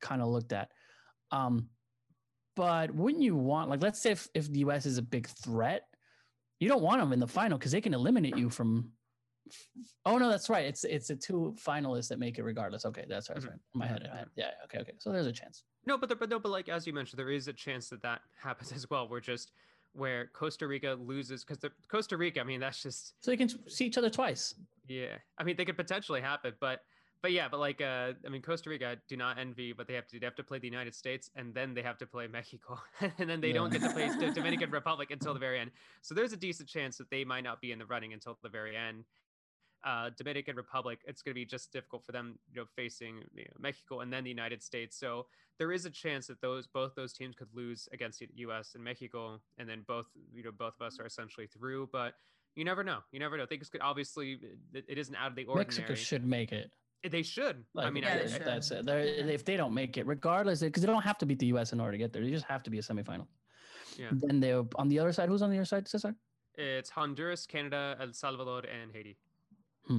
kind 0.00 0.20
of 0.20 0.28
looked 0.28 0.52
at. 0.52 0.72
Um, 1.30 1.68
but 2.56 2.92
wouldn't 2.92 3.22
you 3.22 3.36
want 3.36 3.70
like, 3.70 3.82
let's 3.82 4.00
say 4.00 4.10
if 4.10 4.28
if 4.34 4.50
the 4.50 4.60
U.S. 4.60 4.84
is 4.84 4.98
a 4.98 5.02
big 5.02 5.28
threat, 5.28 5.84
you 6.58 6.68
don't 6.68 6.82
want 6.82 7.00
them 7.00 7.12
in 7.12 7.20
the 7.20 7.26
final 7.26 7.56
because 7.56 7.72
they 7.72 7.80
can 7.80 7.94
eliminate 7.94 8.36
you 8.36 8.50
from. 8.50 8.90
Oh 10.06 10.18
no, 10.18 10.28
that's 10.30 10.48
right. 10.48 10.64
It's 10.66 10.84
it's 10.84 11.08
the 11.08 11.16
two 11.16 11.54
finalists 11.58 12.08
that 12.08 12.18
make 12.18 12.38
it 12.38 12.44
regardless. 12.44 12.84
Okay, 12.84 13.04
that's 13.08 13.28
right. 13.28 13.34
That's 13.36 13.46
Mhm. 13.46 13.50
right. 13.50 13.60
In 13.74 13.78
my 13.78 13.86
head, 13.86 14.08
I 14.12 14.24
yeah. 14.36 14.50
Okay, 14.64 14.78
okay. 14.78 14.92
So 14.98 15.12
there's 15.12 15.26
a 15.26 15.32
chance. 15.32 15.64
No, 15.86 15.98
but 15.98 16.08
there, 16.08 16.16
but 16.16 16.28
no, 16.28 16.38
but 16.38 16.50
like 16.50 16.68
as 16.68 16.86
you 16.86 16.92
mentioned, 16.92 17.18
there 17.18 17.30
is 17.30 17.48
a 17.48 17.52
chance 17.52 17.88
that 17.88 18.02
that 18.02 18.20
happens 18.40 18.72
as 18.72 18.88
well. 18.90 19.08
Where 19.08 19.20
just 19.20 19.52
where 19.92 20.28
Costa 20.28 20.66
Rica 20.68 20.96
loses 21.00 21.44
because 21.44 21.58
the 21.58 21.70
Costa 21.88 22.16
Rica, 22.16 22.40
I 22.40 22.44
mean, 22.44 22.60
that's 22.60 22.82
just 22.82 23.14
So 23.24 23.30
they 23.30 23.36
can 23.36 23.48
see 23.68 23.86
each 23.86 23.98
other 23.98 24.10
twice. 24.10 24.54
yeah. 24.86 25.16
I 25.36 25.42
mean, 25.42 25.56
they 25.56 25.64
could 25.64 25.76
potentially 25.76 26.20
happen, 26.20 26.54
but 26.60 26.80
but 27.22 27.32
yeah, 27.32 27.48
but 27.48 27.60
like 27.60 27.80
uh, 27.82 28.12
I 28.24 28.28
mean, 28.30 28.40
Costa 28.40 28.70
Rica 28.70 28.96
do 29.08 29.16
not 29.16 29.38
envy, 29.38 29.72
but 29.72 29.86
they 29.88 29.94
have 29.94 30.06
to 30.08 30.20
they 30.20 30.24
have 30.26 30.36
to 30.36 30.44
play 30.44 30.58
the 30.58 30.68
United 30.68 30.94
States 30.94 31.28
and 31.34 31.52
then 31.52 31.74
they 31.74 31.82
have 31.82 31.98
to 31.98 32.06
play 32.06 32.26
Mexico, 32.28 32.78
and 33.18 33.28
then 33.28 33.40
they 33.40 33.52
don't 33.52 33.70
get 33.70 33.82
to 33.82 33.90
play 33.90 34.08
the 34.08 34.30
Dominican 34.30 34.70
Republic 34.70 35.10
until 35.10 35.34
the 35.34 35.40
very 35.40 35.58
end. 35.58 35.72
So 36.02 36.14
there's 36.14 36.32
a 36.32 36.36
decent 36.38 36.68
chance 36.68 36.96
that 36.98 37.10
they 37.10 37.24
might 37.24 37.44
not 37.44 37.60
be 37.60 37.72
in 37.72 37.78
the 37.78 37.86
running 37.86 38.12
until 38.12 38.38
the 38.42 38.48
very 38.48 38.76
end. 38.76 39.04
Uh, 39.84 40.10
Dominican 40.16 40.56
Republic, 40.56 40.98
it's 41.06 41.22
going 41.22 41.32
to 41.32 41.40
be 41.40 41.44
just 41.46 41.72
difficult 41.72 42.04
for 42.04 42.12
them, 42.12 42.38
you 42.52 42.60
know, 42.60 42.66
facing 42.76 43.22
you 43.34 43.44
know, 43.44 43.50
Mexico 43.58 44.00
and 44.00 44.12
then 44.12 44.24
the 44.24 44.30
United 44.30 44.62
States. 44.62 44.98
So 44.98 45.26
there 45.58 45.72
is 45.72 45.86
a 45.86 45.90
chance 45.90 46.26
that 46.26 46.40
those 46.42 46.66
both 46.66 46.94
those 46.94 47.12
teams 47.12 47.34
could 47.34 47.48
lose 47.54 47.88
against 47.92 48.18
the 48.18 48.28
U.S. 48.36 48.72
and 48.74 48.84
Mexico, 48.84 49.40
and 49.58 49.68
then 49.68 49.84
both 49.86 50.06
you 50.34 50.42
know 50.42 50.52
both 50.52 50.74
of 50.80 50.86
us 50.86 50.98
are 51.00 51.06
essentially 51.06 51.46
through. 51.46 51.88
But 51.92 52.14
you 52.56 52.64
never 52.64 52.84
know. 52.84 52.98
You 53.12 53.20
never 53.20 53.36
know. 53.38 53.46
Things 53.46 53.68
could 53.70 53.80
obviously 53.80 54.38
it, 54.74 54.84
it 54.88 54.98
isn't 54.98 55.14
out 55.16 55.28
of 55.30 55.36
the 55.36 55.44
ordinary. 55.44 55.66
Mexico 55.66 55.94
should 55.94 56.26
make 56.26 56.52
it. 56.52 56.70
They 57.08 57.22
should. 57.22 57.64
I 57.78 57.88
mean, 57.88 58.02
Yeah, 58.02 58.10
I, 58.10 58.22
I- 58.24 58.26
should. 58.26 58.44
that's 58.44 58.70
it. 58.70 58.84
They're, 58.84 59.00
If 59.00 59.46
they 59.46 59.56
don't 59.56 59.72
make 59.72 59.96
it, 59.96 60.06
regardless, 60.06 60.60
because 60.60 60.82
they 60.82 60.86
don't 60.86 61.00
have 61.02 61.16
to 61.18 61.26
beat 61.26 61.38
the 61.38 61.46
U.S. 61.46 61.72
in 61.72 61.80
order 61.80 61.92
to 61.92 61.98
get 61.98 62.12
there. 62.12 62.22
They 62.22 62.30
just 62.30 62.44
have 62.44 62.62
to 62.64 62.70
be 62.70 62.78
a 62.78 62.82
semifinal. 62.82 63.26
Yeah. 63.96 64.08
Then 64.12 64.40
they 64.40 64.52
on 64.52 64.88
the 64.88 64.98
other 64.98 65.12
side. 65.12 65.28
Who's 65.30 65.40
on 65.40 65.50
the 65.50 65.56
other 65.56 65.64
side, 65.64 65.88
Cesar? 65.88 66.14
it's 66.56 66.90
Honduras, 66.90 67.46
Canada, 67.46 67.96
El 68.00 68.12
Salvador, 68.12 68.62
and 68.66 68.92
Haiti. 68.92 69.16
Hmm. 69.90 69.98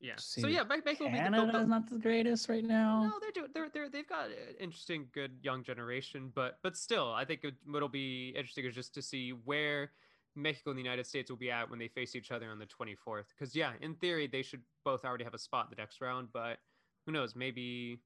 Yeah. 0.00 0.14
See, 0.18 0.40
so 0.40 0.46
yeah, 0.48 0.62
Me- 0.64 0.76
Mexico 0.84 1.04
will 1.04 1.10
be 1.12 1.16
the, 1.18 1.22
Canada's 1.22 1.44
they'll- 1.52 1.60
they'll- 1.60 1.68
not 1.68 1.88
the 1.90 1.98
greatest 1.98 2.48
right 2.48 2.64
now. 2.64 3.04
No, 3.04 3.18
they're 3.20 3.30
doing. 3.32 3.50
They're 3.54 3.68
they're 3.68 3.88
they've 3.88 4.08
got 4.08 4.26
an 4.26 4.54
interesting, 4.60 5.08
good 5.12 5.38
young 5.42 5.62
generation, 5.62 6.30
but 6.34 6.58
but 6.62 6.76
still, 6.76 7.12
I 7.12 7.24
think 7.24 7.44
it, 7.44 7.54
what'll 7.66 7.88
be 7.88 8.30
interesting 8.36 8.64
is 8.64 8.74
just 8.74 8.94
to 8.94 9.02
see 9.02 9.30
where 9.30 9.92
Mexico 10.34 10.70
and 10.70 10.78
the 10.78 10.82
United 10.82 11.06
States 11.06 11.30
will 11.30 11.36
be 11.38 11.50
at 11.50 11.68
when 11.70 11.78
they 11.78 11.88
face 11.88 12.16
each 12.16 12.30
other 12.32 12.50
on 12.50 12.58
the 12.58 12.66
24th. 12.66 13.26
Because 13.36 13.54
yeah, 13.54 13.72
in 13.80 13.94
theory, 13.96 14.26
they 14.26 14.42
should 14.42 14.62
both 14.84 15.04
already 15.04 15.24
have 15.24 15.34
a 15.34 15.38
spot 15.38 15.66
in 15.66 15.70
the 15.76 15.80
next 15.80 16.00
round, 16.00 16.28
but 16.32 16.58
who 17.06 17.12
knows? 17.12 17.36
Maybe 17.36 18.00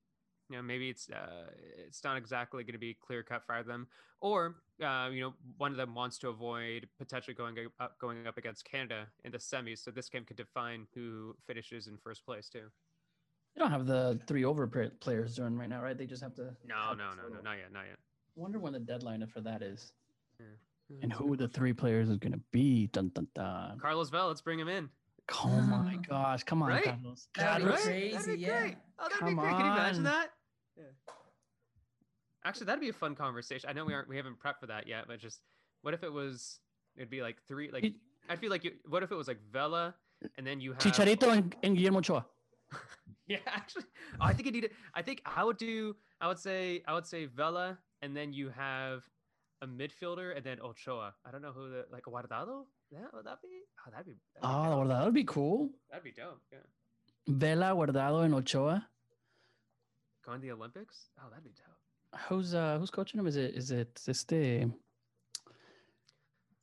you 0.48 0.56
know, 0.56 0.62
maybe 0.62 0.88
it's 0.90 1.08
uh, 1.10 1.50
it's 1.86 2.02
not 2.04 2.16
exactly 2.16 2.62
going 2.64 2.72
to 2.74 2.78
be 2.78 2.94
clear 2.94 3.22
cut 3.22 3.42
for 3.46 3.62
them, 3.62 3.86
or 4.20 4.56
uh, 4.84 5.08
you 5.12 5.20
know, 5.20 5.34
one 5.58 5.70
of 5.72 5.76
them 5.76 5.94
wants 5.94 6.18
to 6.18 6.28
avoid 6.28 6.88
potentially 6.98 7.34
going 7.34 7.56
up 7.80 7.98
going 8.00 8.26
up 8.26 8.38
against 8.38 8.64
Canada 8.64 9.06
in 9.24 9.32
the 9.32 9.38
semis. 9.38 9.82
So 9.82 9.90
this 9.90 10.08
game 10.08 10.24
could 10.24 10.36
define 10.36 10.86
who 10.94 11.34
finishes 11.46 11.86
in 11.86 11.96
first 11.98 12.24
place 12.24 12.48
too. 12.48 12.66
They 13.54 13.60
don't 13.62 13.70
have 13.70 13.86
the 13.86 14.20
three 14.26 14.44
over 14.44 14.66
players 15.00 15.36
doing 15.36 15.56
right 15.56 15.68
now, 15.68 15.82
right? 15.82 15.96
They 15.96 16.06
just 16.06 16.22
have 16.22 16.34
to. 16.34 16.54
No, 16.66 16.92
no, 16.92 17.10
no, 17.14 17.28
no, 17.34 17.40
not 17.42 17.56
yet, 17.58 17.72
not 17.72 17.86
yet. 17.88 17.96
I 17.98 18.40
Wonder 18.40 18.58
when 18.58 18.74
the 18.74 18.78
deadline 18.80 19.26
for 19.32 19.40
that 19.40 19.62
is, 19.62 19.92
and 21.02 21.12
who 21.12 21.30
good 21.30 21.38
the 21.38 21.48
three 21.48 21.72
players 21.72 22.08
is 22.10 22.18
going 22.18 22.32
to 22.32 22.40
be. 22.52 22.88
Dun 22.88 23.10
dun 23.14 23.26
dun. 23.34 23.78
Carlos 23.80 24.10
Vela, 24.10 24.28
let's 24.28 24.42
bring 24.42 24.58
him 24.60 24.68
in. 24.68 24.90
Oh 25.42 25.48
my 25.62 25.96
gosh! 26.08 26.44
Come 26.44 26.62
on, 26.62 26.68
Right? 26.68 26.84
Carlos. 26.84 27.28
That'd 27.34 27.62
be 27.64 27.64
Carlos. 27.64 27.84
great. 27.84 28.12
That'd 28.12 28.26
be 28.26 28.32
Crazy, 28.32 28.40
yeah. 28.42 28.60
great. 28.60 28.76
Oh, 28.98 29.02
that'd 29.04 29.18
Come 29.18 29.28
be 29.30 29.34
great. 29.34 29.50
Can 29.56 29.60
you 29.66 29.72
imagine 29.72 29.96
on. 30.06 30.12
that? 30.12 30.28
Yeah. 30.76 30.84
Actually, 32.44 32.66
that'd 32.66 32.80
be 32.80 32.88
a 32.90 32.92
fun 32.92 33.14
conversation. 33.14 33.68
I 33.68 33.72
know 33.72 33.84
we 33.84 33.92
aren't, 33.94 34.08
we 34.08 34.16
haven't 34.16 34.38
prepped 34.38 34.60
for 34.60 34.66
that 34.66 34.86
yet, 34.86 35.04
but 35.08 35.18
just 35.18 35.40
what 35.82 35.94
if 35.94 36.04
it 36.04 36.12
was? 36.12 36.60
It'd 36.96 37.10
be 37.10 37.20
like 37.22 37.36
three. 37.48 37.70
Like 37.70 37.92
I 38.28 38.36
feel 38.36 38.50
like 38.50 38.64
you. 38.64 38.72
What 38.88 39.02
if 39.02 39.10
it 39.10 39.16
was 39.16 39.26
like 39.28 39.38
Vela, 39.52 39.94
and 40.38 40.46
then 40.46 40.60
you 40.60 40.72
have 40.72 40.80
Chicharito 40.80 41.32
and, 41.36 41.54
and 41.62 41.76
Guillermo 41.76 41.98
Ochoa. 41.98 42.26
Yeah, 43.28 43.38
actually, 43.48 43.82
oh, 44.20 44.24
I 44.24 44.32
think 44.34 44.46
you 44.46 44.52
need 44.52 44.62
it. 44.62 44.72
I 44.94 45.02
think 45.02 45.20
I 45.26 45.42
would 45.42 45.56
do. 45.56 45.96
I 46.20 46.28
would 46.28 46.38
say 46.38 46.84
I 46.86 46.94
would 46.94 47.06
say 47.06 47.26
Vela, 47.26 47.76
and 48.00 48.16
then 48.16 48.32
you 48.32 48.50
have 48.50 49.02
a 49.62 49.66
midfielder, 49.66 50.36
and 50.36 50.46
then 50.46 50.60
Ochoa. 50.60 51.12
I 51.24 51.32
don't 51.32 51.42
know 51.42 51.50
who 51.50 51.68
the 51.68 51.86
like 51.90 52.04
Guardado. 52.04 52.66
Yeah, 52.88 53.00
would 53.12 53.26
that 53.26 53.42
be? 53.42 53.48
Oh, 53.84 53.90
that'd 53.90 54.06
be. 54.06 54.12
That'd 54.40 54.48
Oh, 54.48 54.78
dope. 54.84 54.88
that 54.90 55.04
would 55.06 55.14
be 55.14 55.24
cool. 55.24 55.70
that'd 55.90 56.04
be 56.04 56.12
dope. 56.12 56.40
Yeah, 56.52 56.58
Vela, 57.26 57.74
Guardado, 57.74 58.24
and 58.24 58.32
Ochoa. 58.32 58.86
Going 60.26 60.40
to 60.40 60.46
the 60.46 60.52
Olympics. 60.52 61.08
Oh, 61.18 61.28
that'd 61.30 61.44
be 61.44 61.50
tough. 61.56 62.20
Who's 62.28 62.54
uh 62.54 62.78
who's 62.78 62.90
coaching 62.90 63.20
him? 63.20 63.26
Is 63.26 63.36
it 63.36 63.54
is 63.54 63.70
it 63.70 64.00
this 64.06 64.24
day? 64.24 64.66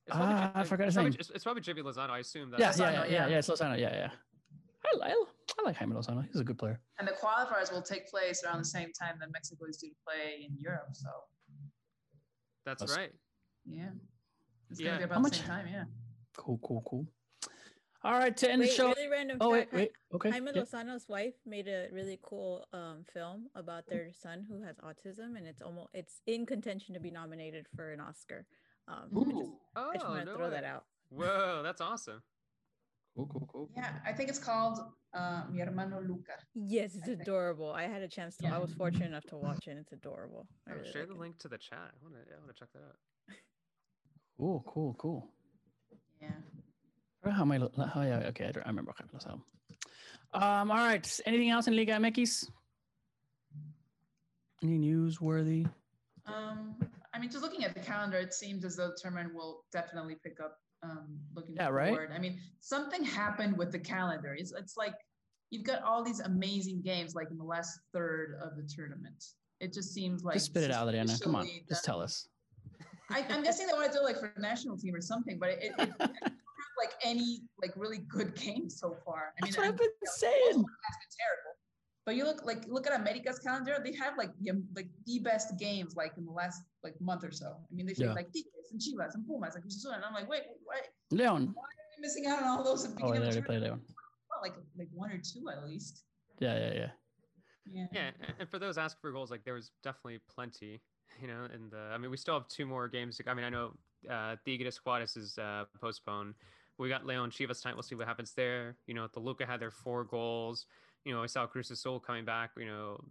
It's 0.05 0.15
probably 0.17 0.33
Ah, 0.35 0.41
Jim- 0.47 0.51
I 0.55 0.63
forgot 0.65 0.85
his 0.85 0.93
probably- 0.95 1.11
name. 1.11 1.17
It's, 1.19 1.29
it's 1.29 1.43
probably 1.43 1.61
Jimmy 1.61 1.81
Lozano. 1.81 2.09
I 2.09 2.19
assume 2.19 2.51
that. 2.51 2.59
Yeah, 2.59 2.67
yeah, 2.67 2.73
Lozano, 2.73 2.93
yeah, 2.93 3.03
yeah, 3.05 3.11
yeah. 3.11 3.27
yeah. 3.27 3.37
It's 3.37 3.49
Lozano. 3.49 3.79
Yeah, 3.79 3.95
yeah. 3.95 4.09
I, 4.85 5.07
I, 5.09 5.23
I 5.59 5.63
like 5.63 5.75
Jaime 5.77 5.93
Lozano. 5.95 6.25
He's 6.29 6.41
a 6.41 6.43
good 6.43 6.57
player. 6.57 6.79
And 6.99 7.07
the 7.07 7.13
qualifiers 7.13 7.71
will 7.71 7.81
take 7.81 8.09
place 8.09 8.43
around 8.43 8.59
the 8.59 8.65
same 8.65 8.91
time 8.91 9.15
that 9.21 9.31
Mexico 9.31 9.65
is 9.65 9.77
due 9.77 9.89
to 9.89 9.95
play 10.05 10.45
in 10.45 10.57
Europe. 10.59 10.89
So 10.93 11.07
That's 12.65 12.81
That's- 12.81 12.97
right. 12.97 13.11
yeah, 13.65 13.89
it's 14.69 14.79
Yeah. 14.81 14.97
gonna 14.97 14.97
be 14.97 15.01
How 15.03 15.05
about 15.05 15.15
the 15.15 15.21
much- 15.21 15.37
same 15.39 15.47
time. 15.47 15.67
Yeah. 15.71 15.83
Cool, 16.35 16.59
cool, 16.63 16.83
cool. 16.85 17.07
All 18.05 18.13
right, 18.13 18.35
to 18.35 18.51
end 18.51 18.59
Wait, 18.59 18.69
the 18.69 18.75
show. 18.75 18.87
really 18.89 19.07
random 19.07 19.37
Oh 19.39 19.49
wait, 19.49 19.61
fact. 19.61 19.71
Hi- 19.73 19.77
wait. 19.79 19.91
Okay. 20.15 20.29
Jaime 20.31 20.51
yeah. 20.53 20.61
Lozano's 20.63 21.07
wife 21.07 21.35
made 21.45 21.67
a 21.69 21.87
really 21.91 22.19
cool 22.21 22.65
um, 22.73 23.05
film 23.13 23.47
about 23.55 23.87
their 23.87 24.09
son 24.11 24.45
who 24.47 24.61
has 24.61 24.75
autism, 24.77 25.37
and 25.37 25.47
it's 25.47 25.61
almost 25.61 25.87
it's 25.93 26.21
in 26.27 26.45
contention 26.45 26.93
to 26.95 26.99
be 26.99 27.11
nominated 27.11 27.65
for 27.75 27.91
an 27.93 28.01
Oscar. 28.01 28.45
Um, 28.89 29.09
I 29.15 29.23
just, 29.31 29.51
Oh, 29.77 29.89
I 29.89 29.93
just 29.93 30.05
want 30.07 30.19
to 30.19 30.25
no 30.25 30.35
throw 30.35 30.45
way. 30.47 30.51
that 30.51 30.63
out. 30.65 30.83
Whoa, 31.09 31.61
that's 31.63 31.79
awesome. 31.79 32.21
Cool, 33.15 33.27
cool, 33.27 33.47
cool. 33.51 33.69
Yeah, 33.77 33.93
I 34.05 34.11
think 34.11 34.27
it's 34.27 34.39
called 34.39 34.79
uh, 35.13 35.43
Mi 35.49 35.59
Hermano 35.59 36.01
Luca. 36.01 36.33
Yes, 36.55 36.95
it's 36.95 37.03
I 37.03 37.05
think- 37.07 37.21
adorable. 37.21 37.71
I 37.71 37.83
had 37.83 38.01
a 38.01 38.07
chance 38.09 38.35
to. 38.37 38.45
Yeah. 38.47 38.55
I 38.55 38.57
was 38.59 38.73
fortunate 38.73 39.05
enough 39.07 39.23
to 39.25 39.37
watch 39.37 39.67
it. 39.67 39.71
and 39.71 39.79
It's 39.79 39.93
adorable. 39.93 40.47
I 40.67 40.71
Oh, 40.71 40.75
really 40.75 40.91
share 40.91 41.01
like 41.03 41.09
the 41.09 41.15
it. 41.15 41.19
link 41.21 41.37
to 41.39 41.47
the 41.47 41.57
chat. 41.57 41.77
I 41.93 42.03
want 42.03 42.15
to. 42.15 42.33
I 42.33 42.39
want 42.39 42.53
to 42.53 42.59
check 42.59 42.69
that 42.73 42.79
out. 42.79 42.97
Cool, 44.37 44.63
cool, 44.67 44.95
cool. 44.99 45.29
Yeah. 46.21 46.31
How 47.31 47.41
am 47.43 47.51
I? 47.51 47.57
Oh 47.57 48.01
yeah, 48.01 48.23
okay. 48.27 48.51
I 48.53 48.67
remember 48.67 48.93
Jaime 48.97 49.09
Lozano. 49.13 49.41
Um. 50.33 50.71
All 50.71 50.77
right. 50.77 51.19
Anything 51.25 51.49
else 51.49 51.67
in 51.67 51.75
Liga 51.75 51.93
MX? 51.93 52.49
Any 54.61 54.79
newsworthy? 54.79 55.69
Um, 56.25 56.75
I 57.13 57.19
mean, 57.19 57.29
just 57.29 57.43
looking 57.43 57.65
at 57.65 57.73
the 57.73 57.81
calendar, 57.81 58.17
it 58.17 58.33
seems 58.33 58.63
as 58.63 58.77
though 58.77 58.87
the 58.87 58.97
tournament 59.01 59.33
will 59.35 59.63
definitely 59.71 60.15
pick 60.23 60.39
up. 60.43 60.57
Um, 60.81 61.17
looking 61.33 61.55
Yeah, 61.55 61.69
right? 61.69 61.89
forward. 61.89 62.11
I 62.13 62.19
mean, 62.19 62.39
something 62.59 63.05
happened 63.05 63.57
with 63.57 63.71
the 63.71 63.79
calendar. 63.79 64.35
It's 64.37 64.51
it's 64.51 64.75
like 64.75 64.95
you've 65.49 65.63
got 65.63 65.81
all 65.83 66.03
these 66.03 66.19
amazing 66.19 66.81
games, 66.81 67.15
like 67.15 67.29
in 67.31 67.37
the 67.37 67.43
last 67.43 67.79
third 67.93 68.37
of 68.43 68.57
the 68.57 68.63
tournament. 68.63 69.23
It 69.61 69.71
just 69.71 69.93
seems 69.93 70.23
like 70.25 70.33
Just 70.33 70.47
spit 70.47 70.63
it 70.63 70.71
out, 70.71 70.89
Adriana. 70.89 71.17
Come 71.21 71.35
on. 71.35 71.47
Just 71.69 71.85
tell 71.85 72.01
us. 72.01 72.27
I, 73.09 73.23
I'm 73.29 73.43
guessing 73.43 73.67
they 73.67 73.73
want 73.73 73.91
to 73.91 73.97
do 73.97 74.01
it 74.01 74.03
like 74.03 74.19
for 74.19 74.33
the 74.35 74.41
national 74.41 74.77
team 74.77 74.93
or 74.95 75.01
something, 75.01 75.37
but 75.39 75.49
it, 75.49 75.71
it, 75.77 75.89
it 75.99 76.33
like 76.77 76.93
any 77.03 77.41
like 77.61 77.73
really 77.75 77.99
good 78.09 78.35
game 78.35 78.69
so 78.69 78.95
far. 79.05 79.33
I 79.41 79.45
mean, 79.45 79.51
That's 79.51 79.57
what 79.57 79.65
I- 79.65 79.69
I've 79.69 79.77
been 79.77 79.87
you 80.01 80.05
know, 80.07 80.11
saying. 80.15 80.41
most 80.45 80.55
of 80.55 80.61
them 80.61 80.65
has 80.87 80.97
been 81.01 81.13
terrible. 81.19 81.53
But 82.05 82.15
you 82.17 82.25
look 82.25 82.43
like 82.45 82.67
look 82.67 82.85
at 82.85 82.99
America's 82.99 83.39
calendar; 83.39 83.77
they 83.83 83.93
have 83.93 84.17
like 84.17 84.31
the, 84.41 84.51
like 84.75 84.87
the 85.05 85.19
best 85.19 85.57
games 85.57 85.95
like 85.95 86.13
in 86.17 86.25
the 86.25 86.31
last 86.31 86.61
like 86.83 86.99
month 86.99 87.23
or 87.23 87.31
so. 87.31 87.55
I 87.71 87.73
mean, 87.73 87.85
they 87.85 87.93
Yeah. 87.97 88.07
have 88.07 88.15
like 88.15 88.27
Tigres 88.33 88.71
and 88.71 88.79
Chivas 88.81 89.15
and 89.15 89.25
Pumas 89.25 89.55
and 89.55 89.63
Cruz 89.63 89.85
and 89.85 90.03
I'm 90.03 90.13
like, 90.13 90.27
wait, 90.27 90.43
why, 90.65 90.81
Leon. 91.11 91.51
why 91.53 91.63
are 91.63 91.87
we 91.97 92.01
missing 92.01 92.25
out 92.27 92.39
on 92.43 92.49
all 92.49 92.63
those 92.63 92.83
at 92.83 92.91
the 92.95 93.03
Oh, 93.05 93.07
beginning 93.11 93.21
they 93.21 93.27
of 93.29 93.33
the 93.35 93.39
already 93.39 93.59
played? 93.59 93.61
Leon. 93.63 93.81
Well, 94.29 94.39
like 94.41 94.53
like 94.77 94.89
one 94.93 95.11
or 95.11 95.17
two 95.19 95.47
at 95.49 95.65
least. 95.65 96.03
Yeah, 96.39 96.57
yeah, 96.57 96.73
yeah. 96.73 96.91
Yeah. 97.65 97.87
Yeah, 97.93 98.11
and 98.39 98.49
for 98.49 98.59
those 98.59 98.77
asking 98.77 98.99
for 98.99 99.13
goals, 99.13 99.31
like 99.31 99.45
there 99.45 99.53
was 99.53 99.71
definitely 99.83 100.19
plenty, 100.29 100.81
you 101.21 101.27
know. 101.29 101.47
And 101.53 101.71
the, 101.71 101.77
I 101.93 101.97
mean, 101.97 102.11
we 102.11 102.17
still 102.17 102.33
have 102.33 102.49
two 102.49 102.65
more 102.65 102.89
games. 102.89 103.15
to- 103.17 103.29
I 103.29 103.33
mean, 103.33 103.45
I 103.45 103.49
know 103.49 103.71
uh, 104.11 104.35
Tigres 104.45 104.75
Juarez 104.83 105.15
is 105.15 105.37
uh, 105.37 105.63
postponed. 105.79 106.33
We 106.77 106.89
got 106.89 107.05
Leon 107.05 107.31
Chivas 107.31 107.61
tonight. 107.61 107.75
We'll 107.75 107.83
see 107.83 107.95
what 107.95 108.07
happens 108.07 108.33
there. 108.33 108.77
You 108.87 108.93
know, 108.93 109.07
Toluca 109.07 109.45
had 109.45 109.59
their 109.59 109.71
four 109.71 110.03
goals. 110.03 110.65
You 111.05 111.13
know, 111.13 111.21
I 111.21 111.27
saw 111.27 111.45
Cruz 111.45 111.69
Azul 111.69 111.99
coming 111.99 112.25
back. 112.25 112.51
You 112.57 112.65
know, 112.65 113.03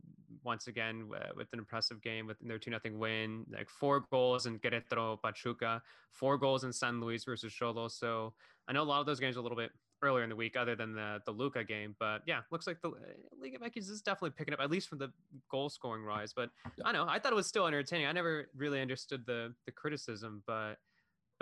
once 0.45 0.67
again 0.67 1.09
uh, 1.15 1.29
with 1.37 1.53
an 1.53 1.59
impressive 1.59 2.03
game 2.03 2.27
with 2.27 2.39
their 2.41 2.59
two 2.59 2.71
nothing 2.71 2.99
win. 2.99 3.45
Like 3.51 3.69
four 3.69 4.05
goals 4.11 4.47
in 4.47 4.59
Querétaro 4.59 5.21
Pachuca, 5.21 5.83
four 6.11 6.39
goals 6.39 6.65
in 6.65 6.73
San 6.73 7.01
Luis 7.01 7.25
versus 7.25 7.53
Cholo. 7.53 7.89
So 7.89 8.35
I 8.69 8.73
know 8.73 8.83
a 8.83 8.85
lot 8.85 9.01
of 9.01 9.07
those 9.07 9.21
games 9.21 9.37
are 9.37 9.41
a 9.41 9.43
little 9.43 9.57
bit 9.59 9.71
earlier 10.03 10.25
in 10.25 10.31
the 10.31 10.37
week, 10.37 10.57
other 10.57 10.75
than 10.75 10.95
the 10.95 11.21
the 11.27 11.33
Luca 11.33 11.65
game. 11.65 11.95
But 11.99 12.23
yeah, 12.27 12.41
looks 12.51 12.67
like 12.67 12.81
the 12.83 12.89
uh, 12.89 12.93
League 13.41 13.55
of 13.55 13.63
Yankees 13.63 13.89
is 13.89 14.03
definitely 14.03 14.31
picking 14.31 14.55
up, 14.55 14.61
at 14.61 14.71
least 14.71 14.89
from 14.89 14.99
the 14.99 15.13
goal 15.51 15.71
scoring 15.71 16.03
rise. 16.03 16.33
But 16.35 16.51
I 16.85 16.93
know, 16.93 17.07
I 17.09 17.19
thought 17.19 17.33
it 17.33 17.37
was 17.37 17.47
still 17.47 17.67
entertaining. 17.67 18.07
I 18.07 18.13
never 18.13 18.49
really 18.57 18.81
understood 18.81 19.25
the 19.27 19.55
the 19.67 19.73
criticism, 19.73 20.43
but 20.47 20.79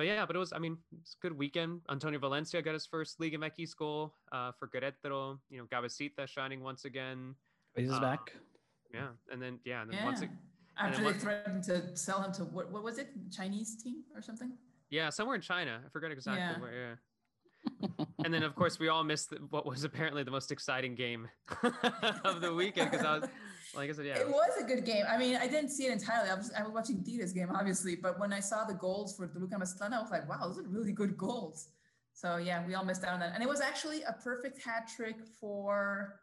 but 0.00 0.06
yeah, 0.06 0.24
but 0.24 0.34
it 0.34 0.38
was. 0.38 0.50
I 0.54 0.58
mean, 0.58 0.78
it's 1.02 1.14
a 1.14 1.20
good 1.20 1.36
weekend. 1.36 1.82
Antonio 1.90 2.18
Valencia 2.18 2.62
got 2.62 2.72
his 2.72 2.86
first 2.86 3.20
Liga 3.20 3.36
MX 3.36 3.76
goal 3.76 4.14
uh, 4.32 4.50
for 4.58 4.66
Querétaro. 4.66 5.38
You 5.50 5.58
know, 5.58 5.66
Cabecita 5.66 6.26
shining 6.26 6.62
once 6.62 6.86
again. 6.86 7.34
He's 7.76 7.92
Uh, 7.92 8.00
back. 8.00 8.32
Yeah, 8.94 9.08
and 9.30 9.42
then 9.42 9.58
yeah, 9.66 9.82
and 9.82 9.90
then 9.90 9.98
Yeah. 9.98 10.04
once 10.06 10.22
it, 10.22 10.30
After 10.78 10.92
then 10.96 11.04
they 11.04 11.10
once- 11.10 11.22
threatened 11.22 11.64
to 11.64 11.94
sell 11.98 12.22
him 12.22 12.32
to 12.32 12.44
what? 12.44 12.70
What 12.72 12.82
was 12.82 12.96
it? 12.96 13.08
Chinese 13.30 13.76
team 13.82 14.04
or 14.14 14.22
something? 14.22 14.56
yeah, 14.88 15.10
somewhere 15.10 15.36
in 15.36 15.42
China. 15.42 15.82
I 15.84 15.88
forget 15.90 16.10
exactly 16.12 16.40
Yeah. 16.40 16.58
where. 16.62 16.98
Yeah. 17.92 18.06
and 18.24 18.32
then 18.32 18.42
of 18.42 18.54
course 18.54 18.78
we 18.78 18.88
all 18.88 19.04
missed 19.04 19.28
the, 19.28 19.36
what 19.50 19.66
was 19.66 19.84
apparently 19.84 20.22
the 20.22 20.30
most 20.30 20.50
exciting 20.50 20.94
game 20.94 21.28
of 22.24 22.40
the 22.40 22.54
weekend 22.54 22.90
because 22.90 23.04
I 23.04 23.18
was 23.18 23.28
like 23.74 23.90
I 23.90 23.92
said, 23.92 24.06
yeah, 24.06 24.18
It 24.18 24.28
was 24.28 24.50
a 24.60 24.64
good 24.64 24.84
game. 24.84 25.04
I 25.08 25.16
mean, 25.16 25.36
I 25.36 25.46
didn't 25.46 25.70
see 25.70 25.86
it 25.86 25.92
entirely. 25.92 26.30
I 26.30 26.34
was 26.34 26.50
I 26.58 26.62
was 26.62 26.72
watching 26.72 27.02
Tita's 27.04 27.32
game, 27.32 27.48
obviously, 27.54 27.96
but 27.96 28.18
when 28.18 28.32
I 28.32 28.40
saw 28.40 28.64
the 28.64 28.74
goals 28.74 29.16
for 29.16 29.26
Toluca 29.28 29.56
Mazatlán, 29.56 29.92
I 29.92 30.00
was 30.00 30.10
like, 30.10 30.28
wow, 30.28 30.38
those 30.42 30.58
are 30.58 30.68
really 30.68 30.92
good 30.92 31.16
goals. 31.16 31.68
So 32.12 32.36
yeah, 32.36 32.66
we 32.66 32.74
all 32.74 32.84
missed 32.84 33.04
out 33.04 33.14
on 33.14 33.20
that. 33.20 33.32
And 33.34 33.42
it 33.42 33.48
was 33.48 33.60
actually 33.60 34.02
a 34.02 34.12
perfect 34.22 34.62
hat 34.62 34.88
trick 34.94 35.16
for 35.40 36.20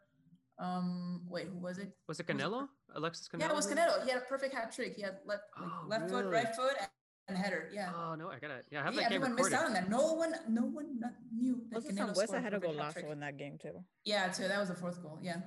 um 0.58 1.22
wait, 1.28 1.46
who 1.46 1.58
was 1.58 1.78
it? 1.78 1.92
was 2.08 2.18
it 2.20 2.26
was 2.26 2.36
it 2.40 2.42
Canelo? 2.42 2.68
Alexis 2.94 3.28
Canelo? 3.28 3.40
Yeah, 3.40 3.48
it 3.50 3.54
was 3.54 3.66
Canelo. 3.66 4.04
He 4.04 4.10
had 4.10 4.18
a 4.22 4.24
perfect 4.26 4.54
hat 4.54 4.72
trick. 4.74 4.94
He 4.96 5.02
had 5.02 5.18
left 5.24 5.44
like, 5.60 5.70
Oh, 5.70 5.86
left 5.88 6.10
foot, 6.10 6.26
right 6.26 6.54
foot, 6.54 6.74
and, 6.80 6.88
and 7.28 7.38
header. 7.38 7.70
Yeah. 7.72 7.92
Oh 7.96 8.14
no, 8.14 8.28
I 8.28 8.38
gotta 8.38 8.60
yeah, 8.70 8.80
I 8.80 8.84
have 8.84 8.94
Yeah, 8.94 9.02
that 9.02 9.10
game 9.10 9.22
everyone 9.22 9.36
missed 9.36 9.52
out 9.52 9.66
on 9.66 9.72
that. 9.74 9.88
No 9.88 10.12
one, 10.14 10.34
no 10.48 10.62
one 10.62 10.98
not- 11.00 11.12
knew 11.34 11.62
that 11.70 11.76
Also, 11.76 11.88
Canelo 11.90 12.10
Sambueza 12.14 12.24
scored 12.24 12.38
a 12.38 12.42
had 12.42 12.54
a 12.54 12.60
perfect 12.60 12.78
hat 12.80 12.86
golazo 12.88 12.92
trick. 12.94 13.06
in 13.12 13.20
that 13.20 13.36
game 13.38 13.58
too. 13.60 13.84
Yeah, 14.04 14.28
too. 14.28 14.48
that 14.48 14.58
was 14.58 14.68
the 14.68 14.74
fourth 14.74 15.00
goal. 15.02 15.18
Yeah. 15.22 15.40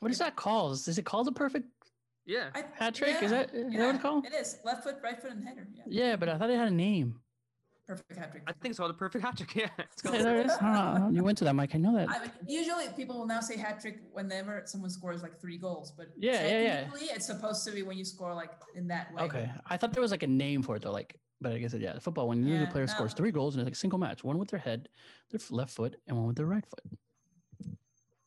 What 0.00 0.10
is 0.10 0.18
that 0.18 0.36
called? 0.36 0.72
Is 0.74 0.98
it 0.98 1.04
called 1.04 1.28
a 1.28 1.32
perfect 1.32 1.66
Yeah, 2.24 2.50
I, 2.54 2.64
hat 2.74 2.94
trick? 2.94 3.16
Is 3.22 3.22
yeah, 3.22 3.28
that, 3.44 3.54
is 3.54 3.62
that 3.62 3.64
what 3.64 3.72
yeah, 3.72 3.90
it's 3.94 4.02
called? 4.02 4.26
It 4.26 4.34
is 4.34 4.58
left 4.64 4.84
foot, 4.84 4.96
right 5.02 5.20
foot, 5.20 5.30
and 5.32 5.42
header. 5.44 5.66
Yeah. 5.74 5.82
Yeah, 5.86 6.16
but 6.16 6.28
I 6.28 6.38
thought 6.38 6.50
it 6.50 6.56
had 6.58 6.68
a 6.68 6.74
name. 6.74 7.20
Perfect 7.86 8.16
hat 8.18 8.32
trick. 8.32 8.42
I 8.48 8.52
think 8.52 8.70
it's 8.72 8.78
called 8.78 8.90
a 8.90 8.94
perfect 8.94 9.24
hat 9.24 9.36
trick. 9.36 9.54
Yeah, 9.54 9.68
it's 9.78 10.02
called- 10.02 10.16
there 10.16 10.40
it 10.40 10.46
is. 10.46 10.52
I. 10.60 11.08
You 11.12 11.22
went 11.22 11.38
to 11.38 11.44
that, 11.44 11.54
Mike. 11.54 11.74
I 11.74 11.78
know 11.78 11.94
that. 11.96 12.08
I 12.10 12.20
mean, 12.20 12.30
usually 12.48 12.88
people 12.96 13.16
will 13.18 13.26
now 13.26 13.40
say 13.40 13.56
hat 13.56 13.80
trick 13.80 14.00
whenever 14.12 14.62
someone 14.66 14.90
scores 14.90 15.22
like 15.22 15.40
three 15.40 15.56
goals, 15.56 15.92
but 15.96 16.08
Yeah, 16.16 16.46
yeah, 16.46 16.60
yeah. 17.00 17.14
it's 17.14 17.26
supposed 17.26 17.64
to 17.66 17.70
be 17.70 17.82
when 17.82 17.96
you 17.96 18.04
score 18.04 18.34
like 18.34 18.50
in 18.74 18.88
that 18.88 19.14
way. 19.14 19.22
Okay, 19.22 19.50
I 19.66 19.76
thought 19.76 19.92
there 19.92 20.02
was 20.02 20.10
like 20.10 20.24
a 20.24 20.26
name 20.26 20.62
for 20.62 20.74
it 20.76 20.82
though. 20.82 20.90
Like, 20.90 21.16
but 21.40 21.52
I 21.52 21.58
guess 21.58 21.74
it, 21.74 21.80
yeah, 21.80 21.96
football. 22.00 22.26
When 22.28 22.38
usually 22.38 22.58
Yeah, 22.58 22.64
the 22.66 22.72
player 22.72 22.86
scores 22.88 23.14
three 23.14 23.30
goals 23.30 23.54
in 23.54 23.60
a 23.60 23.64
like, 23.64 23.76
single 23.76 24.00
match, 24.00 24.24
one 24.24 24.38
with 24.38 24.48
their 24.48 24.58
head, 24.60 24.88
their 25.30 25.40
left 25.50 25.70
foot, 25.70 25.94
and 26.08 26.16
one 26.16 26.26
with 26.26 26.36
their 26.36 26.46
right 26.46 26.64
foot. 26.66 26.98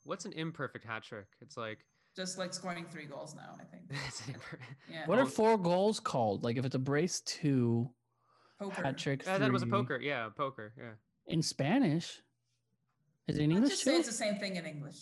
What's 0.10 0.26
an 0.26 0.34
imperfect 0.34 0.84
hat 0.84 1.03
trick? 1.03 1.28
It's 1.39 1.55
like 1.55 1.86
Just 2.16 2.39
like 2.39 2.51
scoring 2.51 2.88
three 2.89 3.05
goals 3.05 3.36
now, 3.36 3.55
I 3.62 3.64
think. 3.66 3.84
it's 4.07 4.28
an 4.28 4.34
imper- 4.34 4.60
Yeah. 4.91 5.05
What 5.05 5.20
are 5.20 5.26
four 5.28 5.55
goals 5.55 5.99
called? 5.99 6.43
Like 6.43 6.57
if 6.57 6.66
it's 6.66 6.74
a 6.74 6.80
brace 6.80 7.22
two, 7.22 7.88
Poker. 8.60 8.84
hat 8.84 8.97
trick 8.97 9.28
I 9.28 9.38
thought 9.38 9.47
it 9.47 9.53
was 9.53 9.62
a 9.62 9.68
poker. 9.68 9.99
Yeah, 10.01 10.30
poker. 10.36 10.74
Yeah. 10.76 10.93
in 11.28 11.43
Spanish. 11.43 12.24
Is 13.28 13.38
it 13.38 13.43
in 13.43 13.51
English 13.51 13.70
just 13.70 13.84
say 13.84 13.97
it's 13.97 14.07
the 14.07 14.14
same 14.14 14.39
thing 14.39 14.55
in 14.55 14.66
English. 14.66 14.97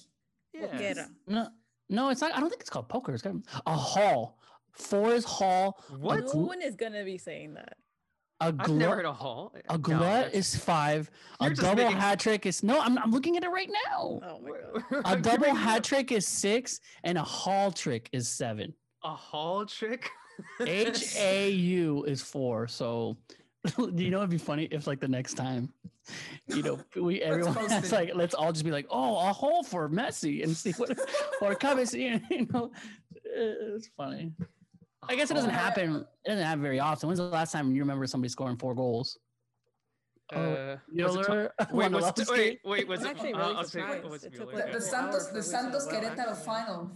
Yeah. 0.54 1.06
No, 1.26 1.48
no, 1.88 2.10
it's 2.10 2.20
not. 2.20 2.36
I 2.36 2.42
don't 2.42 2.50
think 2.50 2.60
it's 2.60 2.70
called 2.70 2.90
poker. 2.90 3.14
It's 3.14 3.24
got 3.24 3.36
a 3.66 3.74
haul. 3.74 4.38
Four 4.74 5.14
is 5.14 5.24
haul. 5.24 5.82
What? 5.98 6.20
A, 6.20 6.38
No 6.38 6.44
one 6.44 6.62
is 6.62 6.76
gonna 6.76 7.06
be 7.06 7.18
saying 7.18 7.54
that. 7.54 7.78
A 8.40 8.46
I've 8.46 8.70
never 8.70 8.96
heard 8.98 9.06
a 9.06 9.14
haul. 9.14 9.52
A 9.70 9.74
No, 9.74 9.78
glut 9.80 10.00
that's- 10.00 10.34
is 10.34 10.56
five. 10.56 11.10
A 11.40 11.46
You're 11.46 11.50
just 11.56 11.62
double 11.64 11.84
making- 11.84 11.98
hat 11.98 12.20
trick 12.20 12.46
is 12.46 12.62
no. 12.64 12.80
I'm, 12.80 12.98
I'm 13.00 13.12
looking 13.12 13.36
at 13.36 13.44
it 13.44 13.50
right 13.50 13.70
now. 13.90 14.22
Oh 14.24 14.40
my 14.42 15.02
god. 15.02 15.02
A 15.06 15.22
double 15.30 15.56
hat 15.56 15.84
trick 15.84 16.12
is 16.12 16.28
six, 16.28 16.80
and 17.04 17.18
a 17.18 17.24
haul 17.24 17.72
trick 17.72 18.10
is 18.12 18.28
seven. 18.30 18.74
A 19.04 19.10
haul 19.10 19.66
trick. 19.66 20.10
H 20.62 21.16
A 21.18 21.50
U 21.50 22.04
is 22.04 22.22
four. 22.22 22.68
So, 22.68 23.18
do 23.76 23.92
you 23.96 24.12
know 24.12 24.20
it'd 24.20 24.30
be 24.30 24.38
funny 24.38 24.66
if 24.66 24.86
like 24.86 25.00
the 25.00 25.08
next 25.08 25.34
time, 25.34 25.74
you 26.48 26.62
know, 26.62 26.80
we 26.96 27.22
everyone 27.24 27.56
post 27.56 27.72
has 27.72 27.92
like 27.92 28.12
let's 28.14 28.36
all 28.36 28.52
just 28.54 28.64
be 28.66 28.70
like, 28.72 28.86
oh, 28.92 29.16
a 29.30 29.34
hole 29.34 29.64
for 29.64 29.90
Messi 29.90 30.44
and 30.44 30.56
see 30.56 30.74
what 30.74 30.96
or 31.42 31.56
come 31.56 31.80
and 31.80 31.90
see, 31.90 32.22
you 32.30 32.48
know, 32.54 32.66
uh, 33.16 33.76
it's 33.76 33.90
funny. 33.98 34.32
I 35.04 35.16
guess 35.16 35.30
it 35.32 35.36
doesn't 35.36 35.50
Oh. 35.52 35.54
happen. 35.54 36.06
It 36.26 36.30
doesn't 36.30 36.44
happen 36.46 36.62
very 36.62 36.80
often. 36.80 37.08
When's 37.08 37.20
the 37.20 37.26
last 37.26 37.52
time 37.52 37.74
you 37.76 37.82
remember 37.82 38.06
somebody 38.08 38.30
scoring 38.30 38.58
four 38.58 38.74
goals? 38.76 39.18
Uh, 40.34 40.38
was 40.38 40.48
it 40.48 40.50
to- 40.50 40.82
Mueller, 40.92 41.54
wait, 41.72 41.92
was 41.92 42.06
it, 42.08 42.16
Lewandowski? 42.16 42.38
wait, 42.38 42.60
wait, 42.66 42.88
was 42.88 43.00
I'm 43.02 43.06
it? 43.06 43.10
actually 43.12 43.34
uh, 43.34 43.38
really 43.38 43.64
say, 43.64 43.80
surprised. 43.80 44.04
was 44.06 44.24
It 44.26 44.34
The, 44.34 44.70
the 44.74 44.82
Santos, 44.82 45.26
the 45.28 45.30
for 45.30 45.36
me 45.36 45.42
to 45.42 45.44
Santos 45.44 45.88
Querétaro 45.88 46.36
final. 46.36 46.92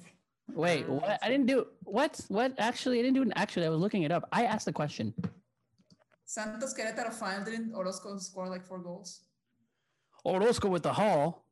Wait, 0.54 0.86
Uh, 0.90 0.94
what? 0.96 1.20
I 1.22 1.30
didn't 1.30 1.46
do 1.46 1.68
what? 1.84 2.20
What? 2.28 2.54
Actually, 2.58 3.00
I 3.00 3.04
didn't 3.04 3.16
do 3.16 3.22
it. 3.24 3.32
Actually, 3.38 3.68
I 3.68 3.70
was 3.70 3.80
looking 3.80 4.04
it 4.04 4.12
up. 4.12 4.28
I 4.34 4.44
asked 4.46 4.66
the 4.66 4.74
question. 4.74 5.14
Santos 6.26 6.74
Querétaro 6.74 7.14
final. 7.14 7.46
Didn't 7.46 7.74
Orozco 7.74 8.18
score 8.18 8.50
like 8.50 8.66
four 8.66 8.80
goals? 8.80 9.22
Orozco 10.26 10.68
with 10.68 10.84
the 10.84 10.92
haul. 10.92 11.46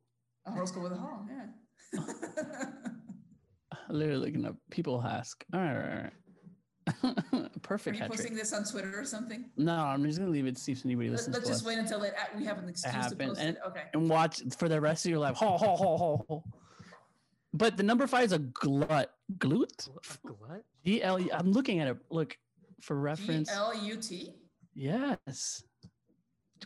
Orozco 0.46 0.80
with 0.82 0.92
a 0.92 0.96
haul. 0.96 1.26
Yeah. 1.30 1.46
Literally 3.88 4.26
looking 4.26 4.44
up. 4.46 4.56
People 4.70 5.02
ask. 5.02 5.44
All 5.54 5.60
right, 5.60 5.70
all 5.74 5.78
right, 5.80 5.90
all 5.96 6.02
right. 6.04 6.12
Are 7.02 7.92
you 7.92 8.00
posting 8.08 8.34
this 8.34 8.52
on 8.52 8.64
Twitter 8.64 8.98
or 8.98 9.04
something? 9.04 9.50
No, 9.56 9.74
I'm 9.74 10.04
just 10.04 10.18
gonna 10.18 10.30
leave 10.30 10.46
it. 10.46 10.56
To 10.56 10.60
see 10.60 10.72
if 10.72 10.84
anybody 10.84 11.08
Let, 11.08 11.16
listens 11.18 11.36
us 11.36 11.42
to 11.42 11.48
just 11.48 11.60
us 11.62 11.66
wait 11.66 11.78
until 11.78 12.02
it, 12.02 12.14
we 12.36 12.44
have 12.44 12.58
an 12.58 12.68
excuse 12.68 13.06
to 13.06 13.16
post 13.16 13.40
and- 13.40 13.56
it. 13.56 13.62
Okay. 13.66 13.82
and 13.94 14.08
watch 14.08 14.42
for 14.56 14.68
the 14.68 14.80
rest 14.80 15.04
of 15.06 15.10
your 15.10 15.20
life. 15.20 15.36
Haul, 15.36 15.58
haul, 15.58 15.76
haul, 15.76 15.98
haul, 15.98 16.24
haul. 16.28 16.44
But 17.52 17.76
the 17.76 17.82
number 17.82 18.06
five 18.06 18.24
is 18.24 18.32
a 18.32 18.38
glut. 18.38 19.12
Glut. 19.38 19.88
A 19.88 20.28
glut? 20.28 20.64
G 20.84 21.02
L. 21.02 21.18
I'm 21.32 21.52
looking 21.52 21.80
at 21.80 21.88
it. 21.88 21.96
Look 22.10 22.36
for 22.80 22.96
reference. 22.96 23.50
L 23.50 23.74
U 23.84 23.96
T. 23.96 24.34
Yes. 24.74 25.62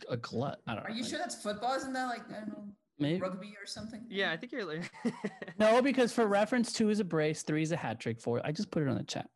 A 0.09 0.17
glut. 0.17 0.61
I 0.67 0.75
don't 0.75 0.83
know. 0.83 0.89
Are 0.89 0.95
you 0.95 1.03
sure 1.03 1.17
that's 1.19 1.35
football? 1.41 1.73
Isn't 1.73 1.93
that 1.93 2.05
like 2.07 2.21
I 2.29 2.39
don't 2.41 2.49
know 2.49 2.65
Maybe. 2.99 3.19
rugby 3.19 3.55
or 3.59 3.65
something? 3.65 4.05
Yeah, 4.09 4.31
I 4.31 4.37
think 4.37 4.51
you're. 4.51 4.81
No, 5.59 5.81
because 5.81 6.11
for 6.11 6.27
reference, 6.27 6.71
two 6.73 6.89
is 6.89 6.99
a 6.99 7.03
brace, 7.03 7.43
three 7.43 7.61
is 7.63 7.71
a 7.71 7.77
hat 7.77 7.99
trick, 7.99 8.19
four. 8.19 8.41
I 8.43 8.51
just 8.51 8.71
put 8.71 8.83
it 8.83 8.89
on 8.89 8.97
the 8.97 9.03
chat. 9.03 9.29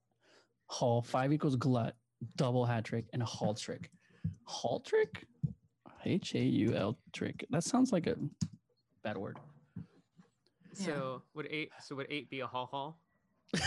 Haul, 0.69 1.01
five 1.01 1.33
equals 1.33 1.55
glut, 1.55 1.95
double 2.35 2.65
hat 2.65 2.85
trick, 2.85 3.05
and 3.13 3.21
a 3.21 3.25
haul 3.25 3.53
trick. 3.53 3.89
Haul 4.45 4.79
trick? 4.79 5.25
H 6.05 6.35
A 6.35 6.39
U 6.39 6.73
L 6.75 6.97
trick. 7.11 7.45
That 7.49 7.63
sounds 7.63 7.91
like 7.91 8.07
a 8.07 8.15
bad 9.03 9.17
word. 9.17 9.37
so 10.73 11.23
would 11.33 11.47
eight? 11.49 11.71
So 11.81 11.95
would 11.95 12.07
eight 12.09 12.29
be 12.29 12.39
a 12.41 12.47
haul 12.47 12.67
haul? 12.67 12.97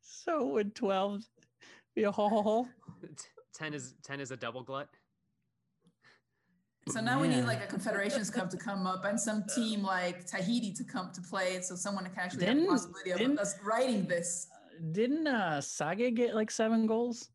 so 0.00 0.46
would 0.46 0.74
12 0.74 1.24
be 1.94 2.04
a 2.04 2.10
haul 2.10 2.30
haul 2.30 2.42
haul? 2.42 2.68
Ten 3.54 3.74
is 3.74 3.94
ten 4.02 4.18
is 4.18 4.30
a 4.30 4.36
double 4.36 4.62
glut. 4.62 4.88
So 6.88 7.00
now 7.00 7.20
we 7.20 7.28
need 7.28 7.42
like 7.44 7.62
a 7.62 7.66
Confederations 7.66 8.28
Cup 8.28 8.50
to 8.50 8.56
come 8.56 8.86
up 8.86 9.04
and 9.04 9.18
some 9.18 9.44
team 9.54 9.82
like 9.82 10.26
Tahiti 10.26 10.72
to 10.72 10.84
come 10.84 11.10
to 11.14 11.20
play, 11.22 11.60
so 11.60 11.76
someone 11.76 12.04
can 12.04 12.18
actually 12.18 12.44
have 12.46 12.54
the 12.56 12.60
Didn't- 12.62 12.70
possibility 12.70 13.10
of 13.32 13.38
us 13.38 13.54
writing 13.64 14.06
this. 14.06 14.48
Didn't 14.90 15.26
uh 15.28 15.60
Sage 15.60 16.14
get 16.14 16.34
like 16.34 16.50
seven 16.50 16.86
goals? 16.86 17.28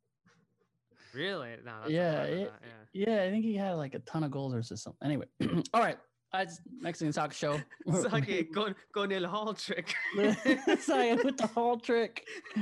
Really? 1.13 1.55
No. 1.63 1.71
That's 1.81 1.91
Yeah, 1.91 2.23
it- 2.23 2.51
yeah. 2.93 3.07
Yeah, 3.07 3.23
I 3.23 3.29
think 3.29 3.45
he 3.45 3.55
had 3.55 3.73
like 3.73 3.93
a 3.93 3.99
ton 3.99 4.23
of 4.23 4.31
goals 4.31 4.53
or 4.53 4.61
something. 4.63 4.95
Anyway, 5.03 5.25
all 5.73 5.81
right. 5.81 5.97
I 6.33 6.43
just 6.43 6.59
Mexican 6.81 7.13
soccer 7.13 7.33
show. 7.33 7.59
Sake 8.11 8.51
con, 8.53 8.75
con 8.93 9.11
el 9.13 9.25
haul 9.27 9.53
trick. 9.53 9.95
Sorry, 10.81 11.15
with 11.15 11.37
the 11.37 11.47
haul 11.55 11.77
trick. 11.79 12.25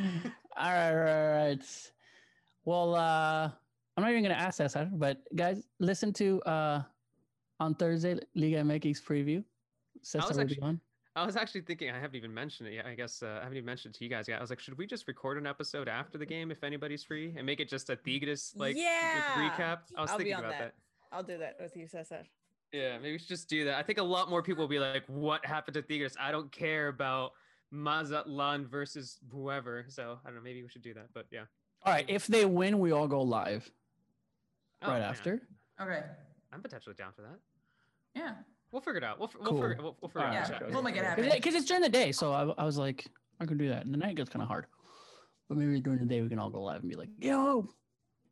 All 0.58 0.72
right, 0.72 0.90
all 0.92 0.96
right, 0.96 1.28
all 1.32 1.48
right. 1.48 1.66
Well, 2.64 2.96
uh, 2.96 3.52
I'm 3.98 4.04
not 4.04 4.12
even 4.12 4.24
gonna 4.24 4.36
ask 4.36 4.58
that, 4.58 4.72
Saturday, 4.72 4.96
but 4.98 5.22
guys, 5.36 5.64
listen 5.80 6.12
to 6.14 6.42
uh 6.44 6.82
on 7.60 7.76
Thursday 7.76 8.20
Liga 8.36 8.58
MX 8.58 9.02
preview. 9.04 9.44
Cesar 10.02 10.28
was 10.28 10.38
actually- 10.38 10.62
on. 10.62 10.80
I 11.18 11.26
was 11.26 11.38
actually 11.38 11.62
thinking, 11.62 11.90
I 11.90 11.98
haven't 11.98 12.18
even 12.18 12.34
mentioned 12.34 12.68
it 12.68 12.74
yet. 12.74 12.86
I 12.86 12.94
guess 12.94 13.24
uh, 13.24 13.38
I 13.40 13.44
haven't 13.44 13.54
even 13.56 13.66
mentioned 13.66 13.96
it 13.96 14.00
to 14.00 14.04
you 14.04 14.10
guys 14.10 14.28
yet. 14.28 14.38
I 14.38 14.42
was 14.42 14.50
like, 14.50 14.60
should 14.60 14.78
we 14.78 14.86
just 14.86 15.08
record 15.08 15.38
an 15.38 15.48
episode 15.48 15.88
after 15.88 16.18
the 16.18 16.26
game 16.26 16.52
if 16.52 16.62
anybody's 16.62 17.06
free 17.06 17.34
and 17.38 17.46
make 17.46 17.62
it 17.62 17.70
just 17.70 17.90
a 17.90 17.96
Tigres 17.96 18.52
like 18.58 18.76
Yeah. 18.76 19.22
recap? 19.38 19.78
I 19.98 20.02
was 20.02 20.12
I'll 20.12 20.18
be 20.18 20.26
thinking 20.26 20.34
on 20.34 20.40
about 20.42 20.52
that. 20.60 20.60
that. 20.60 21.16
I'll 21.16 21.24
do 21.24 21.38
that 21.38 21.56
with 21.62 21.74
you, 21.78 21.88
Cesar. 21.88 22.24
Yeah, 22.74 22.98
maybe 22.98 23.14
we 23.14 23.18
should 23.20 23.30
just 23.30 23.48
do 23.48 23.64
that. 23.64 23.76
I 23.76 23.84
think 23.84 23.98
a 24.00 24.04
lot 24.04 24.30
more 24.30 24.44
people 24.44 24.64
will 24.64 24.68
be 24.68 24.80
like, 24.80 25.04
what 25.08 25.46
happened 25.46 25.76
to 25.76 25.82
Tigres? 25.82 26.18
I 26.20 26.34
don't 26.34 26.52
care 26.52 26.90
about 26.90 27.32
Mazatlan 27.72 28.68
versus 28.68 29.18
whoever. 29.32 29.86
So 29.88 30.20
I 30.26 30.28
don't 30.28 30.36
know. 30.36 30.42
Maybe 30.44 30.64
we 30.64 30.68
should 30.70 30.82
do 30.82 30.94
that. 30.96 31.08
But 31.14 31.28
yeah. 31.32 31.46
All 31.84 31.94
right, 31.94 32.06
if 32.10 32.28
they 32.28 32.44
win, 32.46 32.80
we 32.80 32.92
all 32.92 33.08
go 33.08 33.22
live 33.22 33.72
Oh, 34.88 34.92
right 34.92 35.00
yeah. 35.00 35.10
after. 35.10 35.42
Okay. 35.82 36.02
I'm 36.54 36.62
potentially 36.62 36.96
down 36.96 37.12
for 37.16 37.22
that. 37.24 37.40
Yeah. 38.16 38.34
We'll 38.72 38.82
figure 38.82 38.98
it 38.98 39.04
out. 39.04 39.20
We'll, 39.20 39.30
f- 39.30 39.36
we'll 39.40 39.54
figure 39.54 39.78
we'll, 39.80 39.98
we'll 40.02 40.10
figure 40.10 40.28
All 40.28 40.34
it 40.34 40.38
out. 40.38 40.50
Yeah. 40.50 40.58
in 40.58 40.68
the. 40.68 40.74
We'll 40.74 40.84
make 40.84 40.96
it 40.96 41.04
happen. 41.04 41.30
Because 41.32 41.56
it's 41.56 41.66
during 41.66 41.84
the 41.84 41.90
day, 41.90 42.12
so 42.12 42.32
I, 42.34 42.44
I 42.62 42.66
was 42.66 42.78
like, 42.78 43.06
I 43.40 43.46
can 43.46 43.58
do 43.58 43.70
that. 43.70 43.86
And 43.86 43.94
the 43.94 43.98
night 43.98 44.16
gets 44.16 44.30
kind 44.30 44.42
of 44.44 44.48
hard, 44.48 44.66
but 45.50 45.58
maybe 45.58 45.80
during 45.82 46.00
the 46.00 46.06
day 46.06 46.22
we 46.22 46.30
can 46.30 46.40
all 46.40 46.50
go 46.50 46.62
live 46.62 46.82
and 46.82 46.90
be 46.90 46.96
like, 46.96 47.10
"Yo, 47.20 47.70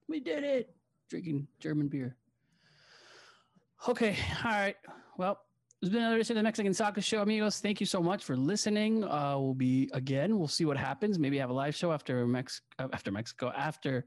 we 0.07 0.19
did 0.19 0.43
it!" 0.43 0.73
Drinking 1.09 1.47
German 1.59 1.87
beer. 1.87 2.15
Okay. 3.87 4.17
All 4.45 4.51
right. 4.51 4.75
Well, 5.17 5.39
it's 5.81 5.89
been 5.89 5.99
another 5.99 6.15
edition 6.15 6.37
of 6.37 6.39
the 6.39 6.43
Mexican 6.43 6.73
Soccer 6.73 7.01
Show, 7.01 7.21
amigos. 7.21 7.59
Thank 7.59 7.79
you 7.81 7.85
so 7.85 8.01
much 8.01 8.23
for 8.23 8.37
listening. 8.37 9.03
Uh, 9.03 9.37
we'll 9.37 9.53
be 9.53 9.89
again. 9.93 10.37
We'll 10.39 10.47
see 10.47 10.63
what 10.65 10.77
happens. 10.77 11.19
Maybe 11.19 11.37
have 11.37 11.49
a 11.49 11.53
live 11.53 11.75
show 11.75 11.91
after 11.91 12.25
Mex 12.25 12.61
uh, 12.79 12.87
after 12.93 13.11
Mexico 13.11 13.51
after 13.55 14.05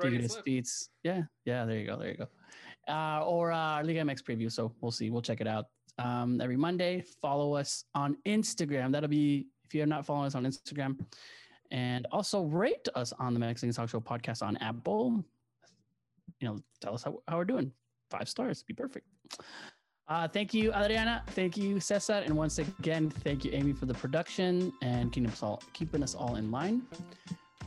Slip. 0.00 0.44
beats. 0.44 0.90
Yeah, 1.02 1.22
yeah. 1.44 1.64
There 1.64 1.78
you 1.78 1.86
go. 1.86 1.96
There 1.96 2.10
you 2.10 2.16
go. 2.16 2.28
Uh, 2.88 3.24
or 3.24 3.52
uh, 3.52 3.82
Liga 3.82 4.00
MX 4.00 4.22
preview. 4.22 4.50
So 4.50 4.72
we'll 4.80 4.92
see. 4.92 5.10
We'll 5.10 5.22
check 5.22 5.40
it 5.40 5.46
out 5.46 5.66
um, 5.98 6.40
every 6.40 6.56
Monday. 6.56 7.02
Follow 7.20 7.54
us 7.54 7.84
on 7.94 8.16
Instagram. 8.26 8.92
That'll 8.92 9.08
be 9.08 9.46
if 9.64 9.74
you're 9.74 9.86
not 9.86 10.06
following 10.06 10.26
us 10.26 10.34
on 10.34 10.44
Instagram, 10.44 10.98
and 11.70 12.06
also 12.12 12.44
rate 12.44 12.88
us 12.94 13.12
on 13.18 13.34
the 13.34 13.40
Mexican 13.40 13.72
Soccer 13.72 13.88
Show 13.88 14.00
podcast 14.00 14.42
on 14.42 14.56
Apple. 14.58 15.24
You 16.40 16.48
know, 16.48 16.58
tell 16.80 16.94
us 16.94 17.02
how, 17.02 17.22
how 17.28 17.38
we're 17.38 17.44
doing. 17.44 17.72
Five 18.10 18.28
stars, 18.28 18.62
be 18.62 18.74
perfect. 18.74 19.06
Uh, 20.08 20.28
thank 20.28 20.54
you, 20.54 20.72
Adriana. 20.72 21.24
Thank 21.30 21.56
you, 21.56 21.80
Cesar. 21.80 22.22
And 22.24 22.36
once 22.36 22.58
again, 22.58 23.10
thank 23.10 23.44
you, 23.44 23.50
Amy, 23.52 23.72
for 23.72 23.86
the 23.86 23.94
production 23.94 24.72
and 24.80 25.10
keeping 25.10 25.30
us 25.30 25.42
all, 25.42 25.60
keeping 25.72 26.02
us 26.02 26.14
all 26.14 26.36
in 26.36 26.52
line. 26.52 26.82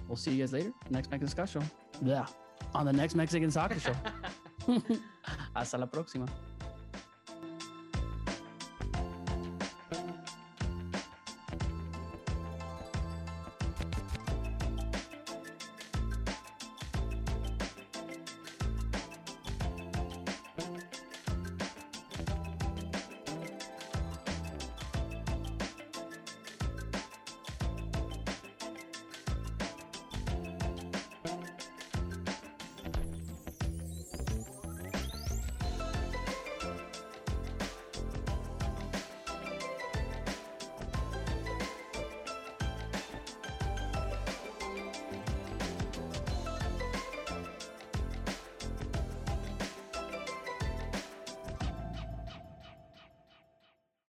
We'll 0.09 0.17
see 0.17 0.31
you 0.31 0.39
guys 0.39 0.51
later. 0.53 0.73
Next 0.89 1.11
Mexican 1.11 1.27
Soccer 1.27 1.47
Show. 1.47 1.61
Yeah. 2.03 2.25
On 2.73 2.83
the 2.83 2.91
next 2.91 3.13
Mexican 3.15 3.51
Soccer 3.51 3.79
Show. 3.79 3.93
Hasta 5.55 5.77
la 5.77 5.85
próxima. 5.85 6.25